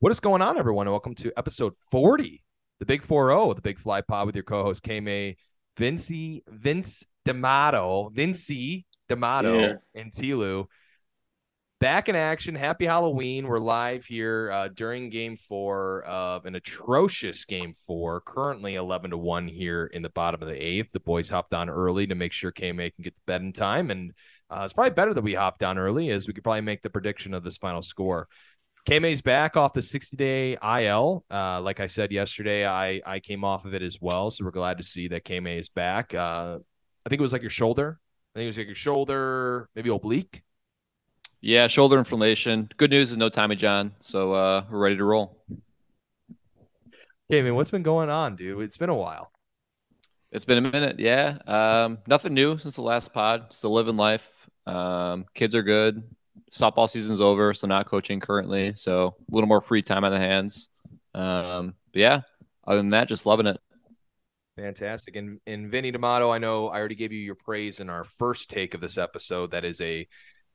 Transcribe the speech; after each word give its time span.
What 0.00 0.12
is 0.12 0.20
going 0.20 0.40
on, 0.40 0.56
everyone? 0.56 0.88
Welcome 0.88 1.14
to 1.16 1.30
episode 1.36 1.74
40, 1.90 2.42
the 2.78 2.86
Big 2.86 3.02
4 3.02 3.28
0, 3.28 3.52
the 3.52 3.60
Big 3.60 3.78
Fly 3.78 4.00
Pod 4.00 4.24
with 4.24 4.34
your 4.34 4.44
co 4.44 4.62
host, 4.62 4.82
K 4.82 5.36
Vinci, 5.76 6.42
Vince 6.48 7.04
D'Amato, 7.26 8.08
Vinci 8.08 8.86
D'Amato, 9.10 9.58
yeah. 9.60 9.74
and 9.94 10.10
Tilu. 10.10 10.64
Back 11.80 12.08
in 12.08 12.16
action. 12.16 12.54
Happy 12.54 12.86
Halloween. 12.86 13.46
We're 13.46 13.58
live 13.58 14.06
here 14.06 14.50
uh, 14.50 14.68
during 14.68 15.10
game 15.10 15.36
four 15.36 16.02
of 16.04 16.46
an 16.46 16.54
atrocious 16.54 17.44
game 17.44 17.74
four, 17.86 18.22
currently 18.22 18.76
11 18.76 19.10
to 19.10 19.18
1 19.18 19.48
here 19.48 19.84
in 19.84 20.00
the 20.00 20.08
bottom 20.08 20.40
of 20.40 20.48
the 20.48 20.54
eighth. 20.54 20.92
The 20.92 21.00
boys 21.00 21.28
hopped 21.28 21.52
on 21.52 21.68
early 21.68 22.06
to 22.06 22.14
make 22.14 22.32
sure 22.32 22.50
K 22.50 22.72
can 22.72 22.90
get 23.02 23.16
to 23.16 23.22
bed 23.26 23.42
in 23.42 23.52
time. 23.52 23.90
And 23.90 24.12
uh, 24.48 24.62
it's 24.64 24.72
probably 24.72 24.92
better 24.92 25.12
that 25.12 25.22
we 25.22 25.34
hopped 25.34 25.62
on 25.62 25.76
early, 25.76 26.08
as 26.08 26.26
we 26.26 26.32
could 26.32 26.42
probably 26.42 26.62
make 26.62 26.80
the 26.80 26.88
prediction 26.88 27.34
of 27.34 27.44
this 27.44 27.58
final 27.58 27.82
score. 27.82 28.28
KMA's 28.90 29.22
back 29.22 29.56
off 29.56 29.72
the 29.72 29.82
60 29.82 30.16
day 30.16 30.58
IL. 30.60 31.24
Uh, 31.30 31.60
like 31.60 31.78
I 31.78 31.86
said 31.86 32.10
yesterday, 32.10 32.66
I, 32.66 33.00
I 33.06 33.20
came 33.20 33.44
off 33.44 33.64
of 33.64 33.72
it 33.72 33.82
as 33.82 33.98
well. 34.00 34.32
So 34.32 34.44
we're 34.44 34.50
glad 34.50 34.78
to 34.78 34.84
see 34.84 35.06
that 35.08 35.24
KMA 35.24 35.60
is 35.60 35.68
back. 35.68 36.12
Uh, 36.12 36.58
I 37.06 37.08
think 37.08 37.20
it 37.20 37.22
was 37.22 37.32
like 37.32 37.42
your 37.42 37.52
shoulder. 37.52 38.00
I 38.34 38.40
think 38.40 38.44
it 38.46 38.48
was 38.48 38.58
like 38.58 38.66
your 38.66 38.74
shoulder, 38.74 39.68
maybe 39.76 39.90
oblique. 39.90 40.42
Yeah, 41.40 41.68
shoulder 41.68 41.98
inflammation. 41.98 42.68
Good 42.78 42.90
news 42.90 43.12
is 43.12 43.16
no 43.16 43.28
Tommy 43.28 43.54
John. 43.54 43.94
So 44.00 44.32
uh, 44.32 44.64
we're 44.68 44.80
ready 44.80 44.96
to 44.96 45.04
roll. 45.04 45.40
Hey, 47.28 47.42
man, 47.42 47.54
what's 47.54 47.70
been 47.70 47.84
going 47.84 48.10
on, 48.10 48.34
dude? 48.34 48.60
It's 48.60 48.76
been 48.76 48.90
a 48.90 48.94
while. 48.96 49.30
It's 50.32 50.44
been 50.44 50.58
a 50.58 50.68
minute. 50.68 50.98
Yeah. 50.98 51.38
Um, 51.46 51.98
nothing 52.08 52.34
new 52.34 52.58
since 52.58 52.74
the 52.74 52.82
last 52.82 53.12
pod. 53.12 53.52
Still 53.52 53.72
living 53.72 53.96
life. 53.96 54.26
Um, 54.66 55.26
kids 55.32 55.54
are 55.54 55.62
good 55.62 56.02
softball 56.52 56.88
season's 56.88 57.20
over, 57.20 57.54
so 57.54 57.66
not 57.66 57.86
coaching 57.86 58.20
currently. 58.20 58.72
So 58.74 59.14
a 59.30 59.34
little 59.34 59.48
more 59.48 59.60
free 59.60 59.82
time 59.82 60.04
on 60.04 60.12
the 60.12 60.18
hands. 60.18 60.68
Um, 61.14 61.74
but 61.92 62.00
yeah, 62.00 62.20
other 62.66 62.78
than 62.78 62.90
that, 62.90 63.08
just 63.08 63.26
loving 63.26 63.46
it. 63.46 63.60
Fantastic. 64.56 65.16
And 65.16 65.40
and 65.46 65.70
Vinny 65.70 65.90
D'Amato, 65.90 66.30
I 66.30 66.38
know 66.38 66.68
I 66.68 66.78
already 66.78 66.94
gave 66.94 67.12
you 67.12 67.20
your 67.20 67.34
praise 67.34 67.80
in 67.80 67.88
our 67.88 68.04
first 68.04 68.50
take 68.50 68.74
of 68.74 68.80
this 68.80 68.98
episode. 68.98 69.52
That 69.52 69.64
is 69.64 69.80
a 69.80 70.06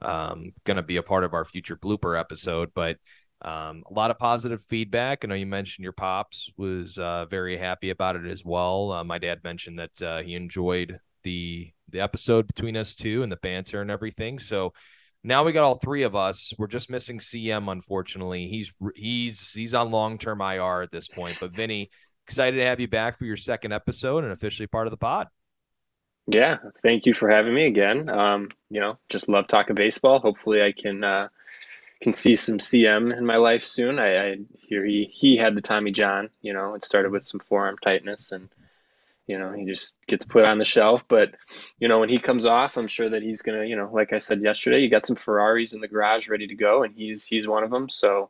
um, 0.02 0.52
going 0.66 0.78
to 0.78 0.84
be 0.84 0.98
a 0.98 1.04
part 1.04 1.24
of 1.24 1.34
our 1.34 1.46
future 1.46 1.78
blooper 1.78 2.20
episode, 2.20 2.72
but 2.76 2.98
um, 3.42 3.84
a 3.90 3.94
lot 3.94 4.12
of 4.12 4.18
positive 4.18 4.62
feedback. 4.64 5.20
I 5.24 5.28
know 5.28 5.36
you 5.36 5.46
mentioned 5.46 5.84
your 5.84 5.94
pops 5.94 6.50
was 6.58 6.98
uh, 6.98 7.26
very 7.26 7.58
happy 7.58 7.90
about 7.90 8.16
it 8.16 8.26
as 8.26 8.44
well. 8.44 8.92
Uh, 8.92 9.04
my 9.04 9.18
dad 9.18 9.44
mentioned 9.44 9.80
that 9.80 10.02
uh, 10.02 10.22
he 10.22 10.36
enjoyed 10.36 11.00
the 11.24 11.72
the 11.90 12.00
episode 12.00 12.48
between 12.48 12.76
us 12.76 12.96
two 12.96 13.24
and 13.24 13.32
the 13.32 13.38
banter 13.38 13.82
and 13.82 13.92
everything. 13.92 14.40
So 14.40 14.74
now 15.26 15.44
we 15.44 15.52
got 15.52 15.64
all 15.64 15.76
three 15.76 16.04
of 16.04 16.16
us. 16.16 16.54
We're 16.58 16.68
just 16.68 16.90
missing 16.90 17.20
CM, 17.20 17.72
unfortunately. 17.72 18.48
He's 18.48 18.72
he's 18.96 19.52
he's 19.52 19.74
on 19.74 19.92
long 19.92 20.20
term 20.20 20.40
IR 20.40 20.84
at 20.84 20.92
this 20.92 21.08
point. 21.08 21.38
But 21.40 21.52
Vinny, 21.52 21.90
excited 22.28 22.58
to 22.58 22.66
have 22.66 22.80
you 22.80 22.88
back 22.88 23.18
for 23.18 23.26
your 23.26 23.38
second 23.38 23.74
episode 23.74 24.24
and 24.24 24.32
officially 24.32 24.68
part 24.68 24.86
of 24.86 24.92
the 24.92 24.98
pod. 24.98 25.28
Yeah, 26.28 26.58
thank 26.84 27.06
you 27.06 27.14
for 27.14 27.30
having 27.30 27.54
me 27.54 27.66
again. 27.66 28.08
Um, 28.08 28.50
you 28.70 28.80
know, 28.80 29.00
just 29.10 29.28
love 29.28 29.48
talking 29.48 29.76
baseball. 29.76 30.20
Hopefully, 30.20 30.62
I 30.62 30.72
can 30.72 31.04
uh, 31.04 31.30
can 32.02 32.14
see 32.14 32.36
some 32.36 32.60
CM 32.60 33.16
in 33.16 33.26
my 33.26 33.38
life 33.38 33.64
soon. 33.64 33.98
I, 33.98 34.32
I 34.32 34.38
hear 34.68 34.86
he 34.86 35.10
he 35.12 35.38
had 35.38 35.56
the 35.56 35.62
Tommy 35.62 35.92
John. 35.92 36.30
You 36.42 36.54
know, 36.54 36.76
it 36.76 36.84
started 36.84 37.12
with 37.12 37.24
some 37.24 37.40
forearm 37.40 37.78
tightness 37.84 38.32
and 38.32 38.48
you 39.28 39.40
know 39.40 39.52
he 39.52 39.66
just 39.66 39.96
gets 40.08 40.26
put 40.26 40.46
on 40.46 40.58
the 40.58 40.66
shelf. 40.66 41.08
But 41.08 41.36
you 41.80 41.88
know 41.88 42.00
when 42.00 42.10
he 42.10 42.20
comes 42.20 42.46
off 42.46 42.78
i'm 42.78 42.88
sure 42.88 43.10
that 43.10 43.24
he's 43.24 43.42
gonna 43.42 43.66
you 43.66 43.76
know 43.76 43.90
like 43.92 44.14
i 44.14 44.20
said 44.20 44.42
yesterday 44.42 44.80
you 44.80 44.90
got 44.90 45.06
some 45.06 45.16
ferraris 45.16 45.74
in 45.74 45.82
the 45.82 45.88
garage 45.88 46.30
ready 46.30 46.48
to 46.48 46.56
go 46.56 46.84
and 46.84 46.94
he's 46.96 47.26
he's 47.26 47.48
one 47.48 47.64
of 47.64 47.72
them. 47.72 47.90
So 47.90 48.30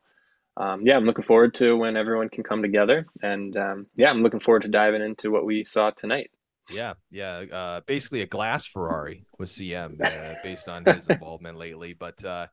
um, 0.57 0.85
yeah 0.85 0.95
i'm 0.95 1.05
looking 1.05 1.25
forward 1.25 1.53
to 1.55 1.75
when 1.75 1.97
everyone 1.97 2.29
can 2.29 2.43
come 2.43 2.61
together. 2.61 3.07
And 3.21 3.55
um, 3.57 3.87
yeah 3.95 4.09
i'm 4.09 4.23
looking 4.23 4.39
forward 4.39 4.63
to 4.63 4.69
diving 4.69 5.01
into 5.01 5.31
what 5.31 5.45
we 5.45 5.63
saw 5.63 5.91
tonight. 5.91 6.31
Yeah 6.69 6.93
yeah 7.11 7.43
uh, 7.51 7.81
basically 7.85 8.21
a 8.21 8.27
glass 8.27 8.65
ferrari 8.65 9.25
with 9.37 9.49
cm 9.49 9.99
uh, 10.03 10.35
based 10.43 10.67
on 10.67 10.85
his 10.85 11.07
involvement 11.07 11.57
lately. 11.57 11.93
But 11.93 12.23
uh, 12.23 12.47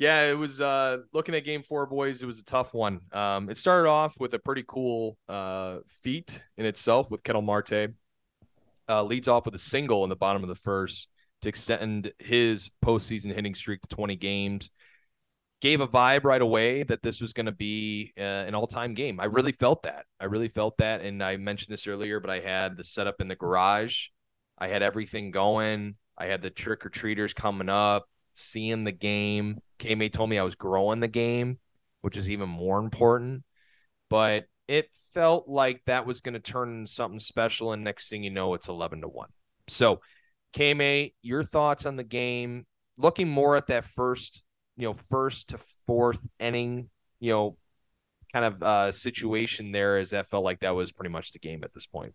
yeah, 0.00 0.22
it 0.22 0.38
was 0.38 0.62
uh 0.62 0.96
looking 1.12 1.34
at 1.34 1.44
game 1.44 1.62
four, 1.62 1.84
boys, 1.84 2.22
it 2.22 2.26
was 2.26 2.38
a 2.38 2.44
tough 2.44 2.72
one. 2.72 3.02
Um, 3.12 3.50
it 3.50 3.58
started 3.58 3.86
off 3.86 4.18
with 4.18 4.32
a 4.32 4.38
pretty 4.38 4.64
cool 4.66 5.18
uh 5.28 5.80
feat 6.02 6.42
in 6.56 6.64
itself 6.64 7.10
with 7.10 7.22
Ketel 7.22 7.42
Marte. 7.42 7.90
Uh, 8.88 9.04
leads 9.04 9.28
off 9.28 9.44
with 9.44 9.54
a 9.54 9.58
single 9.58 10.02
in 10.02 10.10
the 10.10 10.16
bottom 10.16 10.42
of 10.42 10.48
the 10.48 10.56
first 10.56 11.08
to 11.42 11.48
extend 11.50 12.12
his 12.18 12.70
postseason 12.84 13.32
hitting 13.32 13.54
streak 13.54 13.82
to 13.82 13.88
20 13.88 14.16
games. 14.16 14.70
Gave 15.60 15.82
a 15.82 15.86
vibe 15.86 16.24
right 16.24 16.40
away 16.40 16.82
that 16.84 17.02
this 17.02 17.20
was 17.20 17.34
going 17.34 17.46
to 17.46 17.52
be 17.52 18.12
uh, 18.18 18.22
an 18.22 18.54
all-time 18.54 18.94
game. 18.94 19.20
I 19.20 19.26
really 19.26 19.52
felt 19.52 19.82
that. 19.82 20.06
I 20.18 20.24
really 20.24 20.48
felt 20.48 20.78
that, 20.78 21.02
and 21.02 21.22
I 21.22 21.36
mentioned 21.36 21.72
this 21.72 21.86
earlier, 21.86 22.18
but 22.18 22.30
I 22.30 22.40
had 22.40 22.78
the 22.78 22.82
setup 22.82 23.20
in 23.20 23.28
the 23.28 23.36
garage. 23.36 24.06
I 24.58 24.68
had 24.68 24.82
everything 24.82 25.30
going. 25.30 25.96
I 26.16 26.26
had 26.26 26.40
the 26.40 26.50
trick 26.50 26.84
or 26.84 26.88
treaters 26.88 27.34
coming 27.34 27.68
up 27.68 28.06
seeing 28.34 28.84
the 28.84 28.92
game. 28.92 29.60
KMA 29.80 30.12
told 30.12 30.30
me 30.30 30.38
I 30.38 30.44
was 30.44 30.54
growing 30.54 31.00
the 31.00 31.08
game, 31.08 31.58
which 32.02 32.16
is 32.16 32.30
even 32.30 32.48
more 32.48 32.78
important. 32.78 33.42
But 34.08 34.46
it 34.68 34.90
felt 35.14 35.48
like 35.48 35.82
that 35.86 36.06
was 36.06 36.20
going 36.20 36.34
to 36.34 36.40
turn 36.40 36.80
into 36.80 36.92
something 36.92 37.20
special. 37.20 37.72
And 37.72 37.82
next 37.82 38.08
thing 38.08 38.22
you 38.22 38.30
know, 38.30 38.54
it's 38.54 38.68
11 38.68 39.00
to 39.00 39.08
1. 39.08 39.28
So, 39.68 40.00
KMA, 40.54 41.14
your 41.22 41.44
thoughts 41.44 41.86
on 41.86 41.96
the 41.96 42.04
game, 42.04 42.66
looking 42.96 43.28
more 43.28 43.56
at 43.56 43.68
that 43.68 43.84
first, 43.84 44.42
you 44.76 44.88
know, 44.88 44.96
first 45.10 45.48
to 45.50 45.58
fourth 45.86 46.26
inning, 46.38 46.90
you 47.20 47.32
know, 47.32 47.56
kind 48.32 48.44
of 48.44 48.62
uh, 48.62 48.92
situation 48.92 49.72
there, 49.72 49.98
as 49.98 50.10
that 50.10 50.28
felt 50.30 50.44
like 50.44 50.60
that 50.60 50.74
was 50.74 50.92
pretty 50.92 51.10
much 51.10 51.32
the 51.32 51.38
game 51.38 51.62
at 51.64 51.72
this 51.74 51.86
point. 51.86 52.14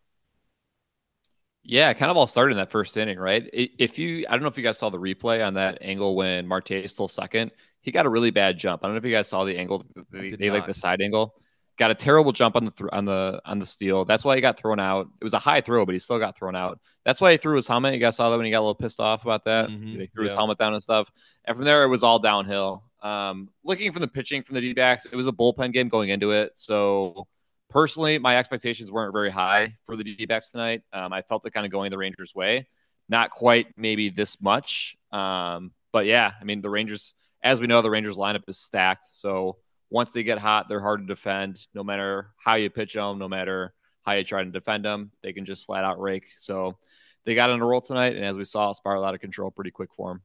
Yeah, 1.68 1.92
kind 1.94 2.12
of 2.12 2.18
all 2.18 2.28
started 2.28 2.52
in 2.52 2.58
that 2.58 2.70
first 2.70 2.96
inning, 2.96 3.18
right? 3.18 3.50
If 3.52 3.98
you, 3.98 4.26
I 4.30 4.34
don't 4.34 4.44
know 4.44 4.48
if 4.48 4.58
you 4.58 4.64
guys 4.64 4.78
saw 4.78 4.92
the 4.92 5.00
replay 5.00 5.46
on 5.46 5.56
that 5.56 5.80
angle 5.82 6.16
when 6.16 6.46
Marte 6.48 6.88
stole 6.88 7.08
second. 7.08 7.52
He 7.82 7.92
got 7.92 8.06
a 8.06 8.10
really 8.10 8.30
bad 8.30 8.58
jump. 8.58 8.84
I 8.84 8.88
don't 8.88 8.94
know 8.94 9.00
if 9.00 9.06
you 9.06 9.12
guys 9.12 9.28
saw 9.28 9.44
the 9.46 9.58
angle. 9.58 9.84
They, 10.12 10.30
they 10.30 10.52
like 10.52 10.68
the 10.68 10.76
side 10.76 11.02
angle. 11.02 11.34
Got 11.78 11.92
a 11.92 11.96
terrible 11.96 12.32
jump 12.32 12.56
on 12.56 12.66
the 12.66 12.72
th- 12.72 12.90
on 12.94 13.06
the 13.06 13.42
on 13.46 13.60
the 13.60 13.66
steal. 13.66 14.06
That's 14.06 14.24
why 14.24 14.36
he 14.36 14.42
got 14.42 14.58
thrown 14.58 14.80
out. 14.80 15.08
It 15.20 15.24
was 15.24 15.34
a 15.34 15.40
high 15.40 15.60
throw, 15.60 15.86
but 15.86 15.94
he 15.94 16.00
still 16.00 16.20
got 16.20 16.38
thrown 16.38 16.56
out. 16.56 16.80
That's 17.04 17.20
why 17.20 17.32
he 17.32 17.38
threw 17.38 17.56
his 17.56 17.68
helmet. 17.68 17.96
You 17.96 18.00
guys 18.00 18.16
saw 18.16 18.30
that 18.30 18.38
when 18.38 18.46
he 18.46 18.52
got 18.52 18.60
a 18.60 18.62
little 18.62 18.76
pissed 18.76 19.00
off 19.00 19.24
about 19.24 19.44
that. 19.46 19.70
Mm-hmm. 19.70 19.98
They 19.98 20.06
threw 20.06 20.24
yeah. 20.24 20.30
his 20.30 20.38
helmet 20.38 20.58
down 20.58 20.74
and 20.74 20.82
stuff. 20.82 21.12
And 21.46 21.58
from 21.58 21.66
there, 21.66 21.84
it 21.84 21.90
was 21.90 22.02
all 22.02 22.20
downhill. 22.20 22.84
Um, 23.02 23.50
looking 23.64 23.92
from 23.92 24.02
the 24.02 24.08
pitching 24.08 24.42
from 24.42 24.56
the 24.56 24.62
D 24.62 24.74
backs, 24.74 25.06
it 25.06 25.16
was 25.16 25.28
a 25.28 25.32
bullpen 25.32 25.74
game 25.74 25.90
going 25.90 26.10
into 26.10 26.32
it. 26.32 26.54
So 26.56 27.28
Personally, 27.70 28.18
my 28.20 28.38
expectations 28.38 28.92
weren't 28.92 29.14
very 29.14 29.32
high 29.32 29.76
for 29.86 29.96
the 29.96 30.04
D 30.04 30.26
backs 30.26 30.52
tonight. 30.52 30.82
Um, 30.94 31.12
I 31.12 31.22
felt 31.24 31.46
it 31.46 31.52
kind 31.52 31.66
of 31.66 31.72
going 31.72 31.92
the 31.92 31.98
Rangers' 31.98 32.34
way. 32.34 32.68
Not 33.10 33.32
quite 33.32 33.68
maybe 33.78 34.10
this 34.10 34.42
much. 34.42 34.96
Um, 35.12 35.72
but 35.92 36.06
yeah, 36.06 36.32
I 36.40 36.44
mean, 36.44 36.62
the 36.62 36.70
Rangers, 36.70 37.14
as 37.44 37.60
we 37.60 37.68
know, 37.68 37.82
the 37.82 37.90
Rangers 37.90 38.18
lineup 38.18 38.44
is 38.48 38.58
stacked. 38.58 39.06
So 39.12 39.58
once 39.90 40.10
they 40.14 40.24
get 40.24 40.38
hot, 40.40 40.68
they're 40.70 40.82
hard 40.82 41.02
to 41.02 41.06
defend 41.06 41.68
no 41.74 41.84
matter 41.84 42.32
how 42.38 42.56
you 42.56 42.70
pitch 42.70 42.94
them, 42.94 43.20
no 43.20 43.28
matter 43.28 43.74
how 44.04 44.14
you 44.14 44.24
try 44.24 44.44
to 44.44 44.50
defend 44.50 44.86
them. 44.86 45.12
They 45.24 45.34
can 45.34 45.46
just 45.46 45.66
flat 45.66 45.84
out 45.84 46.00
rake. 46.00 46.26
So 46.38 46.78
they 47.26 47.36
got 47.36 47.50
on 47.50 47.62
a 47.62 47.66
roll 47.66 47.82
tonight. 47.82 48.16
And 48.16 48.26
as 48.26 48.38
we 48.38 48.46
saw, 48.46 48.72
it 48.72 48.78
spiraled 48.78 49.06
out 49.06 49.16
of 49.16 49.22
control 49.22 49.52
pretty 49.52 49.72
quick 49.72 49.90
for 49.96 50.10
them. 50.10 50.22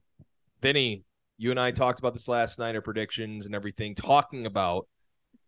Vinny, 0.61 1.03
you 1.37 1.51
and 1.51 1.59
I 1.59 1.71
talked 1.71 1.99
about 1.99 2.13
this 2.13 2.27
last 2.27 2.59
night, 2.59 2.75
our 2.75 2.81
predictions 2.81 3.45
and 3.45 3.55
everything, 3.55 3.95
talking 3.95 4.45
about 4.45 4.87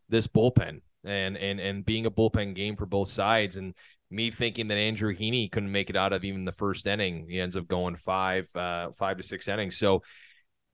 this 0.10 0.28
bullpen 0.28 0.82
and 1.06 1.38
and 1.38 1.60
and 1.60 1.86
being 1.86 2.06
a 2.06 2.12
bullpen 2.12 2.56
game 2.56 2.76
for 2.76 2.86
both 2.86 3.10
sides. 3.10 3.58
And 3.58 3.74
me 4.14 4.32
thinking 4.32 4.68
that 4.68 4.78
Andrew 4.78 5.16
Heaney 5.16 5.52
couldn't 5.52 5.72
make 5.72 5.90
it 5.90 5.96
out 5.96 6.14
of 6.14 6.24
even 6.24 6.46
the 6.46 6.52
first 6.52 6.86
inning. 6.86 7.28
He 7.30 7.40
ends 7.40 7.58
up 7.58 7.68
going 7.68 7.96
five, 7.96 8.48
uh, 8.56 8.92
five 8.92 9.18
to 9.18 9.24
six 9.24 9.48
innings. 9.48 9.78
So, 9.78 10.04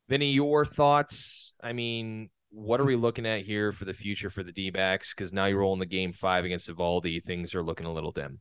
Vinny, 0.09 0.31
your 0.31 0.65
thoughts? 0.65 1.53
I 1.63 1.73
mean, 1.73 2.29
what 2.51 2.81
are 2.81 2.85
we 2.85 2.95
looking 2.95 3.25
at 3.25 3.43
here 3.43 3.71
for 3.71 3.85
the 3.85 3.93
future 3.93 4.29
for 4.29 4.43
the 4.43 4.51
D 4.51 4.69
backs? 4.69 5.13
Because 5.13 5.31
now 5.31 5.45
you're 5.45 5.59
rolling 5.59 5.79
the 5.79 5.85
game 5.85 6.13
five 6.13 6.45
against 6.45 6.69
Eovaldi. 6.69 7.23
Things 7.23 7.55
are 7.55 7.63
looking 7.63 7.85
a 7.85 7.93
little 7.93 8.11
dim. 8.11 8.39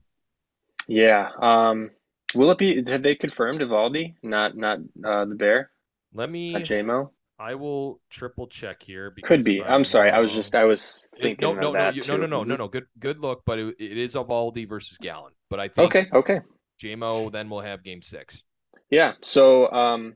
Yeah. 0.89 1.31
Um, 1.41 1.91
will 2.35 2.51
it 2.51 2.59
be? 2.59 2.83
Have 2.91 3.03
they 3.03 3.15
confirmed 3.15 3.61
Eovaldi, 3.61 4.15
not 4.23 4.57
not 4.57 4.79
uh, 5.05 5.27
the 5.27 5.35
Bear? 5.35 5.71
Let 6.13 6.31
me. 6.31 6.55
JMO. 6.55 7.11
I 7.39 7.55
will 7.55 8.01
triple 8.11 8.49
check 8.49 8.83
here. 8.83 9.15
Could 9.23 9.45
be. 9.45 9.63
I'm 9.63 9.85
sorry. 9.85 10.11
I 10.11 10.19
was 10.19 10.35
just. 10.35 10.55
I 10.55 10.65
was 10.65 11.09
thinking. 11.21 11.39
no, 11.41 11.55
no, 11.55 11.73
no, 11.73 11.91
no, 11.91 12.17
no, 12.17 12.27
no, 12.27 12.45
no, 12.45 12.57
no. 12.57 12.69
Good, 12.69 12.87
good 12.99 13.21
look. 13.21 13.43
But 13.47 13.61
it, 13.61 13.77
it 13.79 13.97
is 13.97 14.15
Eovaldi 14.15 14.69
versus 14.69 14.99
Gallen. 14.99 15.33
But 15.49 15.61
I 15.61 15.69
think. 15.69 15.95
Okay. 15.95 16.07
Okay. 16.13 16.41
JMO. 16.83 17.31
Then 17.31 17.49
we'll 17.49 17.61
have 17.61 17.85
Game 17.85 18.03
Six. 18.03 18.43
Yeah. 18.91 19.13
So, 19.23 19.71
um, 19.71 20.15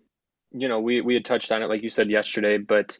you 0.50 0.68
know, 0.68 0.80
we 0.80 1.00
we 1.00 1.14
had 1.14 1.24
touched 1.24 1.52
on 1.52 1.62
it 1.62 1.68
like 1.68 1.82
you 1.84 1.90
said 1.90 2.10
yesterday, 2.10 2.58
but 2.58 2.98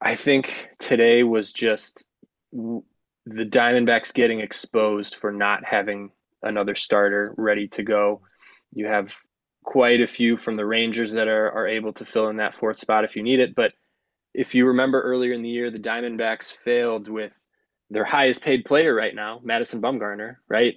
I 0.00 0.16
think 0.16 0.68
today 0.78 1.22
was 1.22 1.52
just 1.52 2.04
the 2.52 2.82
Diamondbacks 3.26 4.12
getting 4.12 4.40
exposed 4.40 5.16
for 5.16 5.30
not 5.32 5.64
having 5.64 6.10
another 6.42 6.74
starter 6.74 7.34
ready 7.36 7.68
to 7.68 7.82
go. 7.82 8.22
You 8.72 8.86
have 8.86 9.16
quite 9.66 10.00
a 10.00 10.06
few 10.06 10.36
from 10.38 10.56
the 10.56 10.64
Rangers 10.64 11.12
that 11.12 11.28
are, 11.28 11.50
are 11.50 11.66
able 11.66 11.92
to 11.94 12.06
fill 12.06 12.28
in 12.28 12.36
that 12.36 12.54
fourth 12.54 12.78
spot 12.78 13.04
if 13.04 13.16
you 13.16 13.22
need 13.22 13.40
it. 13.40 13.54
But 13.54 13.74
if 14.32 14.54
you 14.54 14.68
remember 14.68 15.02
earlier 15.02 15.32
in 15.32 15.42
the 15.42 15.50
year, 15.50 15.70
the 15.70 15.78
Diamondbacks 15.78 16.56
failed 16.64 17.08
with 17.08 17.32
their 17.90 18.04
highest 18.04 18.42
paid 18.42 18.64
player 18.64 18.94
right 18.94 19.14
now, 19.14 19.40
Madison 19.42 19.82
Bumgarner, 19.82 20.36
right? 20.48 20.76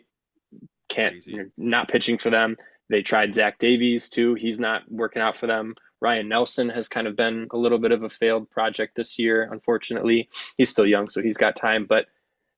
Can't 0.90 1.26
you're 1.26 1.52
not 1.56 1.88
pitching 1.88 2.18
for 2.18 2.32
them. 2.32 2.58
They 2.90 3.04
tried 3.04 3.36
Zach 3.36 3.60
Davies 3.60 4.10
too. 4.10 4.34
He's 4.34 4.60
not 4.60 4.82
working 4.90 5.22
out 5.22 5.36
for 5.36 5.46
them. 5.46 5.76
Ryne 6.02 6.28
Nelson 6.28 6.70
has 6.70 6.88
kind 6.88 7.06
of 7.08 7.16
been 7.16 7.48
a 7.52 7.58
little 7.58 7.78
bit 7.78 7.92
of 7.92 8.04
a 8.04 8.10
failed 8.10 8.50
project 8.50 8.96
this 8.96 9.20
year, 9.20 9.48
unfortunately. 9.52 10.30
He's 10.58 10.70
still 10.70 10.88
young, 10.88 11.10
so 11.10 11.22
he's 11.22 11.38
got 11.38 11.56
time, 11.56 11.86
but 11.88 12.08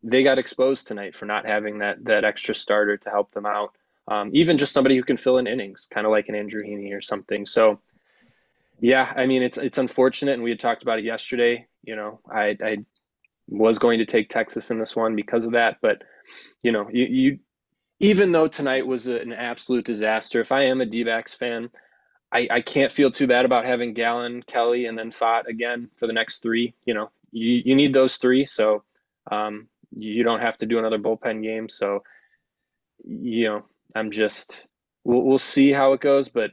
they 0.04 0.24
got 0.24 0.40
exposed 0.40 0.88
tonight 0.88 1.16
for 1.16 1.26
not 1.26 1.46
having 1.46 1.80
that 1.80 2.06
that 2.06 2.24
extra 2.24 2.56
starter 2.56 2.96
to 2.98 3.10
help 3.10 3.32
them 3.34 3.46
out. 3.46 3.76
Um, 4.08 4.32
even 4.34 4.58
just 4.58 4.74
somebody 4.74 4.98
who 4.98 5.04
can 5.04 5.18
fill 5.18 5.38
in 5.38 5.48
innings, 5.48 5.88
kind 5.92 6.06
of 6.06 6.12
like 6.12 6.28
an 6.28 6.36
Andrew 6.36 6.64
Heaney 6.64 6.94
or 6.96 7.02
something. 7.02 7.46
So, 7.46 7.80
yeah, 8.80 9.14
I 9.16 9.26
mean 9.26 9.44
it's 9.44 9.58
it's 9.58 9.78
unfortunate, 9.78 10.34
and 10.34 10.44
we 10.44 10.50
had 10.50 10.60
talked 10.60 10.84
about 10.84 11.00
it 11.00 11.06
yesterday. 11.06 11.68
You 11.84 11.96
know, 11.96 12.20
I 12.30 12.58
I 12.64 12.78
was 13.48 13.80
going 13.80 14.00
to 14.00 14.06
take 14.06 14.30
Texas 14.30 14.72
in 14.72 14.80
this 14.80 14.96
one 14.96 15.16
because 15.16 15.46
of 15.46 15.52
that, 15.52 15.78
but 15.82 16.04
you 16.64 16.72
know, 16.72 16.90
you, 16.92 17.06
you 17.06 17.40
even 18.00 18.32
though 18.32 18.48
tonight 18.48 18.88
was 18.88 19.08
an 19.08 19.32
absolute 19.32 19.86
disaster, 19.86 20.42
if 20.42 20.52
I 20.52 20.64
am 20.64 20.82
a 20.82 20.88
D-backs 20.88 21.36
fan, 21.36 21.70
I, 22.32 22.48
I 22.50 22.62
can't 22.62 22.92
feel 22.92 23.12
too 23.12 23.28
bad 23.28 23.46
about 23.46 23.66
having 23.66 23.94
Gallen, 23.94 24.42
Kelly, 24.42 24.88
and 24.88 24.98
then 24.98 25.12
Pfaadt 25.12 25.46
again 25.46 25.90
for 25.98 26.08
the 26.08 26.14
next 26.14 26.42
three. 26.42 26.74
You 26.86 26.96
know, 26.96 27.12
you, 27.32 27.62
you 27.64 27.76
need 27.76 27.94
those 27.94 28.18
three, 28.18 28.46
so 28.48 28.84
um, 29.32 29.68
you 29.96 30.24
don't 30.24 30.40
have 30.40 30.58
to 30.58 30.66
do 30.66 30.80
another 30.80 30.98
bullpen 30.98 31.44
game. 31.44 31.70
So, 31.70 32.04
you 33.06 33.50
know, 33.50 33.66
I'm 33.96 34.12
just 34.12 34.68
we'll 35.04 35.24
we'll 35.24 35.40
see 35.40 35.72
how 35.72 35.94
it 35.94 36.02
goes, 36.02 36.30
but 36.30 36.52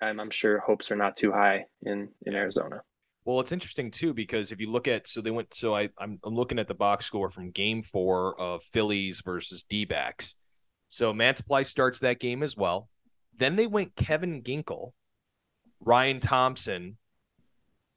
I'm 0.00 0.20
I'm 0.20 0.30
sure 0.30 0.60
hopes 0.60 0.90
are 0.90 0.96
not 0.96 1.16
too 1.16 1.32
high 1.32 1.66
in 1.82 2.08
in 2.24 2.34
Arizona. 2.34 2.82
Well, 3.24 3.40
it's 3.40 3.52
interesting 3.52 3.90
too 3.90 4.14
because 4.14 4.52
if 4.52 4.60
you 4.60 4.70
look 4.70 4.86
at 4.86 5.08
so 5.08 5.20
they 5.20 5.30
went 5.30 5.54
so 5.54 5.74
I 5.74 5.88
I'm, 5.98 6.20
I'm 6.24 6.34
looking 6.34 6.58
at 6.58 6.68
the 6.68 6.74
box 6.74 7.06
score 7.06 7.30
from 7.30 7.50
Game 7.50 7.82
Four 7.82 8.40
of 8.40 8.62
Phillies 8.62 9.22
versus 9.24 9.64
D-backs 9.68 10.36
so 10.88 11.12
Mantiply 11.12 11.66
starts 11.66 12.00
that 12.00 12.20
game 12.20 12.42
as 12.42 12.56
well. 12.56 12.88
Then 13.36 13.56
they 13.56 13.66
went 13.66 13.96
Kevin 13.96 14.42
Ginkel, 14.42 14.92
Ryan 15.80 16.20
Thompson, 16.20 16.96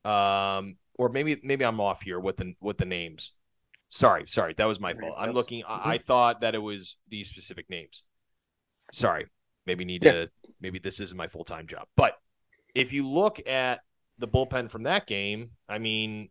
um, 0.03 0.77
or 0.95 1.09
maybe 1.09 1.39
maybe 1.43 1.63
I'm 1.63 1.79
off 1.79 2.01
here 2.01 2.19
with 2.19 2.37
the 2.37 2.53
with 2.59 2.77
the 2.77 2.85
names. 2.85 3.33
Sorry, 3.89 4.25
sorry, 4.27 4.53
that 4.57 4.65
was 4.65 4.79
my 4.79 4.93
fault. 4.93 5.15
I'm 5.17 5.31
looking. 5.31 5.63
I, 5.67 5.93
I 5.93 5.97
thought 5.97 6.41
that 6.41 6.55
it 6.55 6.59
was 6.59 6.97
these 7.07 7.29
specific 7.29 7.69
names. 7.69 8.03
Sorry, 8.91 9.27
maybe 9.65 9.85
need 9.85 10.03
yeah. 10.03 10.11
to. 10.11 10.29
Maybe 10.61 10.79
this 10.79 10.99
isn't 10.99 11.17
my 11.17 11.27
full 11.27 11.45
time 11.45 11.67
job. 11.67 11.87
But 11.95 12.13
if 12.75 12.93
you 12.93 13.07
look 13.07 13.45
at 13.47 13.79
the 14.17 14.27
bullpen 14.27 14.69
from 14.69 14.83
that 14.83 15.07
game, 15.07 15.51
I 15.67 15.77
mean, 15.77 16.29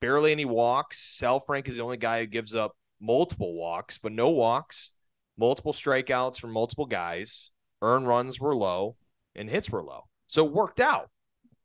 barely 0.00 0.32
any 0.32 0.44
walks. 0.44 1.18
Saalfrank 1.20 1.68
is 1.68 1.76
the 1.76 1.82
only 1.82 1.96
guy 1.96 2.20
who 2.20 2.26
gives 2.26 2.54
up 2.54 2.72
multiple 3.00 3.54
walks, 3.54 3.98
but 3.98 4.12
no 4.12 4.28
walks 4.30 4.90
multiple 5.40 5.72
strikeouts 5.72 6.38
from 6.38 6.52
multiple 6.52 6.86
guys, 6.86 7.50
earn 7.82 8.04
runs 8.04 8.38
were 8.38 8.54
low, 8.54 8.96
and 9.34 9.48
hits 9.48 9.70
were 9.70 9.82
low. 9.82 10.04
So 10.28 10.46
it 10.46 10.52
worked 10.52 10.78
out. 10.78 11.10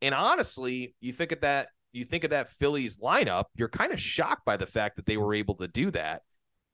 And 0.01 0.15
honestly, 0.15 0.95
you 1.01 1.12
think 1.12 1.33
of 1.33 1.41
that, 1.41 1.67
you 1.91 2.06
think 2.06 2.23
of 2.23 2.29
that 2.31 2.50
Phillies 2.51 2.97
lineup, 2.97 3.45
you're 3.56 3.69
kind 3.69 3.91
of 3.91 4.00
shocked 4.00 4.45
by 4.45 4.57
the 4.57 4.65
fact 4.65 4.95
that 4.95 5.06
they 5.06 5.17
were 5.17 5.33
able 5.33 5.56
to 5.56 5.67
do 5.67 5.91
that. 5.91 6.21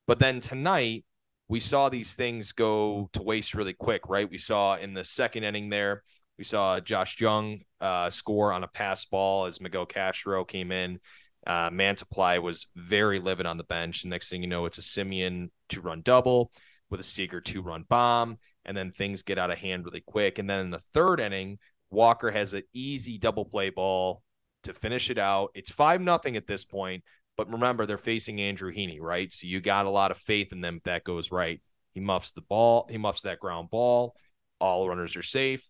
But 0.08 0.20
then 0.20 0.42
tonight, 0.42 1.04
we 1.52 1.60
saw 1.60 1.90
these 1.90 2.16
things 2.16 2.54
go 2.54 3.10
to 3.12 3.22
waste 3.22 3.56
really 3.56 3.74
quick, 3.74 4.04
right? 4.08 4.32
We 4.32 4.38
saw 4.38 4.78
in 4.78 4.94
the 4.94 5.04
second 5.04 5.44
inning 5.44 5.70
there, 5.70 6.02
we 6.38 6.46
saw 6.46 6.80
Josh 6.80 7.20
Jung 7.20 7.60
uh, 7.82 8.10
score 8.10 8.54
on 8.54 8.64
a 8.64 8.70
pass 8.70 9.04
ball 9.04 9.48
as 9.48 9.60
Miguel 9.60 9.86
Castro 9.86 10.46
came 10.46 10.72
in. 10.72 11.02
Uh, 11.46 11.70
Mantiply 11.70 12.42
was 12.42 12.68
very 12.78 13.20
livid 13.20 13.46
on 13.46 13.58
the 13.58 13.66
bench. 13.66 14.04
And 14.04 14.12
next 14.12 14.30
thing 14.30 14.42
you 14.42 14.48
know, 14.48 14.66
it's 14.66 14.78
a 14.78 14.82
Semien 14.82 15.50
two 15.68 15.82
run 15.82 16.02
double 16.06 16.54
with 16.90 17.02
a 17.02 17.04
Seager 17.04 17.42
two 17.42 17.62
run 17.62 17.84
bomb, 17.90 18.38
and 18.64 18.78
then 18.78 18.94
things 18.94 19.22
get 19.22 19.38
out 19.38 19.52
of 19.52 19.58
hand 19.58 19.84
really 19.84 20.04
quick. 20.08 20.40
And 20.40 20.50
then 20.50 20.62
in 20.62 20.70
the 20.72 20.82
third 20.94 21.20
inning, 21.20 21.60
Walker 21.90 22.32
has 22.32 22.54
an 22.54 22.64
easy 22.74 23.18
double 23.18 23.44
play 23.44 23.72
ball 23.72 24.24
to 24.64 24.74
finish 24.74 25.10
it 25.10 25.18
out. 25.18 25.50
It's 25.54 25.70
five 25.70 26.00
nothing 26.00 26.38
at 26.38 26.48
this 26.48 26.64
point, 26.64 27.04
but 27.38 27.52
remember 27.52 27.86
they're 27.86 27.98
facing 27.98 28.42
Andrew 28.42 28.74
Heaney, 28.74 29.00
right? 29.00 29.34
So 29.34 29.48
you 29.48 29.62
got 29.62 29.86
a 29.86 29.90
lot 29.90 30.12
of 30.12 30.18
faith 30.18 30.52
in 30.52 30.62
them 30.62 30.78
if 30.78 30.84
that 30.84 31.04
goes 31.04 31.32
right. 31.32 31.62
He 31.94 32.00
muffs 32.00 32.32
the 32.32 32.42
ball, 32.42 32.88
he 32.90 32.98
muffs 32.98 33.22
that 33.22 33.40
ground 33.40 33.70
ball. 33.70 34.16
All 34.60 34.88
runners 34.88 35.16
are 35.16 35.24
safe. 35.24 35.68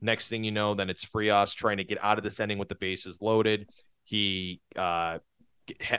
Next 0.00 0.28
thing 0.28 0.44
you 0.44 0.50
know, 0.50 0.74
then 0.74 0.90
it's 0.90 1.04
Frias 1.04 1.54
trying 1.54 1.78
to 1.78 1.84
get 1.84 2.02
out 2.02 2.18
of 2.18 2.24
this 2.24 2.40
ending 2.40 2.58
with 2.58 2.68
the 2.68 2.74
bases 2.74 3.18
loaded. 3.20 3.70
He 4.04 4.60
uh 4.76 5.18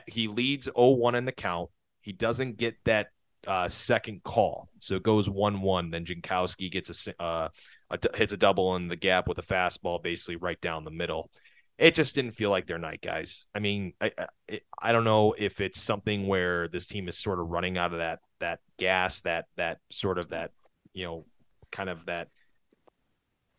he 0.07 0.27
leads 0.27 0.67
0-1 0.67 1.15
in 1.15 1.25
the 1.25 1.31
count. 1.31 1.71
He 2.01 2.11
doesn't 2.11 2.57
get 2.57 2.75
that 2.85 3.07
uh, 3.47 3.69
second 3.69 4.23
call. 4.23 4.69
So 4.79 4.95
it 4.95 5.03
goes 5.03 5.29
1 5.29 5.61
1. 5.61 5.91
Then 5.91 6.05
Jankowski 6.05 6.71
gets 6.71 7.07
a, 7.07 7.23
uh, 7.23 7.49
a, 7.89 7.99
hits 8.15 8.33
a 8.33 8.37
double 8.37 8.75
in 8.75 8.87
the 8.87 8.95
gap 8.95 9.27
with 9.27 9.37
a 9.37 9.43
fastball 9.43 10.01
basically 10.01 10.35
right 10.35 10.59
down 10.61 10.83
the 10.83 10.91
middle. 10.91 11.29
It 11.77 11.93
just 11.93 12.15
didn't 12.15 12.31
feel 12.31 12.49
like 12.49 12.67
their 12.67 12.77
night, 12.77 13.01
guys. 13.01 13.45
I 13.53 13.59
mean, 13.59 13.93
I, 13.99 14.11
I, 14.49 14.59
I 14.81 14.91
don't 14.91 15.03
know 15.03 15.35
if 15.37 15.59
it's 15.59 15.81
something 15.81 16.27
where 16.27 16.67
this 16.67 16.87
team 16.87 17.09
is 17.09 17.17
sort 17.17 17.39
of 17.39 17.47
running 17.47 17.77
out 17.77 17.91
of 17.91 17.99
that 17.99 18.19
that 18.39 18.59
gas, 18.79 19.21
that 19.21 19.45
that 19.57 19.79
sort 19.91 20.17
of 20.17 20.29
that 20.29 20.51
you 20.93 21.03
know, 21.05 21.25
kind 21.71 21.89
of 21.89 22.05
that 22.05 22.29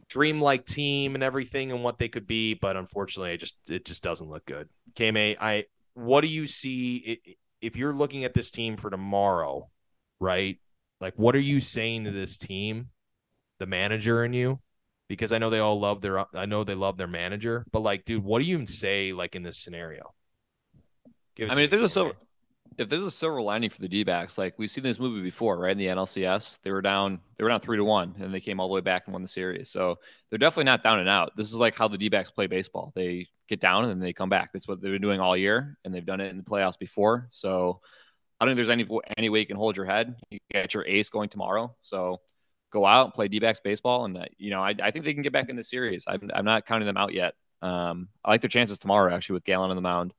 dreamlike 0.09 0.65
team 0.65 1.15
and 1.15 1.23
everything 1.23 1.71
and 1.71 1.85
what 1.85 1.99
they 1.99 2.09
could 2.09 2.27
be, 2.27 2.55
but 2.55 2.77
unfortunately, 2.77 3.33
it 3.33 3.41
just 3.41 3.57
it 3.69 3.85
just 3.85 4.03
doesn't 4.03 4.31
look 4.31 4.47
good. 4.47 4.69
KMA, 4.95 5.37
I 5.39 5.65
what 5.95 6.23
do 6.23 6.29
you 6.29 6.47
see 6.47 7.21
if 7.61 7.77
you're 7.77 7.95
looking 7.95 8.25
at 8.25 8.35
this 8.35 8.51
team 8.51 8.77
for 8.77 8.91
tomorrow? 8.91 9.69
right? 10.21 10.59
Like, 11.01 11.15
what 11.17 11.35
are 11.35 11.41
you 11.41 11.61
saying 11.61 12.05
to 12.05 12.11
this 12.11 12.37
team, 12.37 12.89
the 13.59 13.67
manager 13.67 14.23
and 14.23 14.35
you? 14.35 14.61
Because 15.09 15.31
I 15.31 15.39
know 15.39 15.51
they 15.51 15.61
all 15.61 15.79
love 15.79 16.01
their, 16.01 16.25
I 16.37 16.47
know 16.47 16.65
they 16.65 16.75
love 16.75 16.97
their 16.97 17.07
manager, 17.07 17.65
but 17.71 17.81
like, 17.81 18.05
dude, 18.05 18.25
what 18.25 18.41
do 18.41 18.45
you 18.45 18.55
even 18.55 18.67
say 18.67 19.13
like 19.13 19.37
in 19.37 19.43
this 19.43 19.57
scenario? 19.59 20.13
I 21.39 21.55
mean, 21.55 21.65
if 21.65 21.71
there's 21.71 21.83
a 21.83 21.89
silver, 21.89 22.15
if 22.79 22.89
there's 22.89 23.05
a 23.05 23.11
silver 23.11 23.41
lining 23.41 23.71
for 23.71 23.81
the 23.81 23.89
D-backs, 23.89 24.37
like 24.37 24.55
we've 24.59 24.71
seen 24.71 24.83
this 24.85 24.99
movie 24.99 25.23
before, 25.23 25.59
right? 25.59 25.73
In 25.73 25.79
the 25.79 25.87
NLCS, 25.87 26.59
they 26.63 26.71
were 26.71 26.83
down, 26.83 27.21
they 27.37 27.45
were 27.45 27.51
down 27.51 27.61
three 27.61 27.77
to 27.77 27.85
one, 27.85 28.15
and 28.19 28.35
they 28.35 28.41
came 28.41 28.59
all 28.59 28.69
the 28.69 28.75
way 28.75 28.81
back 28.81 29.05
and 29.07 29.13
won 29.13 29.23
the 29.23 29.29
series. 29.29 29.71
So 29.71 29.99
they're 30.29 30.39
definitely 30.39 30.65
not 30.65 30.83
down 30.83 30.99
and 30.99 31.09
out. 31.09 31.33
This 31.37 31.49
is 31.49 31.55
like 31.55 31.77
how 31.77 31.89
the 31.89 31.99
D-backs 31.99 32.31
play 32.31 32.47
baseball. 32.47 32.93
They 32.95 33.29
get 33.49 33.61
down 33.61 33.85
and 33.85 33.93
then 33.93 34.01
they 34.01 34.13
come 34.13 34.29
back. 34.29 34.53
That's 34.53 34.67
what 34.67 34.83
they've 34.83 34.93
been 34.93 35.03
doing 35.03 35.21
all 35.21 35.37
year, 35.37 35.79
and 35.85 35.95
they've 35.95 36.05
done 36.05 36.21
it 36.21 36.31
in 36.31 36.37
the 36.37 36.43
playoffs 36.43 36.79
before. 36.79 37.29
So 37.31 37.81
I 38.41 38.45
don't 38.45 38.51
think 38.51 38.57
there's 38.57 38.71
any 38.71 38.89
any 39.17 39.29
way 39.29 39.41
you 39.41 39.47
can 39.47 39.57
hold 39.57 39.77
your 39.77 39.87
head. 39.87 40.17
You 40.31 40.39
get 40.51 40.75
your 40.75 40.85
ace 40.87 41.09
going 41.09 41.29
tomorrow, 41.29 41.75
so 41.83 42.21
go 42.77 42.85
out 42.87 43.07
and 43.07 43.15
play 43.15 43.29
D-backs 43.29 43.61
baseball, 43.61 44.05
and 44.05 44.17
uh, 44.17 44.25
you 44.37 44.51
know 44.51 44.63
I, 44.63 44.75
I 44.83 44.91
think 44.91 45.05
they 45.05 45.15
can 45.15 45.23
get 45.23 45.33
back 45.33 45.49
in 45.49 45.57
the 45.57 45.65
series. 45.65 46.05
I'm, 46.07 46.31
I'm 46.35 46.45
not 46.45 46.67
counting 46.67 46.87
them 46.87 46.97
out 46.97 47.15
yet. 47.15 47.35
Um, 47.63 48.09
I 48.25 48.31
like 48.31 48.43
their 48.43 48.51
chances 48.51 48.79
tomorrow 48.79 49.15
actually 49.15 49.35
with 49.35 49.45
Gallen 49.45 49.71
on 49.71 49.77
the 49.77 49.83
mound, 49.83 50.13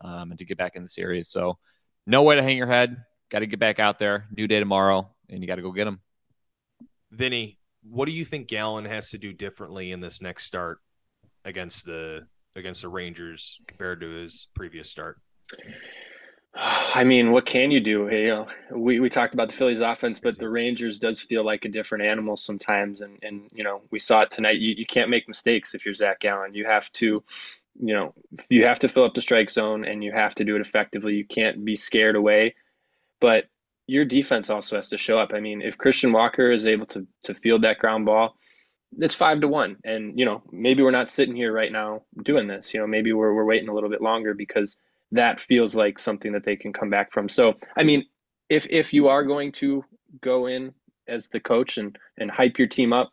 um, 0.00 0.30
and 0.30 0.38
to 0.38 0.44
get 0.44 0.56
back 0.56 0.76
in 0.76 0.82
the 0.82 0.88
series. 0.88 1.28
So 1.28 1.58
no 2.06 2.22
way 2.22 2.36
to 2.36 2.42
hang 2.42 2.56
your 2.56 2.68
head. 2.68 3.04
Got 3.30 3.40
to 3.40 3.46
get 3.46 3.58
back 3.58 3.80
out 3.80 3.98
there. 3.98 4.26
New 4.36 4.46
day 4.46 4.60
tomorrow, 4.60 5.10
and 5.28 5.40
you 5.40 5.46
got 5.48 5.56
to 5.56 5.62
go 5.62 5.72
get 5.72 5.84
them. 5.86 6.00
Vinny, 7.10 7.58
what 7.82 8.06
do 8.06 8.12
you 8.12 8.24
think 8.24 8.48
Gallen 8.48 8.84
has 8.84 9.10
to 9.10 9.18
do 9.18 9.32
differently 9.32 9.90
in 9.90 10.00
this 10.00 10.22
next 10.22 10.46
start 10.46 10.78
against 11.44 11.84
the 11.84 12.26
against 12.56 12.82
the 12.82 12.88
Rangers 12.88 13.58
compared 13.66 14.00
to 14.00 14.08
his 14.08 14.46
previous 14.54 14.88
start? 14.88 15.18
I 16.94 17.04
mean, 17.04 17.32
what 17.32 17.46
can 17.46 17.70
you 17.70 17.80
do? 17.80 18.08
You 18.10 18.28
know, 18.28 18.46
we, 18.70 19.00
we 19.00 19.10
talked 19.10 19.34
about 19.34 19.48
the 19.48 19.54
Phillies 19.54 19.80
offense, 19.80 20.20
but 20.20 20.38
the 20.38 20.48
Rangers 20.48 20.98
does 20.98 21.20
feel 21.20 21.44
like 21.44 21.64
a 21.64 21.68
different 21.68 22.04
animal 22.04 22.36
sometimes. 22.36 23.00
And, 23.00 23.18
and 23.22 23.42
you 23.52 23.64
know, 23.64 23.82
we 23.90 23.98
saw 23.98 24.22
it 24.22 24.30
tonight. 24.30 24.58
You, 24.58 24.74
you 24.76 24.86
can't 24.86 25.10
make 25.10 25.28
mistakes 25.28 25.74
if 25.74 25.84
you're 25.84 25.94
Zach 25.94 26.20
Gallen. 26.20 26.54
You 26.54 26.66
have 26.66 26.90
to, 26.92 27.22
you 27.80 27.94
know, 27.94 28.14
you 28.48 28.64
have 28.66 28.78
to 28.80 28.88
fill 28.88 29.04
up 29.04 29.14
the 29.14 29.20
strike 29.20 29.50
zone 29.50 29.84
and 29.84 30.04
you 30.04 30.12
have 30.12 30.34
to 30.36 30.44
do 30.44 30.54
it 30.56 30.60
effectively. 30.60 31.14
You 31.14 31.26
can't 31.26 31.64
be 31.64 31.76
scared 31.76 32.16
away. 32.16 32.54
But 33.20 33.46
your 33.86 34.04
defense 34.04 34.48
also 34.48 34.76
has 34.76 34.88
to 34.90 34.98
show 34.98 35.18
up. 35.18 35.32
I 35.34 35.40
mean, 35.40 35.60
if 35.60 35.76
Christian 35.76 36.12
Walker 36.12 36.50
is 36.50 36.66
able 36.66 36.86
to 36.86 37.06
to 37.24 37.34
field 37.34 37.62
that 37.62 37.78
ground 37.78 38.06
ball, 38.06 38.36
it's 38.98 39.14
five 39.14 39.40
to 39.40 39.48
one. 39.48 39.76
And, 39.84 40.18
you 40.18 40.24
know, 40.24 40.42
maybe 40.52 40.82
we're 40.82 40.90
not 40.90 41.10
sitting 41.10 41.36
here 41.36 41.52
right 41.52 41.72
now 41.72 42.02
doing 42.22 42.46
this. 42.46 42.72
You 42.72 42.80
know, 42.80 42.86
maybe 42.86 43.12
we're 43.12 43.34
we're 43.34 43.44
waiting 43.44 43.68
a 43.68 43.74
little 43.74 43.90
bit 43.90 44.00
longer 44.00 44.34
because– 44.34 44.76
that 45.12 45.40
feels 45.40 45.74
like 45.74 45.98
something 45.98 46.32
that 46.32 46.44
they 46.44 46.56
can 46.56 46.72
come 46.72 46.90
back 46.90 47.12
from. 47.12 47.28
So, 47.28 47.54
I 47.76 47.82
mean, 47.82 48.06
if 48.48 48.66
if 48.68 48.92
you 48.92 49.08
are 49.08 49.24
going 49.24 49.52
to 49.52 49.84
go 50.20 50.46
in 50.46 50.74
as 51.08 51.28
the 51.28 51.40
coach 51.40 51.78
and 51.78 51.96
and 52.18 52.30
hype 52.30 52.58
your 52.58 52.68
team 52.68 52.92
up, 52.92 53.12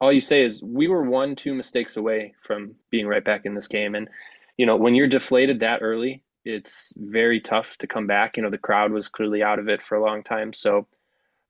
all 0.00 0.12
you 0.12 0.20
say 0.20 0.42
is 0.42 0.62
we 0.62 0.88
were 0.88 1.02
one 1.02 1.36
two 1.36 1.54
mistakes 1.54 1.96
away 1.96 2.34
from 2.42 2.74
being 2.90 3.06
right 3.06 3.24
back 3.24 3.44
in 3.44 3.54
this 3.54 3.68
game 3.68 3.94
and 3.94 4.08
you 4.60 4.66
know, 4.66 4.76
when 4.76 4.94
you're 4.94 5.06
deflated 5.06 5.60
that 5.60 5.80
early, 5.80 6.22
it's 6.44 6.92
very 6.94 7.40
tough 7.40 7.78
to 7.78 7.86
come 7.86 8.06
back. 8.06 8.36
You 8.36 8.42
know, 8.42 8.50
the 8.50 8.58
crowd 8.58 8.92
was 8.92 9.08
clearly 9.08 9.42
out 9.42 9.58
of 9.58 9.70
it 9.70 9.82
for 9.82 9.94
a 9.96 10.04
long 10.04 10.22
time. 10.22 10.52
So, 10.52 10.86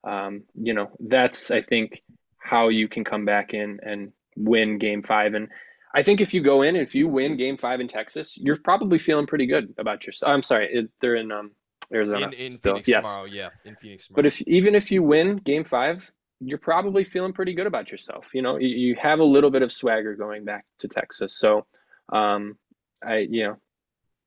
um, 0.05 0.43
you 0.55 0.73
know, 0.73 0.91
that's 0.97 1.51
I 1.51 1.61
think 1.61 2.03
how 2.37 2.69
you 2.69 2.87
can 2.87 3.03
come 3.03 3.25
back 3.25 3.53
in 3.53 3.81
and 3.83 4.13
win 4.37 4.77
game 4.77 5.03
5 5.03 5.33
and 5.33 5.49
I 5.93 6.03
think 6.03 6.21
if 6.21 6.33
you 6.33 6.41
go 6.41 6.61
in 6.61 6.75
and 6.75 6.83
if 6.83 6.95
you 6.95 7.07
win 7.07 7.37
Game 7.37 7.57
Five 7.57 7.81
in 7.81 7.87
Texas, 7.87 8.37
you're 8.37 8.57
probably 8.57 8.97
feeling 8.97 9.25
pretty 9.25 9.45
good 9.45 9.73
about 9.77 10.05
yourself. 10.05 10.31
I'm 10.31 10.43
sorry, 10.43 10.69
it, 10.71 10.89
they're 11.01 11.15
in 11.15 11.31
um, 11.31 11.51
Arizona. 11.93 12.27
In, 12.27 12.33
in 12.33 12.55
still. 12.55 12.73
Phoenix 12.73 12.87
yes. 12.87 13.03
tomorrow, 13.03 13.25
yeah, 13.25 13.49
in 13.65 13.75
Phoenix 13.75 14.07
tomorrow. 14.07 14.23
But 14.23 14.25
if 14.27 14.41
even 14.43 14.75
if 14.75 14.91
you 14.91 15.03
win 15.03 15.37
Game 15.37 15.63
Five, 15.63 16.11
you're 16.39 16.57
probably 16.57 17.03
feeling 17.03 17.33
pretty 17.33 17.53
good 17.53 17.67
about 17.67 17.91
yourself. 17.91 18.29
You 18.33 18.41
know, 18.41 18.57
you, 18.57 18.69
you 18.69 18.95
have 19.01 19.19
a 19.19 19.23
little 19.23 19.51
bit 19.51 19.61
of 19.61 19.71
swagger 19.71 20.15
going 20.15 20.45
back 20.45 20.65
to 20.79 20.87
Texas. 20.87 21.37
So, 21.37 21.65
um, 22.11 22.57
I 23.03 23.27
you 23.29 23.43
know, 23.47 23.57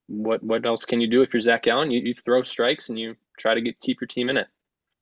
what 0.07 0.43
what 0.43 0.65
else 0.67 0.85
can 0.85 1.01
you 1.01 1.09
do 1.09 1.23
if 1.23 1.33
you're 1.33 1.41
Zach 1.41 1.63
Gallen? 1.63 1.91
You, 1.91 2.01
you 2.01 2.15
throw 2.25 2.43
strikes 2.43 2.89
and 2.89 2.99
you 2.99 3.17
try 3.39 3.55
to 3.55 3.61
get 3.61 3.81
keep 3.81 4.01
your 4.01 4.09
team 4.09 4.29
in 4.29 4.37
it. 4.37 4.47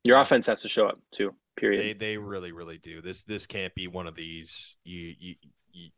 Your 0.03 0.19
offense 0.19 0.47
has 0.47 0.61
to 0.61 0.67
show 0.67 0.87
up 0.87 0.97
too. 1.11 1.33
Period. 1.55 1.99
They 1.99 2.07
they 2.07 2.17
really 2.17 2.51
really 2.51 2.77
do. 2.77 3.01
This 3.01 3.23
this 3.23 3.45
can't 3.45 3.75
be 3.75 3.87
one 3.87 4.07
of 4.07 4.15
these. 4.15 4.75
You 4.83 5.13
you 5.19 5.35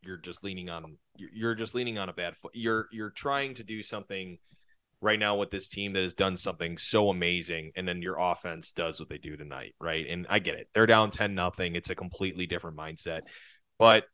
you're 0.02 0.18
just 0.18 0.44
leaning 0.44 0.70
on 0.70 0.98
you're 1.18 1.56
just 1.56 1.76
leaning 1.76 1.98
on 1.98 2.10
a 2.10 2.14
bad 2.14 2.36
foot. 2.38 2.52
You're 2.54 2.88
you're 2.92 3.10
trying 3.10 3.56
to 3.56 3.64
do 3.64 3.84
something 3.84 4.38
right 5.02 5.20
now 5.20 5.36
with 5.36 5.52
this 5.52 5.68
team 5.68 5.94
that 5.94 6.04
has 6.04 6.14
done 6.14 6.38
something 6.38 6.78
so 6.78 7.10
amazing, 7.10 7.72
and 7.76 7.88
then 7.88 8.02
your 8.02 8.18
offense 8.18 8.72
does 8.72 9.00
what 9.00 9.10
they 9.10 9.18
do 9.18 9.36
tonight, 9.38 9.76
right? 9.80 10.06
And 10.10 10.26
I 10.30 10.40
get 10.40 10.56
it. 10.56 10.70
They're 10.74 10.86
down 10.86 11.12
ten 11.12 11.36
nothing. 11.36 11.76
It's 11.76 11.90
a 11.90 11.96
completely 11.96 12.48
different 12.48 12.78
mindset, 12.78 13.22
but 13.78 14.06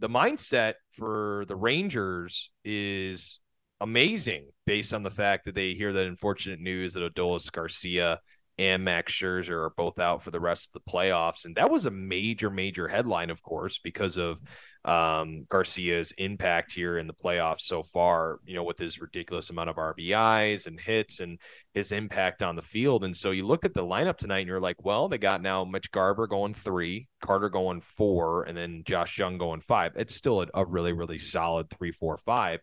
the 0.00 0.08
mindset 0.08 0.74
for 0.92 1.44
the 1.48 1.56
Rangers 1.56 2.50
is 2.64 3.38
amazing 3.80 4.46
based 4.66 4.94
on 4.94 5.02
the 5.02 5.10
fact 5.10 5.44
that 5.44 5.54
they 5.54 5.74
hear 5.74 5.92
that 5.92 6.06
unfortunate 6.06 6.60
news 6.60 6.94
that 6.94 7.14
Adolis 7.14 7.50
Garcia 7.50 8.20
and 8.58 8.84
Max 8.84 9.12
Scherzer 9.12 9.66
are 9.66 9.72
both 9.76 9.98
out 9.98 10.22
for 10.22 10.30
the 10.30 10.40
rest 10.40 10.68
of 10.68 10.72
the 10.74 10.90
playoffs. 10.90 11.44
And 11.44 11.56
that 11.56 11.70
was 11.70 11.86
a 11.86 11.90
major, 11.90 12.50
major 12.50 12.86
headline, 12.86 13.30
of 13.30 13.42
course, 13.42 13.78
because 13.78 14.16
of 14.16 14.40
um, 14.84 15.44
Garcia's 15.48 16.12
impact 16.18 16.72
here 16.72 16.98
in 16.98 17.06
the 17.08 17.14
playoffs 17.14 17.62
so 17.62 17.82
far, 17.82 18.38
you 18.44 18.54
know, 18.54 18.62
with 18.62 18.78
his 18.78 19.00
ridiculous 19.00 19.50
amount 19.50 19.70
of 19.70 19.76
RBIs 19.76 20.66
and 20.66 20.78
hits 20.78 21.18
and 21.18 21.38
his 21.72 21.90
impact 21.90 22.42
on 22.42 22.54
the 22.54 22.62
field. 22.62 23.02
And 23.02 23.16
so 23.16 23.32
you 23.32 23.44
look 23.44 23.64
at 23.64 23.74
the 23.74 23.82
lineup 23.82 24.18
tonight 24.18 24.40
and 24.40 24.48
you're 24.48 24.60
like, 24.60 24.84
well, 24.84 25.08
they 25.08 25.18
got 25.18 25.42
now 25.42 25.64
Mitch 25.64 25.90
Garver 25.90 26.26
going 26.28 26.54
three, 26.54 27.08
Carter 27.20 27.48
going 27.48 27.80
four, 27.80 28.44
and 28.44 28.56
then 28.56 28.82
Josh 28.86 29.18
Jung 29.18 29.38
going 29.38 29.62
five. 29.62 29.92
It's 29.96 30.14
still 30.14 30.42
a, 30.42 30.46
a 30.54 30.64
really, 30.64 30.92
really 30.92 31.18
solid 31.18 31.70
three, 31.70 31.90
four, 31.90 32.18
five. 32.18 32.60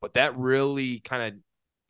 But 0.00 0.14
that 0.14 0.36
really 0.36 1.00
kind 1.00 1.22
of 1.22 1.40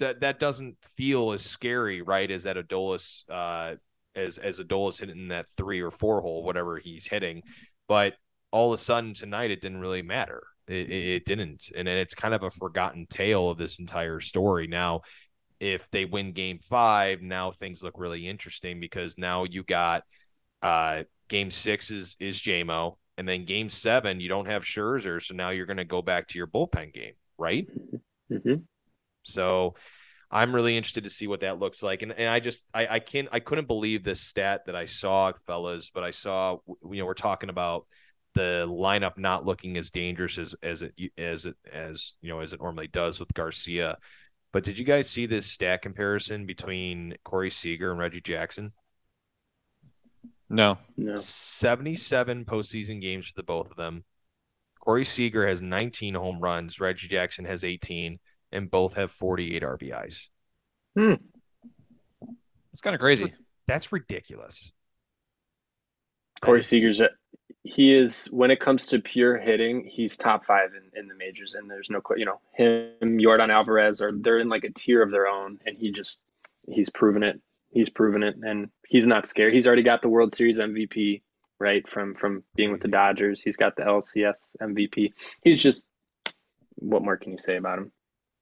that 0.02 0.20
that 0.20 0.38
doesn't 0.38 0.76
feel 0.96 1.32
as 1.32 1.42
scary, 1.42 2.02
right? 2.02 2.30
As 2.30 2.42
that 2.44 2.56
Adolis, 2.56 3.22
uh, 3.30 3.76
as 4.14 4.38
as 4.38 4.58
Adolis 4.58 5.00
hitting 5.00 5.28
that 5.28 5.46
three 5.56 5.80
or 5.80 5.90
four 5.90 6.20
hole, 6.20 6.42
whatever 6.42 6.78
he's 6.78 7.06
hitting. 7.06 7.42
But 7.88 8.14
all 8.50 8.72
of 8.72 8.78
a 8.78 8.82
sudden 8.82 9.14
tonight, 9.14 9.50
it 9.50 9.60
didn't 9.60 9.80
really 9.80 10.02
matter. 10.02 10.42
It, 10.68 10.90
it, 10.90 11.08
it 11.08 11.24
didn't, 11.24 11.70
and 11.74 11.88
it's 11.88 12.14
kind 12.14 12.34
of 12.34 12.42
a 12.42 12.50
forgotten 12.50 13.06
tale 13.06 13.50
of 13.50 13.58
this 13.58 13.78
entire 13.78 14.20
story. 14.20 14.66
Now, 14.66 15.00
if 15.58 15.88
they 15.90 16.04
win 16.04 16.32
Game 16.32 16.58
Five, 16.58 17.22
now 17.22 17.50
things 17.50 17.82
look 17.82 17.94
really 17.96 18.28
interesting 18.28 18.80
because 18.80 19.16
now 19.16 19.44
you 19.44 19.62
got 19.62 20.02
uh, 20.62 21.04
Game 21.28 21.50
Six 21.50 21.90
is 21.90 22.16
is 22.20 22.40
JMO, 22.40 22.96
and 23.16 23.28
then 23.28 23.44
Game 23.44 23.70
Seven 23.70 24.20
you 24.20 24.28
don't 24.28 24.46
have 24.46 24.64
Scherzer, 24.64 25.22
so 25.22 25.34
now 25.34 25.50
you're 25.50 25.66
going 25.66 25.76
to 25.78 25.84
go 25.84 26.02
back 26.02 26.28
to 26.28 26.38
your 26.38 26.46
bullpen 26.46 26.92
game, 26.92 27.14
right? 27.38 27.66
Mm-hmm. 28.30 28.62
So 29.22 29.74
I'm 30.30 30.54
really 30.54 30.76
interested 30.76 31.04
to 31.04 31.10
see 31.10 31.26
what 31.26 31.40
that 31.40 31.58
looks 31.58 31.82
like. 31.82 32.02
And 32.02 32.12
and 32.12 32.28
I 32.28 32.40
just 32.40 32.64
I 32.72 32.86
I 32.86 32.98
can't 33.00 33.28
I 33.32 33.40
couldn't 33.40 33.66
believe 33.66 34.02
this 34.02 34.20
stat 34.20 34.66
that 34.66 34.76
I 34.76 34.86
saw, 34.86 35.32
fellas. 35.46 35.90
But 35.92 36.04
I 36.04 36.10
saw 36.10 36.58
you 36.66 36.98
know 36.98 37.06
we're 37.06 37.14
talking 37.14 37.50
about 37.50 37.86
the 38.34 38.66
lineup 38.66 39.18
not 39.18 39.44
looking 39.44 39.76
as 39.76 39.90
dangerous 39.90 40.38
as 40.38 40.54
as 40.62 40.82
it 40.82 40.94
as 41.18 41.44
it 41.44 41.56
as 41.70 42.14
you 42.22 42.30
know 42.30 42.40
as 42.40 42.52
it 42.52 42.60
normally 42.60 42.88
does 42.88 43.20
with 43.20 43.34
Garcia. 43.34 43.98
But 44.52 44.64
did 44.64 44.78
you 44.78 44.84
guys 44.84 45.08
see 45.08 45.26
this 45.26 45.46
stat 45.46 45.82
comparison 45.82 46.46
between 46.46 47.14
Corey 47.24 47.50
Seager 47.50 47.90
and 47.90 48.00
Reggie 48.00 48.20
Jackson? 48.20 48.72
No. 50.48 50.78
No. 50.98 51.14
77 51.14 52.44
postseason 52.44 53.00
games 53.00 53.26
for 53.26 53.32
the 53.34 53.42
both 53.42 53.70
of 53.70 53.76
them. 53.78 54.04
Corey 54.78 55.06
Seager 55.06 55.48
has 55.48 55.62
19 55.62 56.14
home 56.14 56.40
runs. 56.40 56.80
Reggie 56.80 57.08
Jackson 57.08 57.46
has 57.46 57.64
18 57.64 58.18
and 58.52 58.70
both 58.70 58.94
have 58.94 59.10
48 59.10 59.62
RBIs. 59.62 60.28
Hmm. 60.96 61.14
It's 62.72 62.82
kind 62.82 62.94
of 62.94 63.00
crazy. 63.00 63.32
That's 63.66 63.92
ridiculous. 63.92 64.72
Corey 66.42 66.58
That 66.58 66.60
is- 66.60 66.66
Seager's 66.68 67.00
a, 67.00 67.10
he 67.64 67.94
is 67.94 68.26
when 68.26 68.50
it 68.50 68.58
comes 68.60 68.86
to 68.88 68.98
pure 68.98 69.38
hitting, 69.38 69.84
he's 69.86 70.16
top 70.16 70.44
five 70.44 70.70
in, 70.74 70.98
in 70.98 71.06
the 71.08 71.14
majors, 71.14 71.54
and 71.54 71.70
there's 71.70 71.88
no 71.90 72.00
you 72.16 72.24
know 72.24 72.40
him, 72.54 73.18
Yordan 73.18 73.50
Alvarez 73.50 74.02
are 74.02 74.10
they're 74.12 74.40
in 74.40 74.48
like 74.48 74.64
a 74.64 74.70
tier 74.72 75.00
of 75.02 75.10
their 75.12 75.28
own, 75.28 75.58
and 75.64 75.76
he 75.76 75.92
just 75.92 76.18
he's 76.68 76.90
proven 76.90 77.22
it. 77.22 77.40
He's 77.70 77.88
proven 77.88 78.22
it, 78.24 78.34
and 78.42 78.68
he's 78.88 79.06
not 79.06 79.26
scared. 79.26 79.54
He's 79.54 79.66
already 79.66 79.84
got 79.84 80.02
the 80.02 80.08
World 80.08 80.34
Series 80.34 80.58
MVP 80.58 81.22
right 81.60 81.88
from 81.88 82.14
from 82.14 82.42
being 82.56 82.72
with 82.72 82.80
the 82.82 82.88
Dodgers. 82.88 83.40
He's 83.40 83.56
got 83.56 83.76
the 83.76 83.82
LCS 83.82 84.56
MVP. 84.60 85.12
He's 85.42 85.62
just 85.62 85.86
what 86.76 87.04
more 87.04 87.16
can 87.16 87.30
you 87.30 87.38
say 87.38 87.56
about 87.56 87.78
him? 87.78 87.92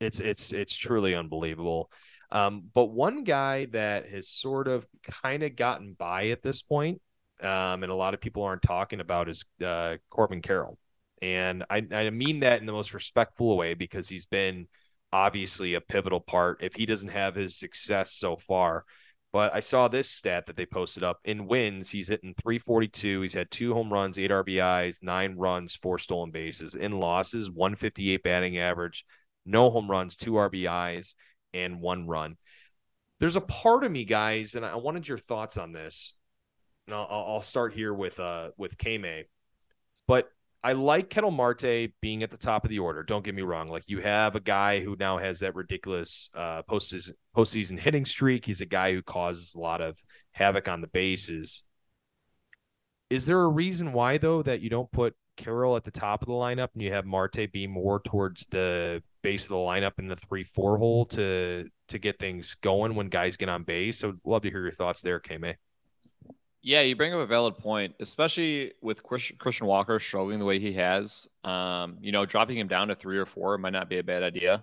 It's 0.00 0.20
it's 0.20 0.52
it's 0.52 0.74
truly 0.74 1.14
unbelievable. 1.14 1.90
Um, 2.32 2.64
but 2.72 2.86
one 2.86 3.24
guy 3.24 3.66
that 3.66 4.08
has 4.08 4.28
sort 4.28 4.68
of 4.68 4.86
kind 5.22 5.42
of 5.42 5.56
gotten 5.56 5.94
by 5.94 6.28
at 6.28 6.42
this 6.42 6.62
point, 6.62 7.00
um, 7.42 7.82
and 7.82 7.90
a 7.90 7.94
lot 7.94 8.14
of 8.14 8.20
people 8.20 8.42
aren't 8.44 8.62
talking 8.62 9.00
about 9.00 9.28
is 9.28 9.44
uh, 9.64 9.96
Corbin 10.10 10.40
Carroll, 10.42 10.78
and 11.20 11.64
I 11.68 11.86
I 11.92 12.10
mean 12.10 12.40
that 12.40 12.60
in 12.60 12.66
the 12.66 12.72
most 12.72 12.94
respectful 12.94 13.56
way 13.56 13.74
because 13.74 14.08
he's 14.08 14.26
been 14.26 14.68
obviously 15.12 15.74
a 15.74 15.80
pivotal 15.80 16.20
part. 16.20 16.62
If 16.62 16.74
he 16.74 16.86
doesn't 16.86 17.08
have 17.08 17.34
his 17.34 17.56
success 17.58 18.12
so 18.12 18.36
far, 18.36 18.84
but 19.32 19.54
I 19.54 19.60
saw 19.60 19.88
this 19.88 20.10
stat 20.10 20.46
that 20.46 20.56
they 20.56 20.66
posted 20.66 21.04
up 21.04 21.18
in 21.24 21.46
wins. 21.46 21.90
He's 21.90 22.08
hitting 22.08 22.34
342. 22.40 23.20
He's 23.20 23.34
had 23.34 23.50
two 23.50 23.74
home 23.74 23.92
runs, 23.92 24.18
eight 24.18 24.30
RBIs, 24.30 25.02
nine 25.02 25.36
runs, 25.36 25.76
four 25.76 25.98
stolen 25.98 26.30
bases. 26.30 26.74
In 26.74 26.98
losses, 26.98 27.50
158 27.50 28.22
batting 28.24 28.58
average, 28.58 29.04
no 29.44 29.70
home 29.70 29.90
runs, 29.90 30.16
two 30.16 30.32
RBIs, 30.32 31.14
and 31.54 31.80
one 31.80 32.06
run. 32.06 32.36
There's 33.18 33.36
a 33.36 33.40
part 33.40 33.84
of 33.84 33.92
me, 33.92 34.04
guys, 34.04 34.54
and 34.54 34.64
I 34.64 34.76
wanted 34.76 35.06
your 35.06 35.18
thoughts 35.18 35.56
on 35.56 35.72
this. 35.72 36.14
I'll, 36.88 37.06
I'll 37.10 37.42
start 37.42 37.72
here 37.72 37.94
with 37.94 38.18
uh 38.18 38.48
with 38.56 38.76
Kame, 38.78 39.24
but 40.08 40.28
I 40.62 40.72
like 40.72 41.08
Ketel 41.08 41.30
Marte 41.30 41.92
being 42.00 42.22
at 42.22 42.30
the 42.30 42.36
top 42.36 42.64
of 42.64 42.70
the 42.70 42.80
order. 42.80 43.02
Don't 43.02 43.24
get 43.24 43.34
me 43.34 43.42
wrong. 43.42 43.68
Like 43.68 43.84
you 43.86 44.00
have 44.00 44.34
a 44.36 44.40
guy 44.40 44.80
who 44.80 44.96
now 44.98 45.18
has 45.18 45.38
that 45.38 45.54
ridiculous 45.54 46.28
uh, 46.34 46.62
postseason 46.68 47.12
postseason 47.36 47.78
hitting 47.78 48.04
streak. 48.04 48.44
He's 48.44 48.60
a 48.60 48.66
guy 48.66 48.92
who 48.92 49.02
causes 49.02 49.54
a 49.54 49.60
lot 49.60 49.80
of 49.80 49.96
havoc 50.32 50.68
on 50.68 50.80
the 50.80 50.86
bases. 50.86 51.64
Is 53.08 53.26
there 53.26 53.40
a 53.40 53.48
reason 53.48 53.92
why 53.92 54.18
though 54.18 54.42
that 54.42 54.60
you 54.60 54.70
don't 54.70 54.90
put 54.90 55.14
Carroll 55.40 55.76
at 55.76 55.84
the 55.84 55.90
top 55.90 56.22
of 56.22 56.28
the 56.28 56.34
lineup 56.34 56.68
and 56.74 56.82
you 56.82 56.92
have 56.92 57.06
Marte 57.06 57.50
be 57.52 57.66
more 57.66 58.00
towards 58.00 58.46
the 58.50 59.02
base 59.22 59.44
of 59.44 59.50
the 59.50 59.54
lineup 59.56 59.98
in 59.98 60.08
the 60.08 60.16
three 60.16 60.44
four 60.44 60.78
hole 60.78 61.06
to 61.06 61.68
to 61.88 61.98
get 61.98 62.18
things 62.18 62.54
going 62.56 62.94
when 62.94 63.08
guys 63.08 63.36
get 63.36 63.48
on 63.48 63.64
base? 63.64 63.98
So 63.98 64.14
love 64.24 64.42
to 64.42 64.50
hear 64.50 64.62
your 64.62 64.72
thoughts 64.72 65.02
there, 65.02 65.18
Kame. 65.18 65.54
Yeah, 66.62 66.82
you 66.82 66.94
bring 66.94 67.14
up 67.14 67.20
a 67.20 67.26
valid 67.26 67.56
point, 67.56 67.94
especially 68.00 68.74
with 68.82 69.02
Christian 69.02 69.66
Walker 69.66 69.98
struggling 69.98 70.38
the 70.38 70.44
way 70.44 70.58
he 70.58 70.74
has. 70.74 71.26
Um, 71.42 71.96
you 72.02 72.12
know, 72.12 72.26
dropping 72.26 72.58
him 72.58 72.68
down 72.68 72.88
to 72.88 72.94
three 72.94 73.16
or 73.16 73.24
four 73.24 73.56
might 73.56 73.72
not 73.72 73.88
be 73.88 73.98
a 73.98 74.04
bad 74.04 74.22
idea. 74.22 74.62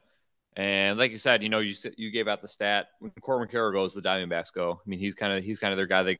And 0.56 0.98
like 0.98 1.12
you 1.12 1.18
said, 1.18 1.42
you 1.44 1.50
know, 1.50 1.60
you 1.60 1.76
you 1.98 2.12
gave 2.12 2.28
out 2.28 2.42
the 2.42 2.48
stat 2.48 2.88
when 3.00 3.12
Corbin 3.22 3.48
Carroll 3.48 3.72
goes, 3.72 3.94
the 3.94 4.02
Diamondbacks 4.02 4.54
go. 4.54 4.74
I 4.74 4.90
mean, 4.90 5.00
he's 5.00 5.16
kind 5.16 5.34
of 5.34 5.44
he's 5.44 5.60
kind 5.60 5.72
of 5.72 5.78
their 5.78 5.88
guy 5.88 6.04
that 6.04 6.18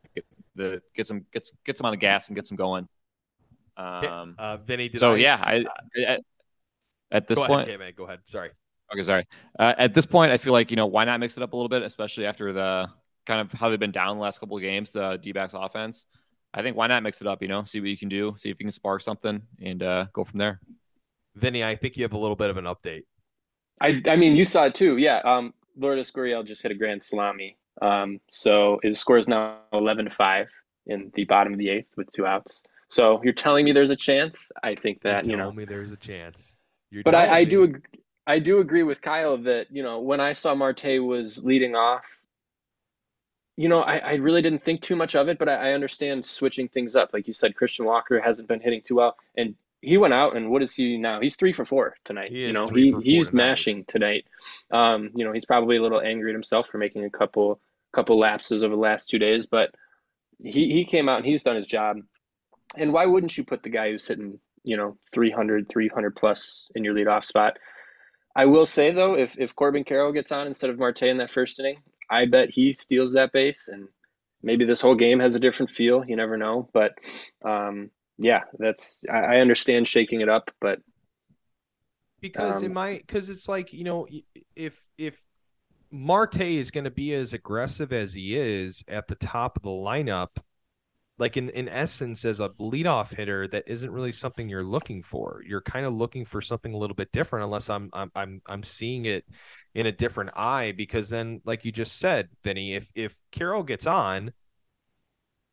the 0.56 0.82
gets 0.96 1.10
him 1.10 1.26
gets 1.32 1.54
gets 1.66 1.80
him 1.80 1.86
on 1.86 1.92
the 1.92 1.98
gas 1.98 2.28
and 2.28 2.36
gets 2.36 2.50
him 2.50 2.58
going. 2.58 2.88
Um, 3.78 4.36
Uh, 4.38 4.58
Vinny, 4.58 4.90
did 4.90 5.00
so 5.00 5.14
I, 5.14 5.18
yeah, 5.18 5.36
I, 5.42 5.66
I 5.98 6.18
at 7.12 7.28
this 7.28 7.38
go 7.38 7.46
point, 7.46 7.68
ahead, 7.68 7.80
Kame. 7.80 7.94
Go 7.96 8.06
ahead. 8.06 8.20
Sorry. 8.26 8.50
Okay, 8.92 9.04
sorry. 9.04 9.26
Uh, 9.60 9.74
at 9.78 9.94
this 9.94 10.06
point, 10.06 10.32
I 10.32 10.38
feel 10.38 10.54
like 10.54 10.72
you 10.72 10.78
know 10.78 10.88
why 10.88 11.06
not 11.06 11.20
mix 11.20 11.38
it 11.38 11.44
up 11.44 11.54
a 11.54 11.56
little 11.56 11.70
bit, 11.70 11.84
especially 11.84 12.26
after 12.26 12.54
the 12.54 12.88
kind 13.26 13.42
of 13.42 13.52
how 13.52 13.70
they've 13.70 13.80
been 13.80 13.92
down 13.92 14.18
the 14.18 14.24
last 14.24 14.40
couple 14.40 14.56
of 14.58 14.64
games, 14.64 14.92
the 14.92 15.20
D-backs 15.22 15.54
offense. 15.56 16.06
I 16.54 16.62
think 16.62 16.78
why 16.78 16.88
not 16.88 17.04
mix 17.04 17.22
it 17.22 17.28
up? 17.28 17.42
You 17.42 17.50
know, 17.50 17.64
see 17.66 17.80
what 17.80 17.90
you 17.90 17.98
can 17.98 18.10
do, 18.10 18.34
see 18.38 18.50
if 18.50 18.58
you 18.60 18.66
can 18.66 18.72
spark 18.72 19.02
something, 19.02 19.42
and 19.62 19.84
uh, 19.84 20.06
go 20.14 20.24
from 20.24 20.40
there. 20.40 20.62
Vinny, 21.36 21.64
I 21.64 21.76
think 21.76 21.98
you 21.98 22.04
have 22.04 22.14
a 22.14 22.18
little 22.18 22.38
bit 22.38 22.50
of 22.50 22.58
an 22.58 22.66
update. 22.66 23.04
I 23.80 24.02
I 24.08 24.16
mean 24.16 24.36
you 24.36 24.44
saw 24.44 24.66
it 24.66 24.74
too. 24.74 24.98
Yeah. 24.98 25.18
Um, 25.20 25.54
Lourdes 25.78 26.12
Gurriel 26.12 26.46
just 26.46 26.64
hit 26.64 26.72
a 26.72 26.76
grand 26.76 27.04
salami. 27.04 27.58
Um, 27.82 28.20
so 28.32 28.80
his 28.82 29.00
score 29.00 29.18
is 29.18 29.28
now 29.28 29.60
eleven 29.72 30.06
to 30.06 30.12
five 30.12 30.48
in 30.88 31.12
the 31.14 31.26
bottom 31.26 31.54
of 31.54 31.60
the 31.60 31.70
eighth 31.70 31.90
with 31.96 32.12
two 32.12 32.26
outs. 32.26 32.64
So 32.90 33.22
you're 33.24 33.34
telling 33.34 33.66
me 33.66 33.72
there's 33.74 33.90
a 33.90 33.96
chance? 33.96 34.52
I 34.64 34.76
think 34.76 35.02
that 35.02 35.26
you 35.26 35.32
you 35.32 35.38
know. 35.38 35.52
me 35.52 35.66
there's 35.66 35.92
a 35.92 35.98
chance. 35.98 36.56
You're 36.90 37.04
But 37.04 37.16
I, 37.16 37.40
I 37.40 37.44
do 37.44 37.64
ag- 37.64 37.86
I 38.26 38.40
do 38.40 38.60
agree 38.60 38.84
with 38.84 39.02
Kyle 39.02 39.38
that 39.38 39.68
you 39.72 39.84
know 39.84 40.00
when 40.00 40.20
I 40.20 40.34
saw 40.34 40.56
Marte 40.56 41.02
was 41.02 41.44
leading 41.44 41.76
off, 41.76 42.18
you 43.58 43.68
know 43.68 43.82
I, 43.82 43.98
I 43.98 44.14
really 44.16 44.42
didn't 44.42 44.64
think 44.64 44.82
too 44.82 44.96
much 44.96 45.16
of 45.16 45.28
it, 45.28 45.38
but 45.38 45.50
I, 45.50 45.72
I 45.72 45.74
understand 45.74 46.26
switching 46.26 46.70
things 46.70 46.96
up. 46.96 47.12
Like 47.14 47.28
you 47.28 47.34
said, 47.34 47.56
Christian 47.56 47.86
Walker 47.86 48.20
hasn't 48.20 48.48
been 48.48 48.62
hitting 48.62 48.82
too 48.84 48.96
well, 48.96 49.18
and 49.36 49.56
he 49.82 49.98
went 49.98 50.14
out 50.14 50.36
and 50.36 50.50
what 50.50 50.64
is 50.64 50.74
he 50.74 50.98
now? 50.98 51.22
He's 51.22 51.36
three 51.36 51.54
for 51.54 51.66
four 51.66 51.96
tonight. 52.04 52.32
you 52.32 52.54
know, 52.54 52.68
he 52.68 52.96
he's 53.04 53.30
tonight. 53.30 53.50
mashing 53.50 53.86
tonight. 53.86 54.26
Um, 54.72 55.12
you 55.16 55.26
know, 55.26 55.32
he's 55.32 55.46
probably 55.46 55.78
a 55.78 55.82
little 55.82 56.02
angry 56.02 56.32
at 56.32 56.36
himself 56.36 56.68
for 56.72 56.78
making 56.78 57.04
a 57.06 57.10
couple 57.10 57.60
couple 57.94 58.20
lapses 58.20 58.64
over 58.64 58.76
the 58.76 58.82
last 58.82 59.10
two 59.10 59.20
days, 59.20 59.46
but 59.46 59.74
he 60.40 60.72
he 60.72 60.86
came 60.86 61.10
out 61.10 61.18
and 61.18 61.26
he's 61.26 61.44
done 61.44 61.56
his 61.56 61.68
job. 61.68 61.98
And 62.76 62.92
why 62.92 63.06
wouldn't 63.06 63.38
you 63.38 63.44
put 63.44 63.64
the 63.64 63.70
guy 63.70 63.92
who's 63.92 64.08
hitting, 64.08 64.40
you 64.64 64.76
know, 64.76 64.98
300, 65.14 65.70
300 65.70 66.16
plus 66.16 66.68
in 66.76 66.84
your 66.84 66.94
leadoff 66.94 67.24
spot? 67.24 67.58
I 68.36 68.46
will 68.46 68.66
say 68.66 68.92
though, 68.92 69.16
if 69.16 69.36
if 69.40 69.56
Corbin 69.56 69.84
Carroll 69.84 70.12
gets 70.12 70.32
on 70.32 70.48
instead 70.48 70.70
of 70.70 70.78
Marte 70.78 71.04
in 71.04 71.18
that 71.18 71.32
first 71.32 71.60
inning, 71.60 71.78
I 72.10 72.26
bet 72.26 72.50
he 72.50 72.74
steals 72.74 73.14
that 73.14 73.32
base 73.32 73.68
and 73.68 73.88
maybe 74.44 74.66
this 74.66 74.82
whole 74.82 74.96
game 74.96 75.20
has 75.20 75.36
a 75.36 75.40
different 75.40 75.72
feel. 75.72 76.04
You 76.06 76.16
never 76.16 76.38
know, 76.38 76.70
but 76.74 76.94
um, 77.44 77.90
yeah, 78.18 78.42
that's 78.60 78.98
I, 79.12 79.18
I 79.18 79.38
understand 79.38 79.88
shaking 79.88 80.22
it 80.22 80.30
up, 80.30 80.52
but 80.62 80.80
because 82.22 82.58
um, 82.58 82.64
it 82.64 82.72
might 82.72 83.06
because 83.06 83.30
it's 83.30 83.48
like 83.48 83.74
you 83.74 83.84
know 83.84 84.08
if 84.56 84.86
if 84.98 85.22
Marte 85.92 86.42
is 86.42 86.72
going 86.72 86.84
to 86.84 86.92
be 86.92 87.14
as 87.14 87.34
aggressive 87.34 87.94
as 87.94 88.14
he 88.14 88.36
is 88.36 88.84
at 88.88 89.08
the 89.08 89.16
top 89.16 89.56
of 89.58 89.64
the 89.64 89.70
lineup, 89.70 90.38
like 91.20 91.36
in, 91.36 91.50
in 91.50 91.68
essence, 91.68 92.26
as 92.26 92.40
a 92.40 92.50
leadoff 92.60 93.14
hitter, 93.14 93.48
that 93.48 93.64
isn't 93.68 93.92
really 93.92 94.12
something 94.12 94.50
you're 94.50 94.64
looking 94.64 95.02
for. 95.02 95.42
You're 95.46 95.62
kind 95.62 95.86
of 95.86 95.94
looking 95.94 96.26
for 96.26 96.42
something 96.42 96.74
a 96.74 96.78
little 96.78 96.96
bit 96.96 97.12
different, 97.12 97.46
unless 97.46 97.70
I'm 97.70 97.90
I'm 97.94 98.12
I'm 98.16 98.42
I'm 98.48 98.64
seeing 98.64 99.06
it 99.06 99.26
in 99.74 99.86
a 99.88 99.92
different 99.92 100.32
eye. 100.36 100.74
Because 100.76 101.10
then, 101.10 101.42
like 101.44 101.66
you 101.66 101.72
just 101.72 101.98
said, 101.98 102.30
Vinny, 102.44 102.76
if 102.76 102.92
if 102.94 103.16
Carroll 103.32 103.64
gets 103.64 103.88
on, 103.88 104.32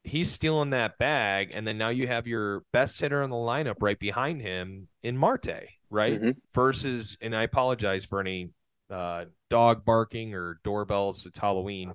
he's 0.02 0.30
stealing 0.30 0.70
that 0.70 0.98
bag, 0.98 1.52
and 1.54 1.66
then 1.66 1.78
now 1.78 1.88
you 1.88 2.06
have 2.06 2.26
your 2.26 2.62
best 2.72 3.00
hitter 3.00 3.22
in 3.22 3.30
the 3.30 3.36
lineup 3.36 3.76
right 3.80 3.98
behind 3.98 4.42
him 4.42 4.88
in 5.02 5.16
Marte, 5.16 5.68
right? 5.88 6.20
Mm-hmm. 6.20 6.30
Versus, 6.54 7.16
and 7.22 7.34
I 7.34 7.42
apologize 7.42 8.04
for 8.04 8.20
any 8.20 8.50
uh, 8.90 9.24
dog 9.48 9.84
barking 9.84 10.34
or 10.34 10.60
doorbells. 10.62 11.24
It's 11.24 11.38
Halloween, 11.38 11.94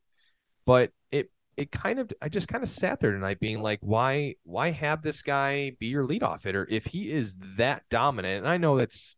but 0.65 0.91
it 1.11 1.29
it 1.59 1.71
kind 1.71 1.99
of 1.99 2.09
I 2.21 2.29
just 2.29 2.47
kind 2.47 2.63
of 2.63 2.69
sat 2.69 3.01
there 3.01 3.11
tonight 3.11 3.41
being 3.41 3.61
like, 3.61 3.79
why 3.81 4.35
why 4.43 4.71
have 4.71 5.01
this 5.01 5.21
guy 5.21 5.73
be 5.77 5.87
your 5.87 6.07
leadoff 6.07 6.43
hitter 6.43 6.65
if 6.71 6.85
he 6.85 7.11
is 7.11 7.35
that 7.57 7.83
dominant? 7.89 8.45
And 8.45 8.47
I 8.47 8.55
know 8.55 8.77
that's 8.77 9.17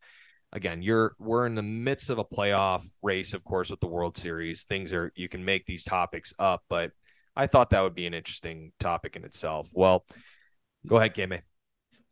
again, 0.52 0.82
you're 0.82 1.14
we're 1.20 1.46
in 1.46 1.54
the 1.54 1.62
midst 1.62 2.10
of 2.10 2.18
a 2.18 2.26
playoff 2.26 2.84
race, 3.04 3.36
of 3.36 3.44
course, 3.46 3.70
with 3.70 3.80
the 3.80 3.88
World 3.88 4.18
Series. 4.18 4.64
Things 4.64 4.92
are 4.92 5.14
you 5.16 5.30
can 5.30 5.46
make 5.46 5.68
these 5.68 5.84
topics 5.84 6.34
up, 6.40 6.64
but 6.68 6.92
I 7.36 7.46
thought 7.46 7.70
that 7.70 7.82
would 7.82 7.94
be 7.94 8.08
an 8.08 8.16
interesting 8.16 8.72
topic 8.80 9.16
in 9.16 9.24
itself. 9.24 9.70
Well, 9.72 10.04
go 10.88 10.98
ahead, 10.98 11.14
Game. 11.14 11.34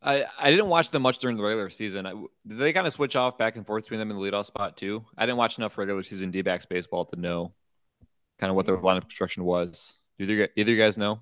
I, 0.02 0.26
I 0.38 0.52
didn't 0.52 0.68
watch 0.68 0.92
them 0.92 1.02
much 1.02 1.18
during 1.18 1.38
the 1.38 1.44
regular 1.44 1.72
season. 1.72 2.06
I, 2.06 2.14
they 2.46 2.72
kind 2.72 2.88
of 2.88 2.94
switch 2.94 3.16
off 3.16 3.38
back 3.40 3.58
and 3.58 3.66
forth 3.66 3.86
between 3.86 4.00
them 4.00 4.12
in 4.12 4.18
the 4.18 4.22
leadoff 4.22 4.46
spot 4.46 4.78
too? 4.78 5.04
I 5.18 5.26
didn't 5.26 5.38
watch 5.38 5.58
enough 5.58 5.78
regular 5.78 6.04
season 6.04 6.30
D 6.30 6.44
backs 6.44 6.68
baseball 6.68 7.06
to 7.06 7.20
know 7.20 7.54
kind 8.38 8.50
of 8.52 8.56
what 8.56 8.68
their 8.68 8.78
lineup 8.78 9.02
construction 9.02 9.44
was. 9.44 9.96
Do 10.20 10.26
either, 10.26 10.50
either 10.58 10.72
you 10.72 10.78
guys 10.78 10.98
know? 10.98 11.22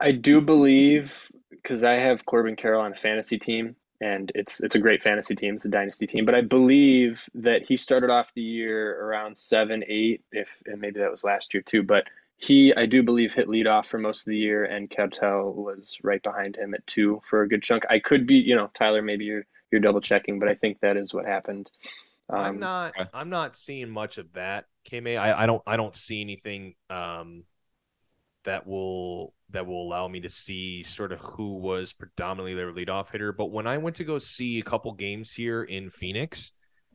I 0.00 0.10
do 0.10 0.40
believe 0.40 1.30
because 1.50 1.84
I 1.84 1.94
have 1.94 2.26
Corbin 2.26 2.56
Carroll 2.56 2.82
on 2.82 2.92
a 2.92 2.96
fantasy 2.96 3.38
team, 3.38 3.76
and 4.00 4.30
it's 4.34 4.60
it's 4.60 4.74
a 4.74 4.78
great 4.80 5.02
fantasy 5.02 5.36
team. 5.36 5.54
It's 5.54 5.64
a 5.64 5.70
dynasty 5.70 6.06
team, 6.06 6.24
but 6.24 6.34
I 6.34 6.40
believe 6.40 7.28
that 7.34 7.62
he 7.62 7.76
started 7.76 8.10
off 8.10 8.34
the 8.34 8.42
year 8.42 9.00
around 9.02 9.38
seven, 9.38 9.84
eight, 9.88 10.22
if 10.32 10.48
and 10.66 10.80
maybe 10.80 10.98
that 10.98 11.10
was 11.10 11.22
last 11.22 11.54
year 11.54 11.62
too. 11.62 11.84
But 11.84 12.08
he, 12.38 12.74
I 12.76 12.86
do 12.86 13.02
believe, 13.02 13.32
hit 13.32 13.46
leadoff 13.46 13.86
for 13.86 13.98
most 13.98 14.26
of 14.26 14.30
the 14.30 14.36
year, 14.36 14.64
and 14.64 14.90
Ketel 14.90 15.54
was 15.54 15.96
right 16.02 16.22
behind 16.22 16.56
him 16.56 16.74
at 16.74 16.86
two 16.88 17.22
for 17.24 17.42
a 17.42 17.48
good 17.48 17.62
chunk. 17.62 17.84
I 17.88 18.00
could 18.00 18.26
be, 18.26 18.34
you 18.34 18.56
know, 18.56 18.68
Tyler, 18.74 19.00
maybe 19.00 19.24
you're 19.24 19.46
you're 19.70 19.80
double 19.80 20.00
checking, 20.00 20.40
but 20.40 20.48
I 20.48 20.54
think 20.54 20.80
that 20.80 20.96
is 20.96 21.14
what 21.14 21.24
happened. 21.24 21.70
Um, 22.28 22.40
I'm 22.40 22.58
not. 22.58 22.94
I'm 23.14 23.30
not 23.30 23.56
seeing 23.56 23.90
much 23.90 24.18
of 24.18 24.32
that, 24.32 24.66
Kme. 24.90 25.16
I, 25.16 25.44
I 25.44 25.46
don't. 25.46 25.62
I 25.66 25.76
don't 25.76 25.96
see 25.96 26.20
anything 26.20 26.74
um, 26.90 27.44
that 28.46 28.66
will 28.66 29.34
that 29.50 29.66
will 29.66 29.82
allow 29.86 30.08
me 30.08 30.20
to 30.20 30.28
see 30.28 30.82
sort 30.82 31.12
of 31.12 31.20
who 31.20 31.54
was 31.58 31.92
predominantly 31.92 32.54
their 32.54 32.72
leadoff 32.72 33.10
hitter. 33.12 33.32
But 33.32 33.52
when 33.52 33.66
I 33.66 33.78
went 33.78 33.96
to 33.96 34.04
go 34.04 34.18
see 34.18 34.58
a 34.58 34.64
couple 34.64 34.92
games 34.94 35.32
here 35.32 35.62
in 35.62 35.90
Phoenix, 35.90 36.52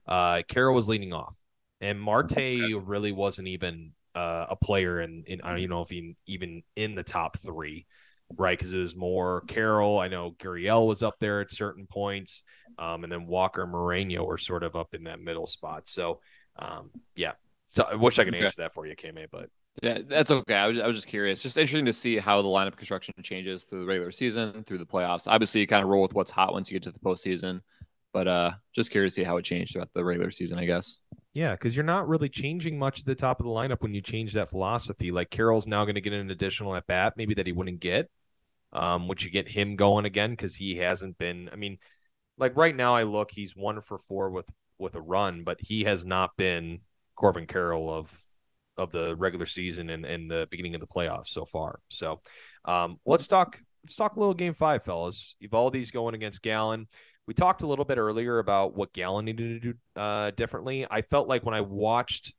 uh, 0.08 0.42
Carroll 0.48 0.76
was 0.76 0.90
leading 0.90 1.14
off, 1.14 1.38
and 1.80 2.02
Marte 2.02 2.38
really 2.84 3.12
wasn't 3.12 3.48
even 3.48 3.92
uh, 4.16 4.48
a 4.50 4.56
player 4.56 5.00
in, 5.00 5.24
in 5.28 5.42
I 5.42 5.50
don't 5.50 5.60
even 5.60 5.70
know 5.70 5.82
if 5.82 5.90
he 5.90 6.16
even 6.28 6.64
in 6.76 6.96
the 6.96 7.04
top 7.04 7.38
three, 7.40 7.86
right? 8.38 8.58
Because 8.58 8.74
it 8.74 8.78
was 8.78 8.96
more 8.96 9.42
Carroll. 9.48 10.00
I 10.00 10.08
know 10.08 10.36
Gurriel 10.40 10.88
was 10.88 11.04
up 11.04 11.16
there 11.20 11.42
at 11.42 11.52
certain 11.52 11.88
points, 11.88 12.44
um, 12.78 13.04
and 13.04 13.12
then 13.12 13.28
Walker 13.28 13.66
Moreno 13.66 14.24
were 14.24 14.38
sort 14.38 14.64
of 14.64 14.76
up 14.76 14.94
in 14.94 15.04
that 15.04 15.22
middle 15.22 15.48
spot. 15.48 15.84
So, 15.86 16.20
um, 16.58 16.92
yeah. 17.16 17.34
So 17.70 17.84
I 17.84 17.96
wish 17.96 18.20
I 18.20 18.26
could 18.26 18.36
answer 18.36 18.56
that 18.58 18.74
for 18.74 18.86
you, 18.86 18.96
Kme, 18.98 19.28
but 19.32 19.50
yeah, 19.82 20.00
that's 20.08 20.32
okay. 20.32 20.56
I 20.56 20.68
was, 20.68 20.80
I 20.80 20.88
was 20.88 20.98
just 20.98 21.08
curious. 21.08 21.42
Just 21.42 21.58
interesting 21.58 21.86
to 21.86 21.94
see 21.94 22.18
how 22.18 22.42
the 22.42 22.48
lineup 22.48 22.76
construction 22.76 23.14
changes 23.24 23.64
through 23.64 23.82
the 23.82 23.86
regular 23.86 24.12
season, 24.12 24.64
through 24.64 24.80
the 24.80 24.86
playoffs. 24.86 25.28
Obviously, 25.28 25.62
you 25.62 25.68
kind 25.68 25.84
of 25.84 25.90
roll 25.90 26.02
with 26.02 26.14
what's 26.14 26.32
hot 26.32 26.54
once 26.54 26.70
you 26.70 26.76
get 26.76 26.84
to 26.84 26.92
the 26.92 27.00
postseason, 27.00 27.62
but 28.14 28.28
uh, 28.28 28.52
just 28.76 28.92
curious 28.92 29.16
to 29.16 29.22
see 29.22 29.24
how 29.26 29.38
it 29.38 29.44
changed 29.44 29.74
throughout 29.74 29.90
the 29.94 30.04
regular 30.04 30.32
season, 30.32 30.60
I 30.60 30.66
guess. 30.66 30.98
Yeah, 31.34 31.54
because 31.54 31.76
you're 31.76 31.86
not 31.86 32.10
really 32.10 32.28
changing 32.28 32.78
much 32.78 33.00
at 33.00 33.06
the 33.06 33.16
top 33.16 33.40
of 33.40 33.46
the 33.46 33.52
lineup 33.52 33.82
when 33.82 33.94
you 33.94 34.02
change 34.02 34.34
that 34.34 34.50
philosophy. 34.50 35.12
Like 35.12 35.30
Carroll's 35.30 35.68
now 35.68 35.86
going 35.86 35.96
to 35.96 36.02
get 36.02 36.14
an 36.14 36.30
additional 36.30 36.76
at 36.76 36.88
bat, 36.88 37.14
maybe 37.16 37.34
that 37.36 37.48
he 37.48 37.54
wouldn't 37.54 37.80
get, 37.80 38.10
um, 38.74 39.08
which 39.08 39.24
you 39.24 39.32
get 39.32 39.48
him 39.48 39.78
going 39.78 40.04
again 40.04 40.32
because 40.32 40.56
he 40.56 40.76
hasn't 40.78 41.18
been. 41.18 41.50
I 41.52 41.56
mean, 41.56 41.78
like 42.38 42.58
right 42.58 42.76
now, 42.76 42.96
I 42.96 43.04
look, 43.04 43.32
he's 43.32 43.56
one 43.56 43.80
for 43.80 43.98
four 43.98 44.30
with 44.30 44.50
with 44.78 44.96
a 44.96 45.02
run, 45.02 45.44
but 45.46 45.58
he 45.62 45.86
has 45.86 46.04
not 46.04 46.36
been 46.36 46.80
Corbin 47.16 47.48
Carroll 47.48 47.94
of 47.94 48.14
of 48.78 48.92
the 48.92 49.16
regular 49.16 49.46
season 49.46 49.90
and, 49.90 50.06
and 50.06 50.30
the 50.30 50.48
beginning 50.50 50.76
of 50.76 50.82
the 50.82 50.88
playoffs 50.88 51.30
so 51.30 51.46
far. 51.46 51.80
So, 51.90 52.22
um, 52.66 52.98
let's 53.06 53.28
talk. 53.28 53.60
Let's 53.84 53.96
talk 53.96 54.16
a 54.16 54.20
little 54.20 54.36
game 54.36 54.54
five, 54.54 54.84
fellas. 54.84 55.36
Eovaldi's 55.44 55.90
going 55.90 56.14
against 56.14 56.44
Gallen. 56.44 56.88
We 57.28 57.34
talked 57.34 57.64
a 57.64 57.68
little 57.68 57.86
bit 57.86 57.98
earlier 57.98 58.40
about 58.40 58.76
what 58.76 58.94
Gallen 58.94 59.26
needed 59.26 59.62
to 59.62 59.74
do 59.74 60.00
uh, 60.00 60.32
differently. 60.32 60.86
I 60.90 61.02
felt 61.02 61.28
like 61.28 61.44
when 61.44 61.56
I 61.56 61.62
watched 61.62 62.34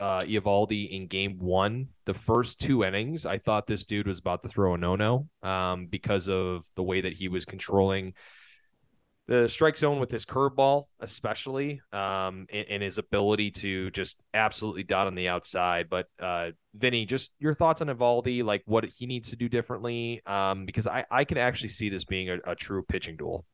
uh, 0.00 0.20
Eovaldi 0.20 0.90
in 0.90 1.06
game 1.06 1.38
one, 1.38 1.88
the 2.04 2.14
first 2.14 2.60
two 2.60 2.84
innings, 2.84 3.24
I 3.26 3.38
thought 3.38 3.66
this 3.66 3.84
dude 3.84 4.06
was 4.06 4.18
about 4.18 4.42
to 4.42 4.48
throw 4.48 4.74
a 4.74 4.78
no 4.78 4.96
no 4.96 5.28
um, 5.42 5.86
because 5.86 6.28
of 6.28 6.66
the 6.76 6.82
way 6.82 7.02
that 7.02 7.12
he 7.12 7.28
was 7.28 7.44
controlling 7.44 8.14
the 9.26 9.48
strike 9.48 9.78
zone 9.78 10.00
with 10.00 10.10
his 10.10 10.26
curveball, 10.26 10.84
especially, 11.00 11.80
um, 11.92 12.46
and, 12.52 12.66
and, 12.68 12.82
his 12.82 12.98
ability 12.98 13.50
to 13.50 13.90
just 13.90 14.18
absolutely 14.34 14.82
dot 14.82 15.06
on 15.06 15.14
the 15.14 15.28
outside. 15.28 15.88
But 15.88 16.08
uh, 16.20 16.50
Vinny, 16.74 17.06
just 17.06 17.32
your 17.38 17.54
thoughts 17.54 17.80
on 17.80 17.86
Eovaldi, 17.88 18.44
like 18.44 18.62
what 18.66 18.84
he 18.84 19.06
needs 19.06 19.30
to 19.30 19.36
do 19.36 19.48
differently, 19.48 20.20
um, 20.26 20.66
because 20.66 20.86
I 20.86 21.04
I 21.10 21.24
can 21.24 21.38
actually 21.38 21.70
see 21.70 21.88
this 21.88 22.04
being 22.04 22.28
a, 22.28 22.38
a 22.46 22.54
true 22.54 22.82
pitching 22.82 23.16
duel. 23.16 23.46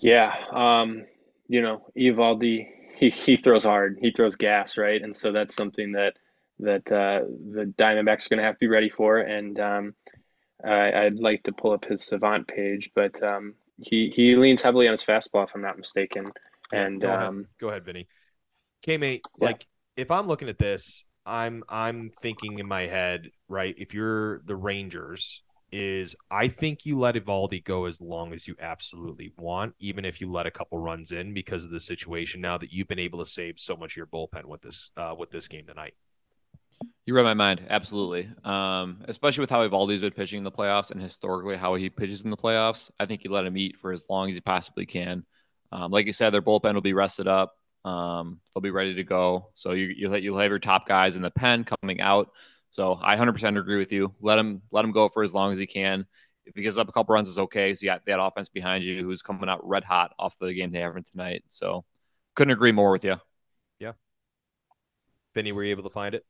Yeah, 0.00 0.34
um, 0.52 1.04
you 1.46 1.62
know, 1.62 1.86
Eovaldi, 1.96 2.68
he 2.96 3.10
he 3.10 3.36
throws 3.36 3.64
hard. 3.64 3.98
He 4.00 4.10
throws 4.10 4.34
gas, 4.34 4.76
right? 4.76 5.00
And 5.00 5.14
so 5.14 5.30
that's 5.30 5.54
something 5.54 5.92
that 5.92 6.14
that 6.58 6.90
uh, 6.90 7.20
the 7.52 7.72
Diamondbacks 7.76 8.26
are 8.26 8.30
going 8.30 8.38
to 8.38 8.44
have 8.44 8.54
to 8.54 8.60
be 8.60 8.68
ready 8.68 8.88
for. 8.88 9.18
And 9.18 9.58
um, 9.60 9.94
I, 10.64 11.04
would 11.04 11.20
like 11.20 11.42
to 11.44 11.52
pull 11.52 11.72
up 11.72 11.84
his 11.84 12.04
Savant 12.04 12.46
page, 12.46 12.90
but 12.94 13.20
um, 13.22 13.54
he 13.82 14.12
he 14.14 14.36
leans 14.36 14.62
heavily 14.62 14.88
on 14.88 14.92
his 14.92 15.02
fastball, 15.02 15.44
if 15.44 15.50
I'm 15.54 15.62
not 15.62 15.78
mistaken. 15.78 16.26
And 16.72 17.00
go 17.00 17.08
ahead, 17.08 17.26
um, 17.26 17.46
go 17.60 17.68
ahead 17.68 17.84
Vinny. 17.84 18.08
K 18.82 18.96
mate, 18.96 19.22
yeah. 19.38 19.46
like 19.46 19.66
if 19.96 20.10
I'm 20.10 20.26
looking 20.26 20.48
at 20.48 20.58
this, 20.58 21.04
I'm 21.26 21.62
I'm 21.68 22.10
thinking 22.20 22.58
in 22.58 22.66
my 22.66 22.86
head, 22.86 23.30
right? 23.48 23.74
If 23.78 23.94
you're 23.94 24.40
the 24.46 24.56
Rangers, 24.56 25.42
is 25.72 26.14
I 26.30 26.48
think 26.48 26.84
you 26.84 26.98
let 26.98 27.14
Eovaldi 27.14 27.64
go 27.64 27.86
as 27.86 28.00
long 28.00 28.32
as 28.32 28.46
you 28.46 28.54
absolutely 28.60 29.32
want, 29.38 29.74
even 29.80 30.04
if 30.04 30.20
you 30.20 30.30
let 30.30 30.46
a 30.46 30.50
couple 30.50 30.78
runs 30.78 31.12
in 31.12 31.32
because 31.32 31.64
of 31.64 31.70
the 31.70 31.80
situation. 31.80 32.40
Now 32.40 32.58
that 32.58 32.72
you've 32.72 32.88
been 32.88 32.98
able 32.98 33.24
to 33.24 33.30
save 33.30 33.58
so 33.58 33.76
much 33.76 33.92
of 33.92 33.96
your 33.96 34.06
bullpen 34.06 34.44
with 34.44 34.62
this 34.62 34.90
uh, 34.96 35.14
with 35.18 35.30
this 35.30 35.48
game 35.48 35.66
tonight. 35.66 35.94
You 37.04 37.14
read 37.14 37.24
my 37.24 37.34
mind, 37.34 37.66
absolutely. 37.68 38.28
Um, 38.44 39.02
especially 39.08 39.42
with 39.42 39.50
how 39.50 39.66
Eovaldi's 39.66 40.00
been 40.00 40.12
pitching 40.12 40.38
in 40.38 40.44
the 40.44 40.52
playoffs 40.52 40.92
and 40.92 41.00
historically 41.00 41.56
how 41.56 41.74
he 41.74 41.90
pitches 41.90 42.22
in 42.22 42.30
the 42.30 42.36
playoffs. 42.36 42.90
I 43.00 43.06
think 43.06 43.24
you 43.24 43.30
let 43.30 43.44
him 43.44 43.56
eat 43.56 43.76
for 43.76 43.92
as 43.92 44.04
long 44.08 44.28
as 44.28 44.36
he 44.36 44.40
possibly 44.40 44.86
can. 44.86 45.24
Um, 45.72 45.90
like 45.90 46.06
you 46.06 46.12
said, 46.12 46.30
their 46.30 46.42
bullpen 46.42 46.74
will 46.74 46.80
be 46.80 46.92
rested 46.92 47.26
up. 47.26 47.56
Um, 47.84 48.40
they'll 48.54 48.62
be 48.62 48.70
ready 48.70 48.94
to 48.94 49.04
go. 49.04 49.50
So 49.54 49.72
you 49.72 49.86
you 49.96 50.08
let 50.08 50.22
you'll 50.22 50.38
have 50.38 50.50
your 50.50 50.58
top 50.58 50.86
guys 50.86 51.16
in 51.16 51.22
the 51.22 51.30
pen 51.30 51.64
coming 51.64 52.00
out. 52.00 52.30
So 52.70 52.98
I 53.02 53.16
100% 53.16 53.58
agree 53.58 53.78
with 53.78 53.92
you. 53.92 54.14
Let 54.20 54.38
him 54.38 54.62
let 54.70 54.84
him 54.84 54.92
go 54.92 55.08
for 55.08 55.22
as 55.22 55.34
long 55.34 55.52
as 55.52 55.58
he 55.58 55.66
can. 55.66 56.06
If 56.46 56.54
he 56.54 56.62
gives 56.62 56.78
up 56.78 56.88
a 56.88 56.92
couple 56.92 57.14
runs, 57.14 57.28
is 57.28 57.38
okay. 57.38 57.74
So 57.74 57.84
you 57.84 57.90
got 57.90 58.04
that 58.06 58.22
offense 58.22 58.48
behind 58.48 58.84
you 58.84 59.02
who's 59.04 59.22
coming 59.22 59.48
out 59.48 59.66
red 59.66 59.84
hot 59.84 60.12
off 60.18 60.36
the 60.38 60.52
game 60.52 60.70
they 60.70 60.80
have 60.80 60.94
tonight. 61.10 61.44
So 61.48 61.84
couldn't 62.34 62.52
agree 62.52 62.72
more 62.72 62.90
with 62.90 63.04
you. 63.04 63.16
Yeah. 63.78 63.92
Vinny, 65.34 65.52
were 65.52 65.64
you 65.64 65.70
able 65.70 65.84
to 65.84 65.90
find 65.90 66.14
it? 66.14 66.24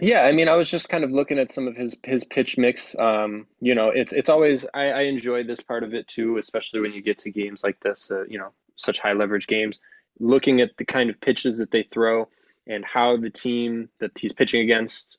Yeah, 0.00 0.22
I 0.22 0.32
mean, 0.32 0.48
I 0.48 0.56
was 0.56 0.70
just 0.70 0.88
kind 0.88 1.04
of 1.04 1.10
looking 1.10 1.38
at 1.38 1.52
some 1.52 1.68
of 1.68 1.76
his 1.76 1.96
his 2.04 2.24
pitch 2.24 2.56
mix. 2.56 2.94
Um, 2.98 3.46
you 3.60 3.74
know, 3.74 3.90
it's 3.90 4.12
it's 4.12 4.28
always 4.28 4.66
I, 4.72 4.90
I 4.90 5.00
enjoy 5.02 5.44
this 5.44 5.60
part 5.60 5.84
of 5.84 5.94
it 5.94 6.08
too, 6.08 6.38
especially 6.38 6.80
when 6.80 6.92
you 6.92 7.02
get 7.02 7.18
to 7.20 7.30
games 7.30 7.62
like 7.62 7.78
this. 7.80 8.10
Uh, 8.10 8.24
you 8.24 8.38
know, 8.38 8.52
such 8.76 8.98
high 8.98 9.12
leverage 9.12 9.46
games. 9.46 9.78
Looking 10.18 10.60
at 10.60 10.76
the 10.76 10.84
kind 10.84 11.10
of 11.10 11.20
pitches 11.20 11.58
that 11.58 11.70
they 11.70 11.82
throw 11.82 12.28
and 12.66 12.84
how 12.84 13.16
the 13.16 13.30
team 13.30 13.88
that 14.00 14.12
he's 14.18 14.32
pitching 14.32 14.62
against 14.62 15.18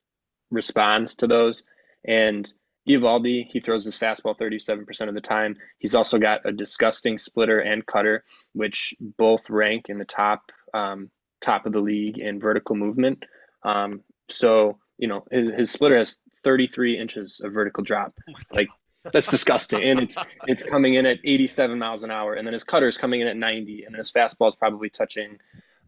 responds 0.52 1.16
to 1.16 1.28
those. 1.28 1.64
And 2.06 2.52
Eovaldi, 2.88 3.48
he 3.48 3.60
throws 3.60 3.86
his 3.86 3.98
fastball 3.98 4.38
37% 4.38 5.08
of 5.08 5.14
the 5.14 5.22
time. 5.22 5.56
He's 5.78 5.96
also 5.96 6.18
got 6.18 6.46
a 6.46 6.52
disgusting 6.52 7.18
splitter 7.18 7.60
and 7.60 7.86
cutter, 7.86 8.24
which 8.54 8.94
both 9.00 9.50
rank 9.50 9.88
in 9.90 9.98
the 10.00 10.06
top 10.06 10.52
um, 10.74 11.10
top 11.42 11.66
of 11.66 11.74
the 11.74 11.80
league 11.80 12.18
in 12.18 12.40
vertical 12.40 12.76
movement. 12.76 13.26
Um, 13.64 14.02
so, 14.32 14.78
you 14.98 15.08
know, 15.08 15.26
his, 15.32 15.54
his 15.58 15.72
splitter 15.72 15.98
has 15.98 16.20
33 16.44 17.00
inches 17.00 17.42
of 17.44 17.54
vertical 17.54 17.84
drop. 17.84 18.14
Oh 18.30 18.34
like 18.52 18.68
that's 19.12 19.30
disgusting. 19.30 19.84
And 19.84 20.00
it's 20.02 20.18
it's 20.48 20.64
coming 20.64 20.96
in 20.96 21.06
at 21.06 21.20
87 21.24 21.78
miles 21.78 22.04
an 22.04 22.12
hour. 22.12 22.34
And 22.34 22.48
then 22.48 22.54
his 22.54 22.64
cutter 22.64 22.88
is 22.88 22.98
coming 22.98 23.22
in 23.22 23.28
at 23.28 23.38
90. 23.38 23.84
And 23.84 23.94
then 23.94 24.00
his 24.00 24.12
fastball 24.12 24.48
is 24.48 24.56
probably 24.56 24.90
touching 24.90 25.40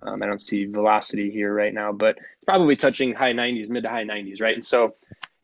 um, 0.05 0.21
I 0.21 0.25
don't 0.25 0.41
see 0.41 0.65
velocity 0.65 1.31
here 1.31 1.53
right 1.53 1.73
now, 1.73 1.91
but 1.91 2.17
it's 2.17 2.45
probably 2.45 2.75
touching 2.75 3.13
high 3.13 3.33
90s, 3.33 3.69
mid 3.69 3.83
to 3.83 3.89
high 3.89 4.03
90s, 4.03 4.41
right? 4.41 4.55
And 4.55 4.65
so 4.65 4.95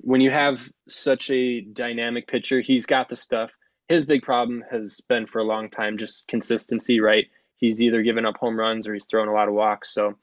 when 0.02 0.22
you 0.22 0.32
have 0.32 0.70
such 0.88 1.30
a 1.30 1.62
dynamic 1.62 2.28
pitcher, 2.28 2.62
he's 2.62 2.86
got 2.86 3.10
the 3.10 3.16
stuff. 3.16 3.52
His 3.88 4.06
big 4.06 4.22
problem 4.22 4.64
has 4.70 5.02
been 5.08 5.26
for 5.26 5.40
a 5.40 5.44
long 5.44 5.70
time 5.70 5.98
just 5.98 6.28
consistency, 6.28 7.00
right? 7.00 7.28
He's 7.58 7.82
either 7.82 8.02
given 8.02 8.26
up 8.26 8.38
home 8.38 8.58
runs 8.58 8.88
or 8.88 8.94
he's 8.94 9.06
thrown 9.06 9.28
a 9.28 9.34
lot 9.34 9.48
of 9.48 9.54
walks. 9.54 9.94
So 9.94 10.18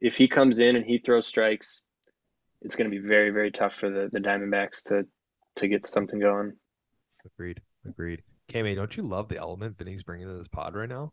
if 0.00 0.16
he 0.16 0.28
comes 0.28 0.60
in 0.60 0.76
and 0.76 0.84
he 0.84 0.98
throws 0.98 1.26
strikes, 1.26 1.82
it's 2.62 2.76
going 2.76 2.90
to 2.90 3.00
be 3.00 3.06
very, 3.06 3.30
very 3.30 3.50
tough 3.50 3.74
for 3.74 3.90
the, 3.90 4.08
the 4.12 4.20
Diamondbacks 4.20 4.82
to 4.84 5.06
to 5.56 5.68
get 5.68 5.86
something 5.86 6.20
going. 6.20 6.52
Agreed. 7.26 7.60
Agreed. 7.86 8.22
Kame, 8.48 8.74
don't 8.74 8.96
you 8.96 9.02
love 9.02 9.28
the 9.28 9.38
element 9.38 9.76
Vinny's 9.76 10.02
bringing 10.02 10.28
to 10.28 10.34
this 10.34 10.48
pod 10.48 10.74
right 10.74 10.88
now? 10.88 11.12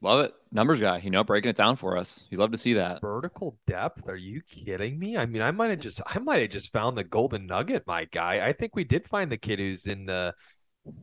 Love 0.00 0.20
it. 0.20 0.34
Numbers 0.52 0.80
guy, 0.80 0.98
you 0.98 1.10
know, 1.10 1.24
breaking 1.24 1.50
it 1.50 1.56
down 1.56 1.74
for 1.74 1.96
us. 1.96 2.26
You 2.30 2.38
love 2.38 2.52
to 2.52 2.58
see 2.58 2.74
that. 2.74 3.00
Vertical 3.00 3.58
depth. 3.66 4.08
Are 4.08 4.16
you 4.16 4.42
kidding 4.42 4.96
me? 4.96 5.16
I 5.16 5.26
mean, 5.26 5.42
I 5.42 5.50
might 5.50 5.70
have 5.70 5.80
just 5.80 6.00
I 6.06 6.20
might 6.20 6.40
have 6.42 6.50
just 6.50 6.72
found 6.72 6.96
the 6.96 7.04
golden 7.04 7.46
nugget, 7.46 7.84
my 7.86 8.04
guy. 8.04 8.46
I 8.46 8.52
think 8.52 8.76
we 8.76 8.84
did 8.84 9.08
find 9.08 9.32
the 9.32 9.36
kid 9.36 9.58
who's 9.58 9.86
in 9.86 10.06
the 10.06 10.34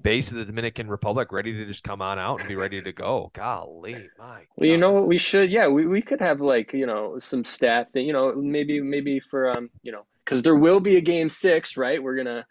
base 0.01 0.31
of 0.31 0.37
the 0.37 0.45
Dominican 0.45 0.87
Republic 0.87 1.31
ready 1.31 1.53
to 1.53 1.65
just 1.65 1.83
come 1.83 2.01
on 2.01 2.19
out 2.19 2.39
and 2.39 2.47
be 2.47 2.55
ready 2.55 2.81
to 2.81 2.91
go. 2.91 3.31
Golly, 3.33 4.09
my 4.17 4.43
Well, 4.55 4.69
you 4.69 4.77
know 4.77 4.91
what 4.91 5.07
we 5.07 5.17
should 5.17 5.49
yeah, 5.49 5.67
we, 5.67 5.85
we 5.85 6.01
could 6.01 6.21
have 6.21 6.41
like, 6.41 6.73
you 6.73 6.85
know, 6.85 7.19
some 7.19 7.43
stat 7.43 7.89
that, 7.93 8.01
you 8.01 8.13
know, 8.13 8.33
maybe 8.35 8.81
maybe 8.81 9.19
for 9.19 9.51
um, 9.51 9.69
you 9.83 9.91
know, 9.91 10.05
because 10.23 10.43
there 10.43 10.55
will 10.55 10.79
be 10.79 10.97
a 10.97 11.01
game 11.01 11.29
six, 11.29 11.77
right? 11.77 12.01
We're 12.01 12.15
gonna 12.15 12.45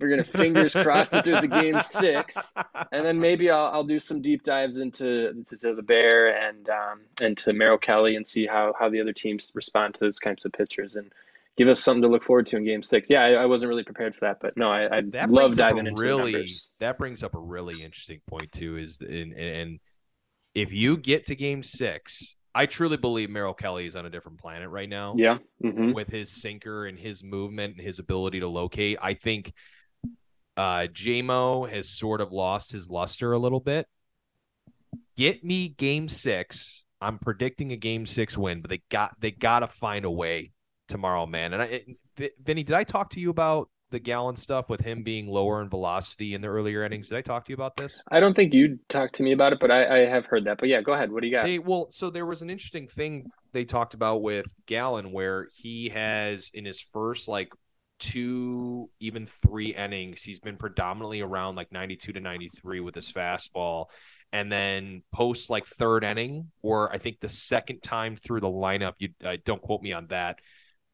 we're 0.00 0.08
gonna 0.08 0.24
fingers 0.24 0.72
crossed 0.72 1.12
that 1.12 1.24
there's 1.24 1.44
a 1.44 1.48
game 1.48 1.80
six, 1.80 2.36
and 2.90 3.06
then 3.06 3.20
maybe 3.20 3.50
I'll, 3.50 3.66
I'll 3.66 3.84
do 3.84 3.98
some 3.98 4.20
deep 4.20 4.42
dives 4.42 4.78
into, 4.78 5.30
into 5.30 5.74
the 5.74 5.82
bear 5.82 6.36
and 6.36 6.68
um, 6.68 7.00
and 7.22 7.38
to 7.38 7.52
Merrill 7.52 7.78
Kelly 7.78 8.16
and 8.16 8.26
see 8.26 8.46
how 8.46 8.74
how 8.78 8.88
the 8.88 9.00
other 9.00 9.12
teams 9.12 9.50
respond 9.54 9.94
to 9.94 10.00
those 10.00 10.18
kinds 10.18 10.44
of 10.44 10.52
pitchers 10.52 10.96
and 10.96 11.12
give 11.56 11.68
us 11.68 11.82
something 11.82 12.02
to 12.02 12.08
look 12.08 12.24
forward 12.24 12.46
to 12.46 12.56
in 12.56 12.64
game 12.64 12.82
six. 12.82 13.08
Yeah, 13.10 13.22
I, 13.22 13.32
I 13.32 13.46
wasn't 13.46 13.68
really 13.68 13.84
prepared 13.84 14.14
for 14.14 14.26
that, 14.26 14.38
but 14.40 14.56
no, 14.56 14.70
I, 14.70 14.98
I 14.98 15.02
that 15.12 15.30
love 15.30 15.56
diving 15.56 15.86
into 15.86 16.00
really, 16.00 16.32
numbers. 16.32 16.68
That 16.80 16.98
brings 16.98 17.22
up 17.22 17.34
a 17.34 17.38
really 17.38 17.82
interesting 17.82 18.20
point 18.26 18.52
too. 18.52 18.76
Is 18.76 19.00
in 19.00 19.32
and 19.34 19.80
if 20.54 20.72
you 20.72 20.96
get 20.96 21.26
to 21.26 21.36
game 21.36 21.62
six, 21.62 22.34
I 22.54 22.66
truly 22.66 22.96
believe 22.96 23.30
Merrill 23.30 23.54
Kelly 23.54 23.86
is 23.86 23.96
on 23.96 24.06
a 24.06 24.10
different 24.10 24.38
planet 24.38 24.68
right 24.68 24.88
now. 24.88 25.14
Yeah, 25.16 25.38
mm-hmm. 25.62 25.92
with 25.92 26.08
his 26.08 26.30
sinker 26.40 26.86
and 26.86 26.98
his 26.98 27.22
movement 27.22 27.76
and 27.76 27.86
his 27.86 27.98
ability 27.98 28.40
to 28.40 28.48
locate, 28.48 28.98
I 29.02 29.14
think 29.14 29.52
uh, 30.56 30.86
JMO 30.92 31.70
has 31.70 31.90
sort 31.90 32.20
of 32.20 32.32
lost 32.32 32.72
his 32.72 32.88
luster 32.88 33.32
a 33.32 33.38
little 33.38 33.60
bit. 33.60 33.86
Get 35.16 35.44
me 35.44 35.68
game 35.68 36.08
six. 36.08 36.82
I'm 37.00 37.18
predicting 37.18 37.72
a 37.72 37.76
game 37.76 38.06
six 38.06 38.38
win, 38.38 38.60
but 38.62 38.70
they 38.70 38.82
got 38.88 39.20
they 39.20 39.30
got 39.30 39.60
to 39.60 39.68
find 39.68 40.04
a 40.04 40.10
way 40.10 40.52
tomorrow, 40.92 41.26
man. 41.26 41.52
And 41.52 41.62
I, 41.62 41.82
Vinny, 42.42 42.62
did 42.62 42.76
I 42.76 42.84
talk 42.84 43.10
to 43.10 43.20
you 43.20 43.30
about 43.30 43.68
the 43.90 43.98
Gallen 43.98 44.36
stuff 44.36 44.68
with 44.68 44.80
him 44.80 45.02
being 45.02 45.26
lower 45.26 45.60
in 45.60 45.68
velocity 45.68 46.34
in 46.34 46.40
the 46.40 46.48
earlier 46.48 46.84
innings? 46.84 47.08
Did 47.08 47.18
I 47.18 47.22
talk 47.22 47.44
to 47.46 47.50
you 47.50 47.54
about 47.54 47.76
this? 47.76 48.00
I 48.10 48.20
don't 48.20 48.34
think 48.34 48.54
you 48.54 48.78
talked 48.88 49.16
to 49.16 49.22
me 49.22 49.32
about 49.32 49.52
it, 49.52 49.58
but 49.60 49.70
I, 49.70 50.02
I 50.02 50.06
have 50.06 50.26
heard 50.26 50.44
that. 50.44 50.58
But 50.58 50.68
yeah, 50.68 50.80
go 50.80 50.92
ahead. 50.92 51.10
What 51.10 51.22
do 51.22 51.26
you 51.26 51.34
got? 51.34 51.44
They, 51.44 51.58
well, 51.58 51.88
so 51.90 52.10
there 52.10 52.26
was 52.26 52.42
an 52.42 52.50
interesting 52.50 52.88
thing 52.88 53.30
they 53.52 53.64
talked 53.64 53.94
about 53.94 54.22
with 54.22 54.46
Gallen 54.66 55.12
where 55.12 55.48
he 55.52 55.88
has 55.90 56.50
in 56.54 56.64
his 56.64 56.80
first 56.80 57.28
like 57.28 57.48
two, 58.02 58.90
even 58.98 59.28
three 59.46 59.74
innings, 59.74 60.22
he's 60.22 60.40
been 60.40 60.56
predominantly 60.56 61.20
around 61.20 61.54
like 61.54 61.70
92 61.70 62.12
to 62.12 62.20
93 62.20 62.80
with 62.80 62.94
his 62.94 63.10
fastball. 63.12 63.86
And 64.32 64.50
then 64.50 65.02
post 65.12 65.50
like 65.50 65.66
third 65.66 66.04
inning, 66.04 66.50
or 66.62 66.90
I 66.90 66.96
think 66.96 67.20
the 67.20 67.28
second 67.28 67.82
time 67.82 68.16
through 68.16 68.40
the 68.40 68.48
lineup, 68.48 68.94
you 68.98 69.10
uh, 69.22 69.36
don't 69.44 69.60
quote 69.60 69.82
me 69.82 69.92
on 69.92 70.06
that, 70.08 70.38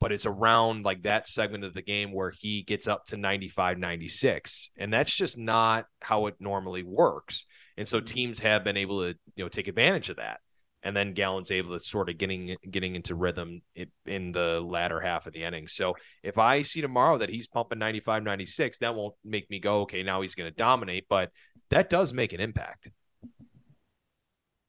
but 0.00 0.12
it's 0.12 0.26
around 0.26 0.84
like 0.84 1.02
that 1.02 1.28
segment 1.28 1.64
of 1.64 1.74
the 1.74 1.82
game 1.82 2.12
where 2.12 2.30
he 2.30 2.62
gets 2.62 2.86
up 2.86 3.06
to 3.06 3.16
95, 3.16 3.78
96. 3.78 4.70
And 4.76 4.92
that's 4.92 5.14
just 5.14 5.36
not 5.36 5.86
how 6.00 6.26
it 6.26 6.36
normally 6.38 6.82
works. 6.82 7.46
And 7.76 7.86
so 7.86 7.98
mm-hmm. 7.98 8.06
teams 8.06 8.38
have 8.40 8.64
been 8.64 8.76
able 8.76 9.00
to, 9.00 9.18
you 9.34 9.44
know, 9.44 9.48
take 9.48 9.68
advantage 9.68 10.08
of 10.08 10.16
that 10.16 10.40
and 10.82 10.96
then 10.96 11.12
Gallen's 11.12 11.50
able 11.50 11.76
to 11.76 11.84
sort 11.84 12.08
of 12.08 12.18
getting 12.18 12.56
getting 12.70 12.94
into 12.94 13.14
rhythm 13.14 13.62
in 14.06 14.32
the 14.32 14.60
latter 14.60 15.00
half 15.00 15.26
of 15.26 15.32
the 15.32 15.42
inning. 15.42 15.68
So 15.68 15.96
if 16.22 16.38
I 16.38 16.62
see 16.62 16.80
tomorrow 16.80 17.18
that 17.18 17.28
he's 17.28 17.48
pumping 17.48 17.78
95, 17.78 18.22
96, 18.22 18.78
that 18.78 18.94
won't 18.94 19.14
make 19.24 19.50
me 19.50 19.58
go, 19.58 19.82
okay, 19.82 20.02
now 20.02 20.22
he's 20.22 20.34
going 20.34 20.50
to 20.50 20.56
dominate, 20.56 21.06
but 21.08 21.30
that 21.70 21.90
does 21.90 22.12
make 22.12 22.32
an 22.32 22.40
impact. 22.40 22.88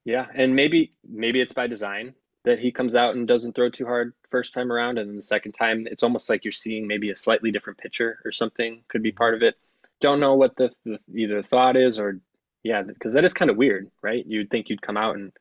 Yeah, 0.03 0.25
and 0.33 0.55
maybe 0.55 0.93
maybe 1.07 1.41
it's 1.41 1.53
by 1.53 1.67
design 1.67 2.15
that 2.49 2.59
he 2.59 2.71
comes 2.71 2.95
out 2.95 3.15
and 3.15 3.27
doesn't 3.27 3.53
throw 3.53 3.69
too 3.69 3.85
hard 3.85 4.11
first 4.31 4.55
time 4.55 4.71
around, 4.71 4.97
and 4.97 5.07
then 5.07 5.15
the 5.15 5.21
second 5.21 5.51
time 5.51 5.85
it's 5.85 6.01
almost 6.01 6.31
like 6.31 6.43
you're 6.43 6.51
seeing 6.51 6.87
maybe 6.87 7.11
a 7.11 7.15
slightly 7.15 7.51
different 7.51 7.77
pitcher 7.77 8.17
or 8.25 8.31
something 8.31 8.81
could 8.87 9.03
be 9.03 9.11
part 9.11 9.35
of 9.35 9.43
it. 9.43 9.55
Don't 10.01 10.19
know 10.19 10.33
what 10.33 10.55
the, 10.55 10.71
the 10.83 10.97
either 11.13 11.43
thought 11.43 11.77
is 11.77 11.99
or 11.99 12.19
yeah, 12.63 12.81
because 12.81 13.13
that 13.13 13.23
is 13.23 13.35
kind 13.35 13.51
of 13.51 13.57
weird, 13.57 13.91
right? 14.01 14.25
You'd 14.25 14.49
think 14.49 14.67
you'd 14.67 14.81
come 14.81 14.97
out 14.97 15.15
and 15.15 15.31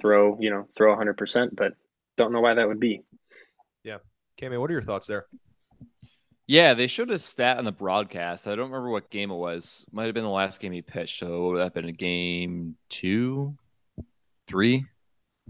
throw, 0.00 0.38
you 0.38 0.50
know, 0.50 0.68
throw 0.76 0.96
100%, 0.96 1.48
but 1.52 1.74
don't 2.16 2.32
know 2.32 2.40
why 2.40 2.54
that 2.54 2.68
would 2.68 2.78
be. 2.78 3.02
Yeah. 3.82 3.98
Cammy, 4.40 4.58
what 4.60 4.70
are 4.70 4.74
your 4.74 4.82
thoughts 4.82 5.08
there? 5.08 5.26
Yeah, 6.46 6.74
they 6.74 6.86
showed 6.86 7.10
a 7.10 7.18
stat 7.18 7.58
on 7.58 7.64
the 7.64 7.72
broadcast. 7.72 8.46
I 8.46 8.54
don't 8.54 8.70
remember 8.70 8.90
what 8.90 9.10
game 9.10 9.32
it 9.32 9.36
was. 9.36 9.84
Might 9.90 10.04
have 10.04 10.14
been 10.14 10.22
the 10.22 10.30
last 10.30 10.60
game 10.60 10.70
he 10.70 10.80
pitched. 10.80 11.18
So 11.18 11.48
would 11.48 11.58
that 11.58 11.64
have 11.64 11.74
been 11.74 11.86
a 11.86 11.92
game 11.92 12.76
two, 12.88 13.56
three? 14.46 14.84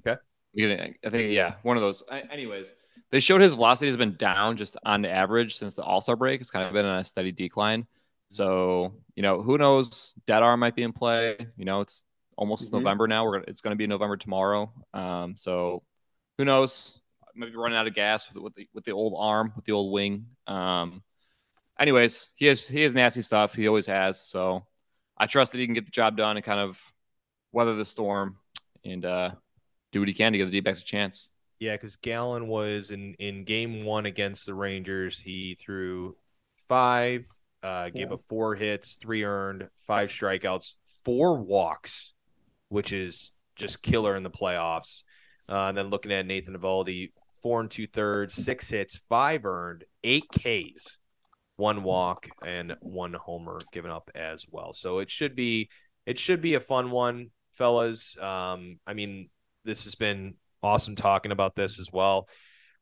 Okay. 0.01 0.19
I 0.57 1.11
think, 1.11 1.33
yeah, 1.33 1.55
one 1.63 1.77
of 1.77 1.83
those. 1.83 2.03
Anyways, 2.31 2.73
they 3.11 3.21
showed 3.21 3.41
his 3.41 3.55
velocity 3.55 3.87
has 3.87 3.97
been 3.97 4.17
down 4.17 4.57
just 4.57 4.77
on 4.85 5.05
average 5.05 5.57
since 5.57 5.75
the 5.75 5.83
All 5.83 6.01
Star 6.01 6.17
break. 6.17 6.41
It's 6.41 6.51
kind 6.51 6.67
of 6.67 6.73
been 6.73 6.87
on 6.87 6.99
a 6.99 7.05
steady 7.05 7.33
decline. 7.33 7.87
So, 8.31 8.95
you 9.15 9.23
know, 9.23 9.43
who 9.43 9.59
knows? 9.59 10.15
Dead 10.27 10.43
arm 10.43 10.61
might 10.61 10.75
be 10.75 10.83
in 10.83 10.93
play. 10.93 11.37
You 11.57 11.65
know, 11.65 11.81
it's 11.81 12.05
almost 12.37 12.65
mm-hmm. 12.65 12.77
November 12.77 13.07
now. 13.07 13.25
We're 13.25 13.39
it's 13.39 13.61
going 13.61 13.73
to 13.73 13.77
be 13.77 13.87
November 13.87 14.17
tomorrow. 14.17 14.73
Um, 14.93 15.37
so 15.37 15.83
who 16.39 16.45
knows? 16.45 17.01
Maybe 17.37 17.57
running 17.57 17.77
out 17.77 17.87
of 17.87 17.95
gas 17.95 18.29
with, 18.33 18.43
with 18.43 18.55
the 18.55 18.69
with 18.75 18.85
the 18.85 18.93
old 18.93 19.15
arm, 19.19 19.53
with 19.57 19.65
the 19.65 19.73
old 19.73 19.93
wing. 19.93 20.27
Um, 20.47 21.03
anyways, 21.79 22.29
he 22.35 22.47
has 22.47 22.67
he 22.67 22.83
has 22.83 22.95
nasty 22.95 23.23
stuff. 23.23 23.55
He 23.55 23.69
always 23.69 23.87
has. 23.87 24.21
So 24.21 24.67
I 25.19 25.27
trust 25.27 25.53
that 25.53 25.59
he 25.59 25.67
can 25.67 25.75
get 25.75 25.85
the 25.85 25.91
job 25.91 26.17
done 26.17 26.37
and 26.37 26.45
kind 26.45 26.61
of 26.61 26.81
weather 27.53 27.75
the 27.75 27.85
storm 27.85 28.37
and 28.85 29.05
uh, 29.05 29.31
do 29.95 30.01
what 30.01 30.09
he 30.09 30.15
can 30.15 30.33
to 30.33 30.39
give 30.39 30.49
the 30.51 30.61
D-backs 30.61 30.83
a 30.83 30.85
chance. 30.85 31.29
Yeah, 31.59 31.73
because 31.73 31.97
Gallen 31.97 32.49
was 32.49 32.91
in 32.91 33.15
in 33.19 33.45
game 33.45 33.85
one 33.85 34.07
against 34.07 34.45
the 34.45 34.55
Rangers. 34.55 35.19
He 35.19 35.57
threw 35.59 36.17
five, 36.69 37.27
uh, 37.63 37.89
gave 37.89 38.09
yeah. 38.09 38.15
up 38.15 38.23
four 38.29 38.55
hits, 38.55 38.97
three 39.01 39.25
earned, 39.25 39.69
five 39.87 40.11
strikeouts, 40.11 40.75
four 41.05 41.39
walks 41.39 42.15
which 42.75 42.93
is 42.93 43.31
just 43.55 43.83
killer 43.83 44.17
in 44.17 44.25
the 44.25 44.31
playoffs. 44.31 45.05
Uh, 45.49 45.67
and 45.67 45.79
then 45.79 45.91
looking 45.91 46.13
at 46.13 46.27
Nathan 46.27 46.57
Eovaldi, 46.57 47.13
four 47.41 47.61
and 47.61 47.71
two 47.71 47.87
thirds, 47.87 48.35
six 48.35 48.69
hits, 48.69 49.01
five 49.09 49.45
earned, 49.45 49.85
eight 50.03 50.25
Ks, 50.33 50.99
one 51.57 51.85
walk, 51.85 52.27
and 52.45 52.77
one 52.81 53.13
homer 53.13 53.61
given 53.73 53.93
up 53.93 54.11
as 54.15 54.45
well. 54.51 54.73
So 54.73 54.99
it 54.99 55.11
should 55.11 55.37
be 55.37 55.69
it 56.05 56.19
should 56.19 56.41
be 56.41 56.55
a 56.55 56.61
fun 56.61 56.91
one, 56.91 57.31
fellas. 57.53 58.19
Um, 58.19 58.81
I 58.87 58.95
mean, 58.95 59.29
this 59.65 59.85
has 59.85 59.95
been 59.95 60.35
awesome 60.63 60.97
talking 60.97 61.33
about 61.33 61.55
this 61.57 61.79
as 61.79 61.91
well. 61.93 62.29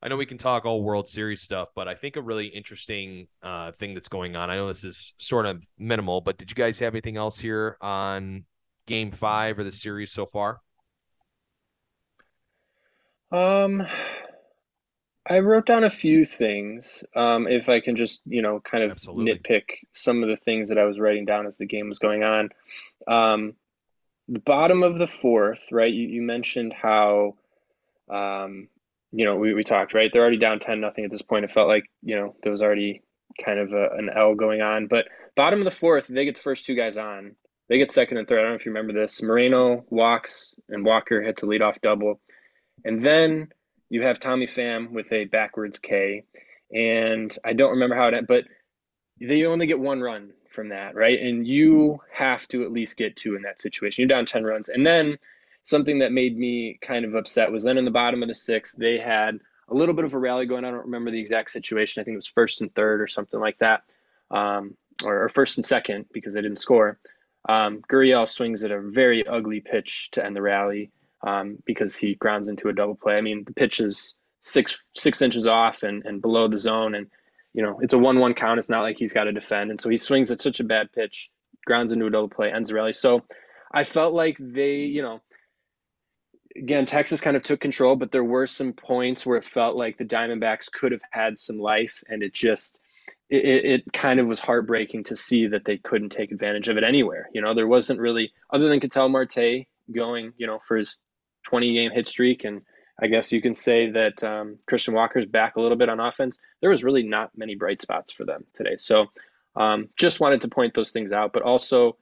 I 0.02 0.08
know 0.08 0.16
we 0.16 0.26
can 0.26 0.38
talk 0.38 0.64
all 0.64 0.82
World 0.82 1.08
Series 1.08 1.42
stuff, 1.42 1.68
but 1.76 1.86
I 1.86 1.94
think 1.94 2.16
a 2.16 2.22
really 2.22 2.48
interesting 2.48 3.28
uh, 3.42 3.70
thing 3.72 3.94
that's 3.94 4.08
going 4.08 4.34
on. 4.34 4.50
I 4.50 4.56
know 4.56 4.66
this 4.66 4.82
is 4.82 5.14
sort 5.18 5.46
of 5.46 5.62
minimal, 5.78 6.20
but 6.20 6.38
did 6.38 6.50
you 6.50 6.56
guys 6.56 6.80
have 6.80 6.94
anything 6.94 7.16
else 7.16 7.38
here 7.38 7.76
on 7.80 8.44
game 8.86 9.12
five 9.12 9.58
or 9.58 9.64
the 9.64 9.70
series 9.70 10.10
so 10.10 10.26
far? 10.26 10.60
Um, 13.30 13.86
I 15.24 15.38
wrote 15.38 15.66
down 15.66 15.84
a 15.84 15.90
few 15.90 16.24
things. 16.24 17.04
Um, 17.14 17.46
if 17.46 17.68
I 17.68 17.80
can 17.80 17.94
just, 17.94 18.22
you 18.24 18.42
know, 18.42 18.60
kind 18.60 18.82
of 18.82 18.90
Absolutely. 18.90 19.34
nitpick 19.34 19.64
some 19.92 20.22
of 20.22 20.28
the 20.28 20.36
things 20.36 20.68
that 20.68 20.78
I 20.78 20.84
was 20.84 20.98
writing 20.98 21.24
down 21.24 21.46
as 21.46 21.58
the 21.58 21.66
game 21.66 21.88
was 21.88 22.00
going 22.00 22.24
on. 22.24 22.48
Um, 23.06 23.54
the 24.32 24.38
bottom 24.38 24.82
of 24.82 24.98
the 24.98 25.06
fourth, 25.06 25.68
right? 25.70 25.92
You, 25.92 26.08
you 26.08 26.22
mentioned 26.22 26.72
how, 26.72 27.34
um, 28.10 28.68
you 29.12 29.26
know, 29.26 29.36
we, 29.36 29.52
we 29.52 29.62
talked, 29.62 29.92
right? 29.92 30.10
They're 30.10 30.22
already 30.22 30.38
down 30.38 30.58
10 30.58 30.80
nothing 30.80 31.04
at 31.04 31.10
this 31.10 31.20
point. 31.20 31.44
It 31.44 31.50
felt 31.50 31.68
like, 31.68 31.84
you 32.02 32.16
know, 32.16 32.34
there 32.42 32.50
was 32.50 32.62
already 32.62 33.02
kind 33.44 33.58
of 33.58 33.74
a, 33.74 33.90
an 33.90 34.08
L 34.14 34.34
going 34.34 34.62
on. 34.62 34.86
But 34.86 35.04
bottom 35.36 35.58
of 35.60 35.66
the 35.66 35.70
fourth, 35.70 36.06
they 36.06 36.24
get 36.24 36.36
the 36.36 36.40
first 36.40 36.64
two 36.64 36.74
guys 36.74 36.96
on. 36.96 37.36
They 37.68 37.76
get 37.76 37.90
second 37.90 38.16
and 38.16 38.26
third. 38.26 38.38
I 38.38 38.42
don't 38.42 38.52
know 38.52 38.56
if 38.56 38.64
you 38.64 38.72
remember 38.72 38.98
this. 38.98 39.22
Moreno 39.22 39.84
walks 39.90 40.54
and 40.70 40.82
Walker 40.82 41.20
hits 41.20 41.42
a 41.42 41.46
leadoff 41.46 41.82
double. 41.82 42.18
And 42.86 43.02
then 43.02 43.48
you 43.90 44.00
have 44.02 44.18
Tommy 44.18 44.46
Pham 44.46 44.92
with 44.92 45.12
a 45.12 45.26
backwards 45.26 45.78
K. 45.78 46.24
And 46.72 47.36
I 47.44 47.52
don't 47.52 47.72
remember 47.72 47.96
how 47.96 48.08
it, 48.08 48.26
but 48.26 48.44
they 49.20 49.44
only 49.44 49.66
get 49.66 49.78
one 49.78 50.00
run 50.00 50.32
from 50.52 50.68
that, 50.70 50.94
right? 50.94 51.20
And 51.20 51.46
you 51.46 52.00
have 52.12 52.46
to 52.48 52.64
at 52.64 52.72
least 52.72 52.96
get 52.96 53.16
two 53.16 53.36
in 53.36 53.42
that 53.42 53.60
situation. 53.60 54.02
You're 54.02 54.08
down 54.08 54.26
10 54.26 54.44
runs. 54.44 54.68
And 54.68 54.86
then 54.86 55.18
something 55.64 56.00
that 56.00 56.12
made 56.12 56.36
me 56.36 56.78
kind 56.80 57.04
of 57.04 57.14
upset 57.14 57.52
was 57.52 57.62
then 57.62 57.78
in 57.78 57.84
the 57.84 57.90
bottom 57.90 58.22
of 58.22 58.28
the 58.28 58.34
sixth, 58.34 58.76
they 58.76 58.98
had 58.98 59.38
a 59.68 59.74
little 59.74 59.94
bit 59.94 60.04
of 60.04 60.14
a 60.14 60.18
rally 60.18 60.46
going. 60.46 60.64
I 60.64 60.70
don't 60.70 60.86
remember 60.86 61.10
the 61.10 61.20
exact 61.20 61.50
situation. 61.50 62.00
I 62.00 62.04
think 62.04 62.14
it 62.14 62.18
was 62.18 62.26
first 62.26 62.60
and 62.60 62.74
third 62.74 63.00
or 63.00 63.06
something 63.06 63.40
like 63.40 63.58
that, 63.58 63.82
um, 64.30 64.76
or, 65.04 65.24
or, 65.24 65.28
first 65.28 65.56
and 65.56 65.64
second 65.64 66.06
because 66.12 66.34
they 66.34 66.42
didn't 66.42 66.58
score. 66.58 66.98
Um, 67.48 67.80
Gurriel 67.90 68.28
swings 68.28 68.64
at 68.64 68.70
a 68.70 68.80
very 68.80 69.26
ugly 69.26 69.60
pitch 69.60 70.10
to 70.12 70.24
end 70.24 70.36
the 70.36 70.42
rally 70.42 70.90
um, 71.22 71.58
because 71.64 71.96
he 71.96 72.14
grounds 72.14 72.48
into 72.48 72.68
a 72.68 72.72
double 72.72 72.94
play. 72.94 73.14
I 73.14 73.20
mean, 73.20 73.44
the 73.44 73.54
pitch 73.54 73.80
is 73.80 74.14
six 74.40 74.78
six 74.96 75.22
inches 75.22 75.46
off 75.46 75.82
and, 75.82 76.04
and 76.04 76.20
below 76.20 76.48
the 76.48 76.58
zone, 76.58 76.94
and 76.94 77.08
you 77.54 77.62
know 77.62 77.78
it's 77.80 77.94
a 77.94 77.98
one 77.98 78.18
one 78.18 78.34
count. 78.34 78.58
It's 78.58 78.70
not 78.70 78.82
like 78.82 78.98
he's 78.98 79.12
got 79.12 79.24
to 79.24 79.32
defend, 79.32 79.70
and 79.70 79.80
so 79.80 79.88
he 79.88 79.96
swings 79.96 80.30
at 80.30 80.42
such 80.42 80.60
a 80.60 80.64
bad 80.64 80.92
pitch, 80.92 81.30
grounds 81.66 81.92
into 81.92 82.06
a 82.06 82.10
double 82.10 82.28
play, 82.28 82.52
ends 82.52 82.68
the 82.68 82.74
rally. 82.74 82.92
So 82.92 83.22
I 83.72 83.84
felt 83.84 84.14
like 84.14 84.36
they, 84.38 84.76
you 84.76 85.02
know, 85.02 85.20
again, 86.56 86.86
Texas 86.86 87.20
kind 87.20 87.36
of 87.36 87.42
took 87.42 87.60
control, 87.60 87.96
but 87.96 88.12
there 88.12 88.24
were 88.24 88.46
some 88.46 88.72
points 88.72 89.24
where 89.24 89.38
it 89.38 89.44
felt 89.44 89.76
like 89.76 89.98
the 89.98 90.04
Diamondbacks 90.04 90.70
could 90.70 90.92
have 90.92 91.02
had 91.10 91.38
some 91.38 91.58
life, 91.58 92.02
and 92.08 92.22
it 92.22 92.34
just 92.34 92.80
it, 93.28 93.64
it 93.64 93.92
kind 93.92 94.20
of 94.20 94.26
was 94.26 94.40
heartbreaking 94.40 95.04
to 95.04 95.16
see 95.16 95.46
that 95.46 95.64
they 95.64 95.78
couldn't 95.78 96.10
take 96.10 96.32
advantage 96.32 96.68
of 96.68 96.76
it 96.76 96.84
anywhere. 96.84 97.28
You 97.32 97.40
know, 97.40 97.54
there 97.54 97.66
wasn't 97.66 98.00
really 98.00 98.32
other 98.52 98.68
than 98.68 98.80
Ketel 98.80 99.08
Marte 99.08 99.66
going, 99.90 100.32
you 100.36 100.46
know, 100.46 100.60
for 100.66 100.76
his 100.76 100.98
20 101.48 101.72
game 101.74 101.90
hit 101.90 102.08
streak, 102.08 102.44
and 102.44 102.62
I 103.02 103.08
guess 103.08 103.32
you 103.32 103.42
can 103.42 103.54
say 103.54 103.90
that 103.90 104.22
um, 104.22 104.58
Christian 104.66 104.94
Walker's 104.94 105.26
back 105.26 105.56
a 105.56 105.60
little 105.60 105.76
bit 105.76 105.88
on 105.88 105.98
offense. 105.98 106.38
There 106.60 106.70
was 106.70 106.84
really 106.84 107.02
not 107.02 107.36
many 107.36 107.56
bright 107.56 107.82
spots 107.82 108.12
for 108.12 108.24
them 108.24 108.44
today. 108.54 108.76
So 108.78 109.06
um, 109.56 109.88
just 109.98 110.20
wanted 110.20 110.42
to 110.42 110.48
point 110.48 110.74
those 110.74 110.92
things 110.92 111.10
out, 111.10 111.32
but 111.32 111.42
also 111.42 111.96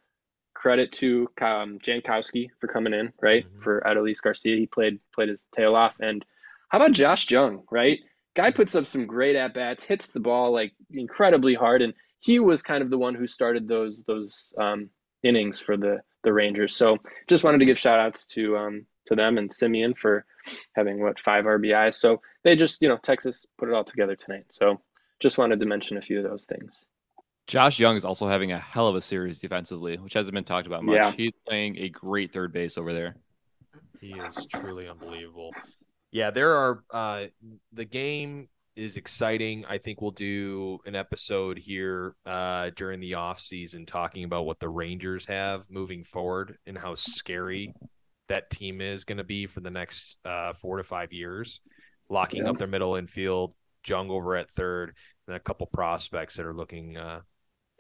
credit 0.53 0.93
to 0.93 1.27
um, 1.41 1.79
Jankowski 1.79 2.51
for 2.61 2.67
coming 2.67 2.93
in, 2.93 3.15
right? 3.21 3.47
Mm-hmm. 3.47 3.63
For 3.63 3.83
Adolis 3.87 4.21
Garcia, 4.23 4.57
he 4.57 4.67
played 4.67 5.01
played 5.15 5.31
his 5.31 5.43
tail 5.57 5.75
off. 5.75 5.95
And 6.01 6.23
how 6.69 6.79
about 6.79 6.93
Josh 6.93 7.31
Jung, 7.31 7.63
right? 7.71 8.01
Guy 8.37 8.51
puts 8.51 8.75
up 8.75 8.85
some 8.85 9.07
great 9.07 9.37
at 9.37 9.55
bats, 9.55 9.85
hits 9.85 10.09
the 10.09 10.21
ball 10.21 10.53
like 10.53 10.73
incredibly 10.91 11.55
hard, 11.55 11.81
and 11.81 11.95
he 12.21 12.39
was 12.39 12.61
kind 12.63 12.83
of 12.83 12.91
the 12.91 12.99
one 12.99 13.15
who 13.15 13.27
started 13.27 13.67
those 13.67 14.05
those 14.05 14.53
um, 14.59 14.91
innings 15.23 15.59
for 15.59 15.79
the 15.79 16.01
the 16.25 16.33
Rangers. 16.33 16.77
So 16.77 16.99
just 17.27 17.43
wanted 17.43 17.59
to 17.59 17.65
give 17.65 17.79
shout 17.79 17.99
outs 17.99 18.27
to 18.27 18.57
um, 18.59 18.87
to 19.07 19.15
them 19.15 19.39
and 19.39 19.51
Semien 19.51 19.97
for 19.97 20.25
having 20.75 21.03
what 21.03 21.19
five 21.19 21.45
RBIs. 21.45 21.95
So 21.97 22.21
they 22.45 22.57
just 22.57 22.83
you 22.83 22.89
know 22.89 22.99
Texas 22.99 23.47
put 23.59 23.69
it 23.69 23.75
all 23.75 23.85
together 23.85 24.17
tonight. 24.17 24.47
So 24.51 24.81
just 25.21 25.39
wanted 25.39 25.61
to 25.61 25.67
mention 25.67 25.97
a 25.97 26.03
few 26.03 26.19
of 26.19 26.25
those 26.25 26.45
things. 26.45 26.85
Josh 27.47 27.81
Jung 27.81 27.97
is 27.97 28.05
also 28.05 28.29
having 28.29 28.53
a 28.53 28.59
hell 28.59 28.87
of 28.87 28.95
a 28.95 29.01
series 29.01 29.39
defensively, 29.39 29.97
which 29.97 30.15
hasn't 30.15 30.35
been 30.35 30.45
talked 30.45 30.69
about 30.69 30.85
much. 30.85 30.95
Yeah. 30.95 31.11
He's 31.11 31.33
playing 31.47 31.79
a 31.79 31.89
great 31.89 32.33
third 32.33 32.53
base 32.53 32.79
over 32.79 32.93
there. 32.93 33.17
He 34.01 34.13
is 34.13 34.47
truly 34.55 34.89
unbelievable. 34.89 35.51
Yeah, 36.13 36.31
there 36.31 36.57
are 36.57 36.85
uh 36.91 37.27
the 37.73 37.85
game 37.85 38.49
is 38.77 38.97
exciting. 38.97 39.65
I 39.69 39.79
think 39.79 40.01
we'll 40.01 40.13
do 40.13 40.79
an 40.87 40.95
episode 40.95 41.59
here 41.59 42.15
uh 42.25 42.71
during 42.77 43.01
the 43.01 43.15
off 43.15 43.41
season 43.41 43.85
talking 43.85 44.25
about 44.25 44.47
what 44.47 44.61
the 44.61 44.69
Rangers 44.69 45.27
have 45.27 45.65
moving 45.69 46.05
forward 46.05 46.57
and 46.67 46.79
how 46.79 46.95
scary 46.95 47.75
that 48.31 48.51
team 48.51 48.81
is 48.81 49.05
going 49.05 49.19
to 49.19 49.25
be 49.25 49.47
for 49.47 49.61
the 49.61 49.71
next 49.71 50.17
uh 50.25 50.53
4 50.55 50.79
to 50.79 50.85
5 50.85 51.13
years. 51.13 51.61
Locking 52.09 52.45
yeah. 52.45 52.51
up 52.51 52.59
their 52.59 52.67
middle 52.67 52.97
infield, 52.97 53.55
Jung 53.87 54.11
over 54.11 54.35
at 54.37 54.51
third, 54.51 54.97
and 55.27 55.37
a 55.37 55.41
couple 55.41 55.67
prospects 55.67 56.37
that 56.37 56.47
are 56.47 56.55
looking 56.55 56.97
uh 56.97 57.21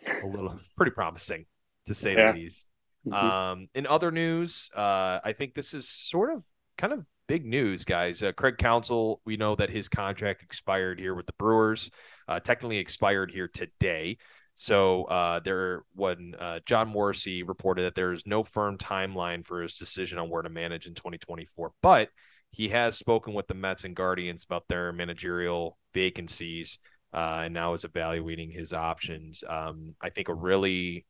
a 0.06 0.26
little 0.26 0.58
pretty 0.76 0.92
promising 0.92 1.46
to 1.86 1.94
say 1.94 2.14
yeah. 2.14 2.32
the 2.32 2.38
least. 2.38 2.66
Mm-hmm. 3.06 3.26
Um, 3.26 3.68
in 3.74 3.86
other 3.86 4.10
news, 4.10 4.68
uh, 4.76 5.20
I 5.24 5.32
think 5.36 5.54
this 5.54 5.72
is 5.72 5.88
sort 5.88 6.32
of 6.34 6.42
kind 6.76 6.92
of 6.92 7.04
big 7.28 7.46
news, 7.46 7.84
guys. 7.84 8.22
Uh, 8.22 8.32
Craig 8.32 8.58
Counsell, 8.58 9.20
we 9.24 9.36
know 9.36 9.54
that 9.56 9.70
his 9.70 9.88
contract 9.88 10.42
expired 10.42 10.98
here 10.98 11.14
with 11.14 11.26
the 11.26 11.32
Brewers, 11.38 11.90
uh, 12.28 12.40
technically 12.40 12.78
expired 12.78 13.30
here 13.30 13.48
today. 13.48 14.18
So 14.60 15.04
uh, 15.04 15.40
there, 15.42 15.84
when 15.94 16.34
uh, 16.38 16.60
Jon 16.66 16.92
Morosi 16.92 17.48
reported 17.48 17.86
that 17.86 17.94
there 17.94 18.12
is 18.12 18.26
no 18.26 18.44
firm 18.44 18.76
timeline 18.76 19.42
for 19.42 19.62
his 19.62 19.78
decision 19.78 20.18
on 20.18 20.28
where 20.28 20.42
to 20.42 20.50
manage 20.50 20.86
in 20.86 20.92
2024, 20.92 21.72
but 21.80 22.10
he 22.50 22.68
has 22.68 22.94
spoken 22.94 23.32
with 23.32 23.46
the 23.46 23.54
Mets 23.54 23.84
and 23.84 23.96
Guardians 23.96 24.44
about 24.44 24.68
their 24.68 24.92
managerial 24.92 25.78
vacancies 25.94 26.78
uh, 27.14 27.40
and 27.44 27.54
now 27.54 27.72
is 27.72 27.84
evaluating 27.84 28.50
his 28.50 28.74
options. 28.74 29.42
Um, 29.48 29.94
I 29.98 30.10
think 30.10 30.28
a 30.28 30.34
really, 30.34 31.06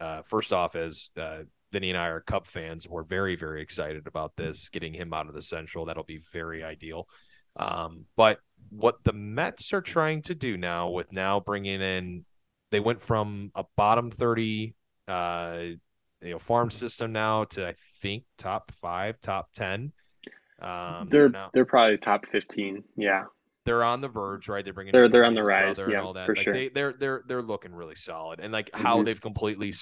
uh, 0.00 0.22
first 0.22 0.54
off, 0.54 0.74
as 0.74 1.10
uh, 1.20 1.40
Vinny 1.72 1.90
and 1.90 1.98
I 1.98 2.06
are 2.06 2.22
Cub 2.22 2.46
fans, 2.46 2.88
we're 2.88 3.02
very, 3.02 3.36
very 3.36 3.60
excited 3.60 4.06
about 4.06 4.32
this, 4.38 4.70
getting 4.70 4.94
him 4.94 5.12
out 5.12 5.28
of 5.28 5.34
the 5.34 5.42
Central. 5.42 5.84
That'll 5.84 6.04
be 6.04 6.22
very 6.32 6.64
ideal. 6.64 7.06
Um, 7.56 8.06
but 8.16 8.38
what 8.70 9.04
the 9.04 9.12
Mets 9.12 9.74
are 9.74 9.82
trying 9.82 10.22
to 10.22 10.34
do 10.34 10.56
now, 10.56 10.88
with 10.88 11.12
now 11.12 11.38
bringing 11.38 11.82
in, 11.82 12.24
they 12.74 12.80
went 12.80 13.00
from 13.00 13.52
a 13.54 13.64
bottom 13.76 14.10
30 14.10 14.74
uh, 15.08 15.58
you 16.24 16.30
know 16.30 16.38
farm 16.38 16.70
system 16.70 17.12
now 17.12 17.44
to 17.44 17.68
I 17.68 17.74
think 18.00 18.24
top 18.38 18.72
five, 18.80 19.20
top 19.20 19.52
ten. 19.54 19.92
Um, 20.60 21.08
they're 21.10 21.28
they're, 21.28 21.48
they're 21.52 21.64
probably 21.64 21.98
top 21.98 22.26
fifteen. 22.26 22.84
Yeah, 22.96 23.24
they're 23.66 23.84
on 23.84 24.00
the 24.00 24.08
verge, 24.08 24.48
right? 24.48 24.64
They're 24.64 24.72
bringing 24.72 24.92
they're 24.92 25.08
they're 25.08 25.24
on 25.24 25.34
the 25.34 25.44
rise, 25.44 25.78
yeah, 25.88 26.00
for 26.24 26.34
like 26.34 26.36
sure. 26.36 26.54
They, 26.54 26.68
they're 26.70 26.94
they're 26.98 27.22
they're 27.28 27.42
looking 27.42 27.72
really 27.72 27.94
solid, 27.94 28.40
and 28.40 28.52
like 28.52 28.70
mm-hmm. 28.70 28.82
how 28.82 29.02
they've 29.02 29.20
completely 29.20 29.74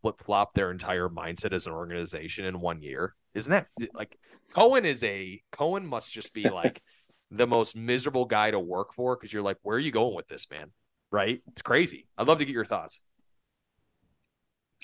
flip 0.00 0.22
flopped 0.22 0.54
their 0.54 0.70
entire 0.70 1.08
mindset 1.08 1.52
as 1.52 1.66
an 1.66 1.72
organization 1.72 2.44
in 2.44 2.60
one 2.60 2.80
year. 2.80 3.14
Isn't 3.34 3.50
that 3.50 3.66
like 3.92 4.16
Cohen 4.54 4.84
is 4.84 5.02
a 5.02 5.42
Cohen 5.50 5.86
must 5.86 6.12
just 6.12 6.32
be 6.32 6.48
like 6.48 6.80
the 7.30 7.46
most 7.46 7.74
miserable 7.74 8.24
guy 8.24 8.52
to 8.52 8.60
work 8.60 8.94
for 8.94 9.16
because 9.16 9.32
you're 9.32 9.42
like, 9.42 9.58
where 9.62 9.76
are 9.76 9.80
you 9.80 9.90
going 9.90 10.14
with 10.14 10.28
this, 10.28 10.46
man? 10.50 10.70
Right? 11.10 11.40
It's 11.48 11.62
crazy. 11.62 12.06
I'd 12.16 12.26
love 12.26 12.38
to 12.38 12.44
get 12.44 12.52
your 12.52 12.64
thoughts. 12.64 13.00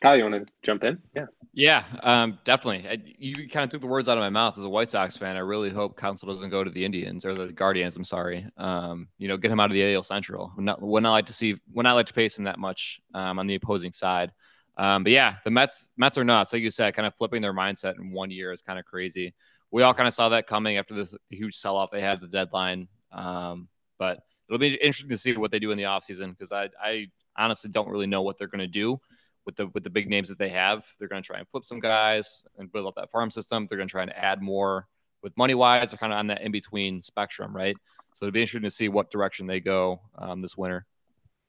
Kyle, 0.02 0.16
you 0.16 0.24
want 0.24 0.46
to 0.46 0.52
jump 0.62 0.84
in? 0.84 0.98
Yeah. 1.14 1.26
Yeah, 1.56 1.84
um, 2.02 2.38
definitely. 2.44 2.88
I, 2.88 2.98
you 3.16 3.48
kind 3.48 3.64
of 3.64 3.70
took 3.70 3.80
the 3.80 3.86
words 3.86 4.08
out 4.08 4.18
of 4.18 4.22
my 4.22 4.28
mouth 4.28 4.58
as 4.58 4.64
a 4.64 4.68
White 4.68 4.90
Sox 4.90 5.16
fan. 5.16 5.36
I 5.36 5.40
really 5.40 5.70
hope 5.70 5.96
Counsell 5.96 6.28
doesn't 6.28 6.50
go 6.50 6.64
to 6.64 6.70
the 6.70 6.84
Indians 6.84 7.24
or 7.24 7.32
the 7.32 7.52
Guardians. 7.52 7.94
I'm 7.94 8.02
sorry. 8.02 8.44
Um, 8.56 9.06
you 9.18 9.28
know, 9.28 9.36
get 9.36 9.52
him 9.52 9.60
out 9.60 9.70
of 9.70 9.74
the 9.74 9.94
AL 9.94 10.02
Central. 10.02 10.52
Would 10.56 10.64
not, 10.64 10.82
would 10.82 11.02
not 11.04 11.12
like 11.12 11.26
to 11.26 11.32
see, 11.32 11.54
would 11.72 11.84
not 11.84 11.94
like 11.94 12.06
to 12.06 12.12
face 12.12 12.36
him 12.36 12.44
that 12.44 12.58
much 12.58 13.00
um, 13.14 13.38
on 13.38 13.46
the 13.46 13.54
opposing 13.54 13.92
side. 13.92 14.32
Um, 14.76 15.04
but 15.04 15.12
yeah, 15.12 15.36
the 15.44 15.50
Mets, 15.52 15.90
Mets 15.96 16.18
are 16.18 16.24
nuts. 16.24 16.52
Like 16.52 16.62
you 16.62 16.70
said, 16.70 16.92
kind 16.94 17.06
of 17.06 17.14
flipping 17.16 17.40
their 17.40 17.54
mindset 17.54 17.94
in 18.00 18.10
one 18.10 18.32
year 18.32 18.50
is 18.50 18.62
kind 18.62 18.80
of 18.80 18.84
crazy. 18.84 19.32
We 19.70 19.82
all 19.82 19.94
kind 19.94 20.08
of 20.08 20.14
saw 20.14 20.28
that 20.30 20.48
coming 20.48 20.76
after 20.76 20.94
the, 20.94 21.04
the 21.04 21.36
huge 21.36 21.54
sell 21.54 21.76
off 21.76 21.92
they 21.92 22.00
had 22.00 22.14
at 22.14 22.20
the 22.20 22.26
deadline. 22.26 22.88
Um, 23.12 23.68
but 23.96 24.18
it'll 24.54 24.60
be 24.60 24.74
interesting 24.74 25.10
to 25.10 25.18
see 25.18 25.36
what 25.36 25.50
they 25.50 25.58
do 25.58 25.72
in 25.72 25.78
the 25.78 25.84
offseason 25.84 26.30
because 26.30 26.52
I, 26.52 26.68
I 26.80 27.08
honestly 27.36 27.70
don't 27.70 27.88
really 27.88 28.06
know 28.06 28.22
what 28.22 28.38
they're 28.38 28.46
going 28.46 28.60
to 28.60 28.66
do 28.68 29.00
with 29.44 29.56
the 29.56 29.66
with 29.68 29.82
the 29.82 29.90
big 29.90 30.08
names 30.08 30.28
that 30.28 30.38
they 30.38 30.50
have. 30.50 30.84
They're 30.98 31.08
going 31.08 31.22
to 31.22 31.26
try 31.26 31.38
and 31.38 31.48
flip 31.48 31.66
some 31.66 31.80
guys 31.80 32.44
and 32.56 32.70
build 32.70 32.86
up 32.86 32.94
that 32.94 33.10
farm 33.10 33.30
system. 33.30 33.66
They're 33.68 33.78
going 33.78 33.88
to 33.88 33.92
try 33.92 34.02
and 34.02 34.14
add 34.14 34.40
more 34.40 34.86
with 35.22 35.36
money 35.36 35.54
wise. 35.54 35.90
They're 35.90 35.98
kind 35.98 36.12
of 36.12 36.20
on 36.20 36.28
that 36.28 36.42
in 36.42 36.52
between 36.52 37.02
spectrum, 37.02 37.54
right? 37.54 37.76
So 38.14 38.26
it'll 38.26 38.32
be 38.32 38.42
interesting 38.42 38.62
to 38.62 38.70
see 38.70 38.88
what 38.88 39.10
direction 39.10 39.46
they 39.48 39.58
go 39.58 40.00
um, 40.16 40.40
this 40.40 40.56
winter. 40.56 40.86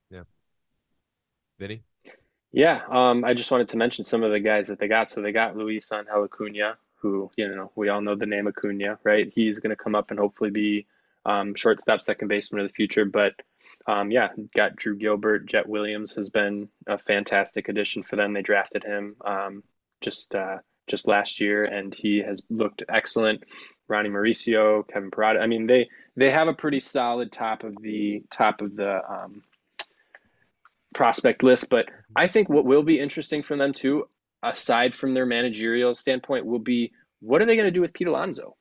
Yeah, 0.10 0.24
Vinny. 1.60 1.84
Yeah, 2.52 2.82
um, 2.90 3.24
I 3.24 3.34
just 3.34 3.52
wanted 3.52 3.68
to 3.68 3.78
mention 3.78 4.04
some 4.04 4.24
of 4.24 4.32
the 4.32 4.40
guys 4.40 4.68
that 4.70 4.80
they 4.80 4.88
got. 4.88 5.12
So 5.12 5.22
they 5.22 5.32
got 5.32 5.56
Luis 5.56 5.92
Angel 5.92 6.24
Acuna, 6.24 6.78
who 6.96 7.30
you 7.36 7.54
know 7.56 7.72
we 7.76 7.90
all 7.90 8.02
know 8.02 8.16
the 8.16 8.26
name 8.26 8.48
Acuna, 8.48 8.98
right? 9.04 9.32
He's 9.36 9.60
going 9.60 9.76
to 9.76 9.84
come 9.84 9.94
up 9.94 10.10
and 10.10 10.20
hopefully 10.20 10.50
be 10.50 10.88
um, 11.26 11.56
shortstop, 11.56 12.02
second 12.02 12.28
baseman 12.28 12.62
of 12.62 12.68
the 12.68 12.74
future. 12.74 13.06
But 13.06 13.34
um, 13.88 14.12
yeah, 14.12 14.30
got 14.56 14.76
Drew 14.76 14.96
Gilbert. 14.96 15.46
Jett 15.46 15.68
Williams 15.68 16.16
has 16.16 16.30
been 16.30 16.70
a 16.88 16.98
fantastic 16.98 17.70
addition 17.70 18.04
for 18.04 18.16
them. 18.16 18.34
They 18.34 18.42
drafted 18.42 18.84
him. 18.84 19.16
Um, 19.24 19.64
just 20.02 20.36
uh, 20.36 20.58
just 20.88 21.08
last 21.08 21.40
year, 21.40 21.66
and 21.66 21.94
he 21.94 22.20
has 22.20 22.42
looked 22.50 22.84
excellent. 22.90 23.44
Ronnie 23.88 24.10
Mauricio, 24.10 24.88
Kevin 24.88 25.12
Parada. 25.12 25.42
I 25.42 25.48
mean, 25.48 25.68
they 25.68 25.90
they 26.16 26.32
have 26.32 26.48
a 26.48 26.54
pretty 26.54 26.80
solid 26.80 27.32
top 27.32 27.64
of 27.64 27.76
the 27.82 28.24
top 28.32 28.62
of 28.62 28.76
the 28.76 29.02
um, 29.08 29.44
prospect 30.94 31.44
list. 31.44 31.70
But 31.70 31.90
I 32.16 32.28
think 32.28 32.50
what 32.50 32.66
will 32.66 32.84
be 32.84 33.00
interesting 33.00 33.44
for 33.44 33.58
them 33.58 33.74
too, 33.74 34.08
aside 34.42 34.96
from 34.96 35.14
their 35.14 35.26
managerial 35.26 35.94
standpoint, 35.94 36.46
will 36.46 36.60
be 36.60 36.92
what 37.20 37.42
are 37.42 37.46
they 37.46 37.56
going 37.56 37.68
to 37.68 37.72
do 37.72 37.82
with 37.82 37.94
Pete 37.94 38.08
Alonso, 38.08 38.56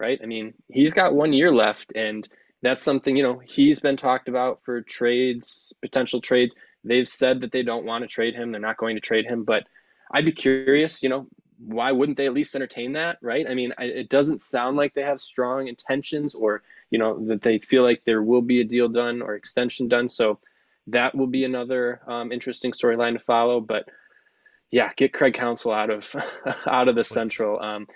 right? 0.00 0.18
I 0.22 0.26
mean, 0.26 0.54
he's 0.68 0.94
got 0.94 1.14
one 1.14 1.32
year 1.32 1.52
left, 1.52 1.92
and 1.94 2.28
that's 2.62 2.82
something 2.82 3.16
you 3.16 3.22
know 3.22 3.38
he's 3.38 3.80
been 3.80 3.96
talked 3.96 4.28
about 4.28 4.60
for 4.64 4.80
trades, 4.82 5.72
potential 5.80 6.20
trades. 6.20 6.54
They've 6.82 7.08
said 7.08 7.42
that 7.42 7.52
they 7.52 7.62
don't 7.62 7.84
want 7.84 8.02
to 8.02 8.08
trade 8.08 8.34
him; 8.34 8.50
they're 8.50 8.60
not 8.60 8.78
going 8.78 8.96
to 8.96 9.00
trade 9.00 9.26
him. 9.26 9.44
But 9.44 9.64
I'd 10.10 10.24
be 10.24 10.32
curious, 10.32 11.02
you 11.02 11.08
know, 11.08 11.26
why 11.58 11.92
wouldn't 11.92 12.16
they 12.16 12.26
at 12.26 12.32
least 12.32 12.54
entertain 12.54 12.94
that, 12.94 13.18
right? 13.20 13.46
I 13.48 13.54
mean, 13.54 13.72
it 13.78 14.08
doesn't 14.08 14.40
sound 14.40 14.76
like 14.76 14.94
they 14.94 15.02
have 15.02 15.20
strong 15.20 15.68
intentions, 15.68 16.34
or 16.34 16.62
you 16.90 16.98
know, 16.98 17.18
that 17.26 17.42
they 17.42 17.58
feel 17.58 17.82
like 17.82 18.02
there 18.04 18.22
will 18.22 18.42
be 18.42 18.60
a 18.60 18.64
deal 18.64 18.88
done 18.88 19.22
or 19.22 19.34
extension 19.34 19.88
done. 19.88 20.08
So 20.08 20.38
that 20.88 21.14
will 21.14 21.26
be 21.26 21.44
another 21.44 22.00
um, 22.06 22.32
interesting 22.32 22.72
storyline 22.72 23.12
to 23.12 23.20
follow. 23.20 23.60
But 23.60 23.88
yeah, 24.70 24.90
get 24.96 25.12
Craig 25.12 25.34
Counsell 25.34 25.72
out 25.72 25.90
of 25.90 26.14
out 26.66 26.88
of 26.88 26.94
the 26.94 27.04
Central. 27.04 27.60
Um, 27.60 27.86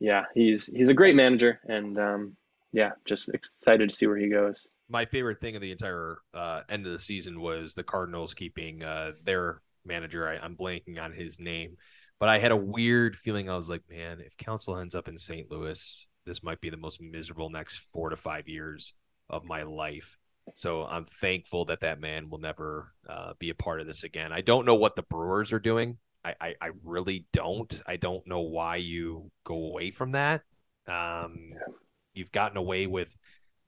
yeah, 0.00 0.24
he's 0.34 0.66
he's 0.66 0.88
a 0.88 0.94
great 0.94 1.16
manager, 1.16 1.60
and 1.68 1.98
um, 1.98 2.36
yeah, 2.72 2.90
just 3.04 3.28
excited 3.28 3.88
to 3.88 3.94
see 3.94 4.06
where 4.06 4.16
he 4.16 4.28
goes. 4.28 4.66
My 4.88 5.04
favorite 5.04 5.40
thing 5.40 5.56
of 5.56 5.62
the 5.62 5.72
entire 5.72 6.18
uh, 6.34 6.60
end 6.68 6.86
of 6.86 6.92
the 6.92 6.98
season 6.98 7.40
was 7.40 7.74
the 7.74 7.82
Cardinals 7.82 8.34
keeping 8.34 8.82
uh, 8.82 9.12
their 9.24 9.62
manager. 9.84 10.28
I, 10.28 10.36
I'm 10.36 10.56
blanking 10.56 11.00
on 11.00 11.12
his 11.12 11.40
name, 11.40 11.76
but 12.20 12.28
I 12.28 12.38
had 12.38 12.52
a 12.52 12.56
weird 12.56 13.16
feeling. 13.16 13.50
I 13.50 13.56
was 13.56 13.68
like, 13.68 13.82
man, 13.90 14.20
if 14.20 14.36
Counsell 14.36 14.78
ends 14.78 14.94
up 14.94 15.08
in 15.08 15.18
St. 15.18 15.50
Louis, 15.50 16.06
this 16.24 16.42
might 16.42 16.60
be 16.60 16.70
the 16.70 16.76
most 16.76 17.00
miserable 17.00 17.50
next 17.50 17.78
four 17.92 18.10
to 18.10 18.16
five 18.16 18.48
years 18.48 18.94
of 19.28 19.44
my 19.44 19.62
life. 19.62 20.18
So 20.54 20.84
I'm 20.84 21.06
thankful 21.20 21.64
that 21.66 21.80
that 21.80 22.00
man 22.00 22.30
will 22.30 22.38
never 22.38 22.92
uh, 23.08 23.32
be 23.38 23.50
a 23.50 23.54
part 23.54 23.80
of 23.80 23.86
this 23.86 24.04
again. 24.04 24.32
I 24.32 24.42
don't 24.42 24.66
know 24.66 24.74
what 24.74 24.94
the 24.94 25.02
Brewers 25.02 25.52
are 25.52 25.58
doing. 25.58 25.98
I, 26.26 26.34
I, 26.40 26.54
I 26.60 26.70
really 26.82 27.24
don't. 27.32 27.80
I 27.86 27.96
don't 27.96 28.26
know 28.26 28.40
why 28.40 28.76
you 28.76 29.30
go 29.44 29.54
away 29.54 29.92
from 29.92 30.12
that. 30.12 30.42
Um, 30.88 31.52
you've 32.14 32.32
gotten 32.32 32.56
away 32.56 32.88
with 32.88 33.14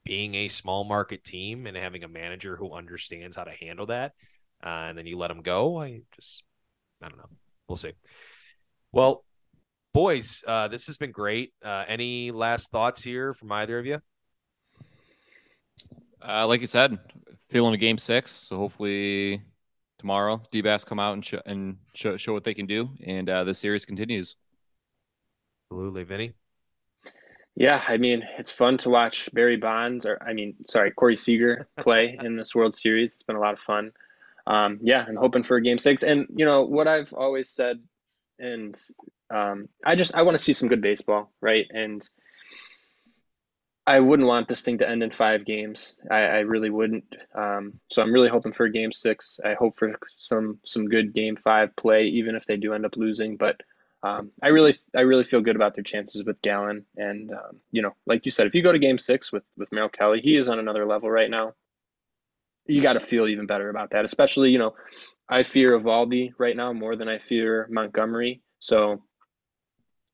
being 0.04 0.34
a 0.34 0.48
small 0.48 0.82
market 0.82 1.22
team 1.22 1.66
and 1.66 1.76
having 1.76 2.02
a 2.02 2.08
manager 2.08 2.56
who 2.56 2.72
understands 2.72 3.36
how 3.36 3.44
to 3.44 3.52
handle 3.52 3.86
that, 3.86 4.12
uh, 4.64 4.88
and 4.88 4.98
then 4.98 5.06
you 5.06 5.18
let 5.18 5.28
them 5.28 5.42
go. 5.42 5.80
I 5.80 6.00
just, 6.16 6.42
I 7.00 7.08
don't 7.08 7.18
know. 7.18 7.28
We'll 7.68 7.76
see. 7.76 7.92
Well, 8.90 9.24
boys, 9.94 10.42
uh, 10.46 10.66
this 10.68 10.86
has 10.86 10.96
been 10.96 11.12
great. 11.12 11.52
Uh, 11.64 11.84
any 11.86 12.32
last 12.32 12.70
thoughts 12.70 13.02
here 13.02 13.34
from 13.34 13.52
either 13.52 13.78
of 13.78 13.86
you? 13.86 14.00
Uh, 16.26 16.46
like 16.46 16.60
you 16.60 16.66
said, 16.66 16.98
feeling 17.50 17.74
a 17.74 17.78
game 17.78 17.98
six. 17.98 18.32
So 18.32 18.56
hopefully 18.56 19.42
tomorrow, 19.98 20.40
D-Backs 20.50 20.84
come 20.84 20.98
out 20.98 21.14
and, 21.14 21.24
sh- 21.24 21.34
and 21.46 21.76
show, 21.94 22.16
show 22.16 22.32
what 22.32 22.44
they 22.44 22.54
can 22.54 22.66
do, 22.66 22.90
and 23.04 23.28
uh, 23.28 23.44
the 23.44 23.54
series 23.54 23.84
continues. 23.84 24.36
Absolutely, 25.70 26.04
Vinny. 26.04 26.32
Yeah, 27.54 27.82
I 27.88 27.96
mean, 27.96 28.22
it's 28.38 28.52
fun 28.52 28.78
to 28.78 28.90
watch 28.90 29.28
Barry 29.32 29.56
Bonds, 29.56 30.06
or 30.06 30.22
I 30.22 30.32
mean, 30.32 30.54
sorry, 30.68 30.92
Corey 30.92 31.16
Seager 31.16 31.68
play 31.76 32.16
in 32.22 32.36
this 32.36 32.54
World 32.54 32.74
Series. 32.74 33.14
It's 33.14 33.24
been 33.24 33.36
a 33.36 33.40
lot 33.40 33.54
of 33.54 33.60
fun. 33.60 33.90
Um, 34.46 34.78
yeah, 34.80 35.04
I'm 35.06 35.16
hoping 35.16 35.42
for 35.42 35.56
a 35.56 35.62
game 35.62 35.78
six. 35.78 36.04
And 36.04 36.26
you 36.34 36.44
know 36.44 36.62
what 36.62 36.86
I've 36.86 37.12
always 37.12 37.50
said, 37.50 37.80
and 38.38 38.80
um, 39.30 39.68
I 39.84 39.96
just 39.96 40.14
I 40.14 40.22
want 40.22 40.38
to 40.38 40.42
see 40.42 40.52
some 40.52 40.68
good 40.68 40.80
baseball, 40.80 41.32
right? 41.40 41.66
And 41.70 42.08
I 43.88 44.00
wouldn't 44.00 44.28
want 44.28 44.48
this 44.48 44.60
thing 44.60 44.76
to 44.78 44.88
end 44.88 45.02
in 45.02 45.10
five 45.10 45.46
games. 45.46 45.94
I, 46.10 46.18
I 46.18 46.38
really 46.40 46.68
wouldn't. 46.68 47.16
Um, 47.34 47.80
so 47.90 48.02
I'm 48.02 48.12
really 48.12 48.28
hoping 48.28 48.52
for 48.52 48.66
a 48.66 48.70
game 48.70 48.92
six. 48.92 49.40
I 49.42 49.54
hope 49.54 49.78
for 49.78 49.98
some 50.18 50.58
some 50.66 50.88
good 50.88 51.14
game 51.14 51.36
five 51.36 51.74
play, 51.74 52.04
even 52.04 52.36
if 52.36 52.44
they 52.44 52.58
do 52.58 52.74
end 52.74 52.84
up 52.84 52.96
losing. 52.96 53.38
But 53.38 53.62
um, 54.02 54.30
I 54.42 54.48
really 54.48 54.78
I 54.94 55.00
really 55.00 55.24
feel 55.24 55.40
good 55.40 55.56
about 55.56 55.74
their 55.74 55.84
chances 55.84 56.22
with 56.22 56.42
Gallen. 56.42 56.84
And 56.98 57.30
um, 57.30 57.60
you 57.72 57.80
know, 57.80 57.94
like 58.04 58.26
you 58.26 58.30
said, 58.30 58.46
if 58.46 58.54
you 58.54 58.62
go 58.62 58.72
to 58.72 58.78
game 58.78 58.98
six 58.98 59.32
with 59.32 59.44
with 59.56 59.72
Merrill 59.72 59.88
Kelly, 59.88 60.20
he 60.20 60.36
is 60.36 60.50
on 60.50 60.58
another 60.58 60.84
level 60.84 61.10
right 61.10 61.30
now. 61.30 61.54
You 62.66 62.82
got 62.82 62.92
to 62.92 63.00
feel 63.00 63.26
even 63.26 63.46
better 63.46 63.70
about 63.70 63.92
that. 63.92 64.04
Especially, 64.04 64.50
you 64.50 64.58
know, 64.58 64.74
I 65.30 65.42
fear 65.44 65.80
Eovaldi 65.80 66.32
right 66.36 66.54
now 66.54 66.74
more 66.74 66.94
than 66.94 67.08
I 67.08 67.16
fear 67.16 67.66
Montgomery. 67.70 68.42
So 68.60 69.02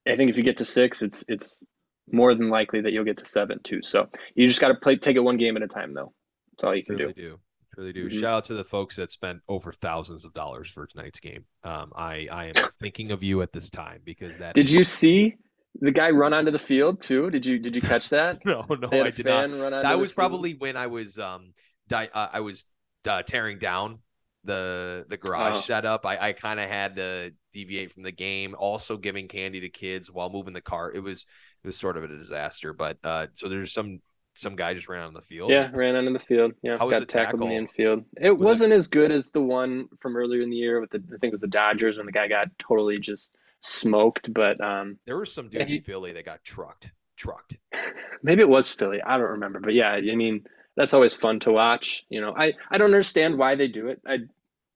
I 0.07 0.15
think 0.15 0.31
if 0.31 0.37
you 0.37 0.45
get 0.45 0.59
to 0.59 0.65
six, 0.65 1.03
it's 1.03 1.25
it's 1.27 1.65
more 2.11 2.35
than 2.35 2.51
likely 2.51 2.83
that 2.83 2.93
you'll 2.93 3.05
get 3.05 3.19
to 3.19 3.27
seven 3.27 3.61
too. 3.62 3.81
So 3.83 4.09
you 4.35 4.49
just 4.49 4.61
got 4.61 4.69
to 4.69 4.75
play, 4.75 4.97
take 4.97 5.17
it 5.17 5.21
one 5.21 5.37
game 5.37 5.57
at 5.57 5.62
a 5.62 5.69
time, 5.69 5.95
though. 5.95 6.12
That's 6.53 6.64
all 6.64 6.75
you 6.75 6.85
can 6.85 6.97
really 6.97 7.12
do. 7.12 7.23
do. 7.23 7.38
Really 7.77 7.93
do. 7.93 8.07
Mm-hmm. 8.07 8.21
Shout 8.21 8.35
out 8.35 8.45
to 8.45 8.55
the 8.55 8.64
folks 8.64 8.97
that 8.97 9.11
spent 9.12 9.40
over 9.49 9.73
thousands 9.73 10.25
of 10.25 10.33
dollars 10.33 10.71
for 10.71 10.87
tonight's 10.87 11.21
game. 11.21 11.45
Um, 11.64 11.93
I 11.97 12.29
I 12.31 12.45
am 12.47 12.55
thinking 12.81 13.11
of 13.11 13.23
you 13.23 13.43
at 13.43 13.53
this 13.53 13.71
time 13.71 14.01
because 14.05 14.33
that. 14.38 14.55
Did 14.55 14.67
is... 14.67 14.75
you 14.75 14.85
see 14.85 15.37
the 15.81 15.90
guy 15.90 16.11
run 16.11 16.33
onto 16.33 16.51
the 16.51 16.59
field 16.59 17.01
too? 17.01 17.31
Did 17.31 17.45
you 17.45 17.59
did 17.59 17.75
you 17.75 17.83
catch 17.83 18.11
that? 18.11 18.38
no, 18.45 18.64
no, 18.69 18.88
I 18.93 19.11
did 19.11 19.27
not. 19.27 19.83
that 19.83 19.99
was 19.99 20.12
probably 20.12 20.55
when 20.55 20.77
I 20.77 20.87
was 20.87 21.19
um 21.19 21.53
di- 21.88 22.11
uh, 22.12 22.29
I 22.33 22.40
was 22.40 22.64
uh, 23.07 23.23
tearing 23.23 23.59
down 23.59 23.99
the 24.45 25.05
the 25.09 25.17
garage 25.17 25.57
oh. 25.57 25.61
setup. 25.61 26.07
I 26.07 26.29
I 26.29 26.33
kind 26.33 26.61
of 26.61 26.69
had 26.69 26.97
to 26.97 27.33
deviate 27.53 27.93
from 27.93 28.05
the 28.05 28.12
game, 28.12 28.55
also 28.57 28.97
giving 28.97 29.27
candy 29.27 29.61
to 29.61 29.69
kids 29.69 30.11
while 30.11 30.31
moving 30.31 30.55
the 30.55 30.61
car. 30.61 30.93
It 30.93 31.01
was 31.01 31.27
it 31.64 31.68
was 31.68 31.77
sort 31.79 31.96
of 31.96 32.05
a 32.05 32.09
disaster. 32.09 32.72
But 32.72 32.98
uh, 33.03 33.27
so 33.35 33.48
there's 33.48 33.72
some 33.72 34.00
some 34.35 34.57
guy 34.57 34.74
just 34.74 34.88
ran 34.88 35.03
out 35.03 35.09
on 35.09 35.14
the 35.14 35.22
field. 35.22 35.50
Yeah, 35.50 35.70
ran 35.72 35.94
out 35.94 36.07
onto 36.07 36.12
the 36.12 36.24
field. 36.24 36.53
Yeah, 36.62 36.77
How 36.79 36.90
got 36.90 37.09
tackled 37.09 37.42
in 37.42 37.48
the 37.48 37.55
infield. 37.55 38.05
It 38.20 38.37
was 38.37 38.61
not 38.61 38.72
as 38.72 38.88
good 38.88 39.11
as 39.11 39.31
the 39.31 39.40
one 39.40 39.88
from 40.00 40.16
earlier 40.16 40.42
in 40.42 40.50
the 40.50 40.57
year 40.57 40.81
with 40.81 40.90
the 40.90 40.98
I 40.98 41.18
think 41.18 41.24
it 41.24 41.33
was 41.33 41.40
the 41.40 41.46
Dodgers 41.46 41.96
when 41.96 42.07
the 42.07 42.12
guy 42.12 42.29
got 42.29 42.48
totally 42.59 42.98
just 42.98 43.35
smoked. 43.61 44.33
But 44.33 44.61
um, 44.61 44.98
there 45.07 45.16
was 45.16 45.33
some 45.33 45.48
dude 45.48 45.68
he, 45.68 45.77
in 45.77 45.83
Philly 45.83 46.12
that 46.12 46.24
got 46.24 46.44
trucked. 46.44 46.90
Trucked. 47.16 47.57
Maybe 48.22 48.42
it 48.42 48.48
was 48.48 48.70
Philly. 48.70 49.00
I 49.03 49.16
don't 49.16 49.31
remember. 49.31 49.61
But 49.61 49.74
yeah, 49.74 49.90
I 49.90 50.14
mean 50.14 50.44
that's 50.77 50.94
always 50.94 51.14
fun 51.14 51.40
to 51.40 51.53
watch. 51.53 52.05
You 52.09 52.20
know, 52.20 52.35
I 52.37 52.53
I 52.70 52.79
don't 52.79 52.87
understand 52.87 53.38
why 53.38 53.55
they 53.55 53.68
do 53.68 53.88
it. 53.88 54.03
I 54.07 54.18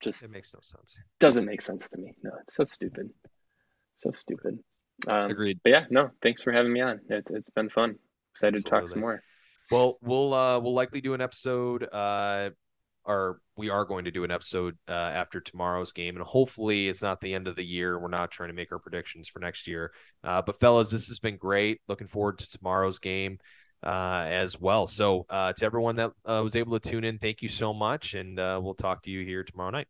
just 0.00 0.22
it 0.22 0.30
makes 0.30 0.54
no 0.54 0.60
sense. 0.62 0.96
Doesn't 1.18 1.44
make 1.44 1.60
sense 1.60 1.88
to 1.90 1.98
me. 1.98 2.14
No, 2.22 2.30
it's 2.42 2.54
so 2.56 2.64
stupid. 2.64 3.10
So 3.96 4.12
stupid. 4.12 4.60
Um, 5.06 5.30
Agreed. 5.30 5.60
But 5.62 5.70
yeah, 5.70 5.84
no, 5.90 6.10
thanks 6.22 6.42
for 6.42 6.52
having 6.52 6.72
me 6.72 6.80
on. 6.80 7.00
It's 7.08 7.30
it's 7.30 7.50
been 7.50 7.68
fun. 7.68 7.96
Excited 8.32 8.58
Absolutely. 8.58 8.62
to 8.62 8.70
talk 8.70 8.88
some 8.88 9.00
more. 9.00 9.22
Well, 9.70 9.98
we'll 10.02 10.34
uh 10.34 10.58
we'll 10.58 10.74
likely 10.74 11.00
do 11.00 11.14
an 11.14 11.20
episode 11.20 11.84
uh 11.92 12.50
or 13.08 13.40
we 13.56 13.70
are 13.70 13.86
going 13.86 14.04
to 14.04 14.10
do 14.10 14.22
an 14.22 14.30
episode 14.30 14.76
uh, 14.86 14.92
after 14.92 15.40
tomorrow's 15.40 15.92
game, 15.92 16.14
and 16.14 16.24
hopefully 16.24 16.88
it's 16.88 17.00
not 17.00 17.22
the 17.22 17.32
end 17.32 17.48
of 17.48 17.56
the 17.56 17.64
year. 17.64 17.98
We're 17.98 18.08
not 18.08 18.30
trying 18.30 18.50
to 18.50 18.54
make 18.54 18.70
our 18.70 18.78
predictions 18.78 19.28
for 19.28 19.38
next 19.38 19.66
year. 19.66 19.92
Uh, 20.22 20.42
but 20.42 20.60
fellas, 20.60 20.90
this 20.90 21.08
has 21.08 21.18
been 21.18 21.38
great. 21.38 21.80
Looking 21.88 22.06
forward 22.06 22.38
to 22.38 22.50
tomorrow's 22.50 22.98
game 22.98 23.38
uh, 23.82 24.26
as 24.28 24.60
well. 24.60 24.86
So 24.86 25.24
uh, 25.30 25.54
to 25.54 25.64
everyone 25.64 25.96
that 25.96 26.10
uh, 26.26 26.42
was 26.44 26.54
able 26.54 26.78
to 26.78 26.90
tune 26.90 27.02
in, 27.02 27.18
thank 27.18 27.40
you 27.40 27.48
so 27.48 27.72
much, 27.72 28.12
and 28.12 28.38
uh, 28.38 28.60
we'll 28.62 28.74
talk 28.74 29.02
to 29.04 29.10
you 29.10 29.24
here 29.24 29.42
tomorrow 29.42 29.70
night. 29.70 29.88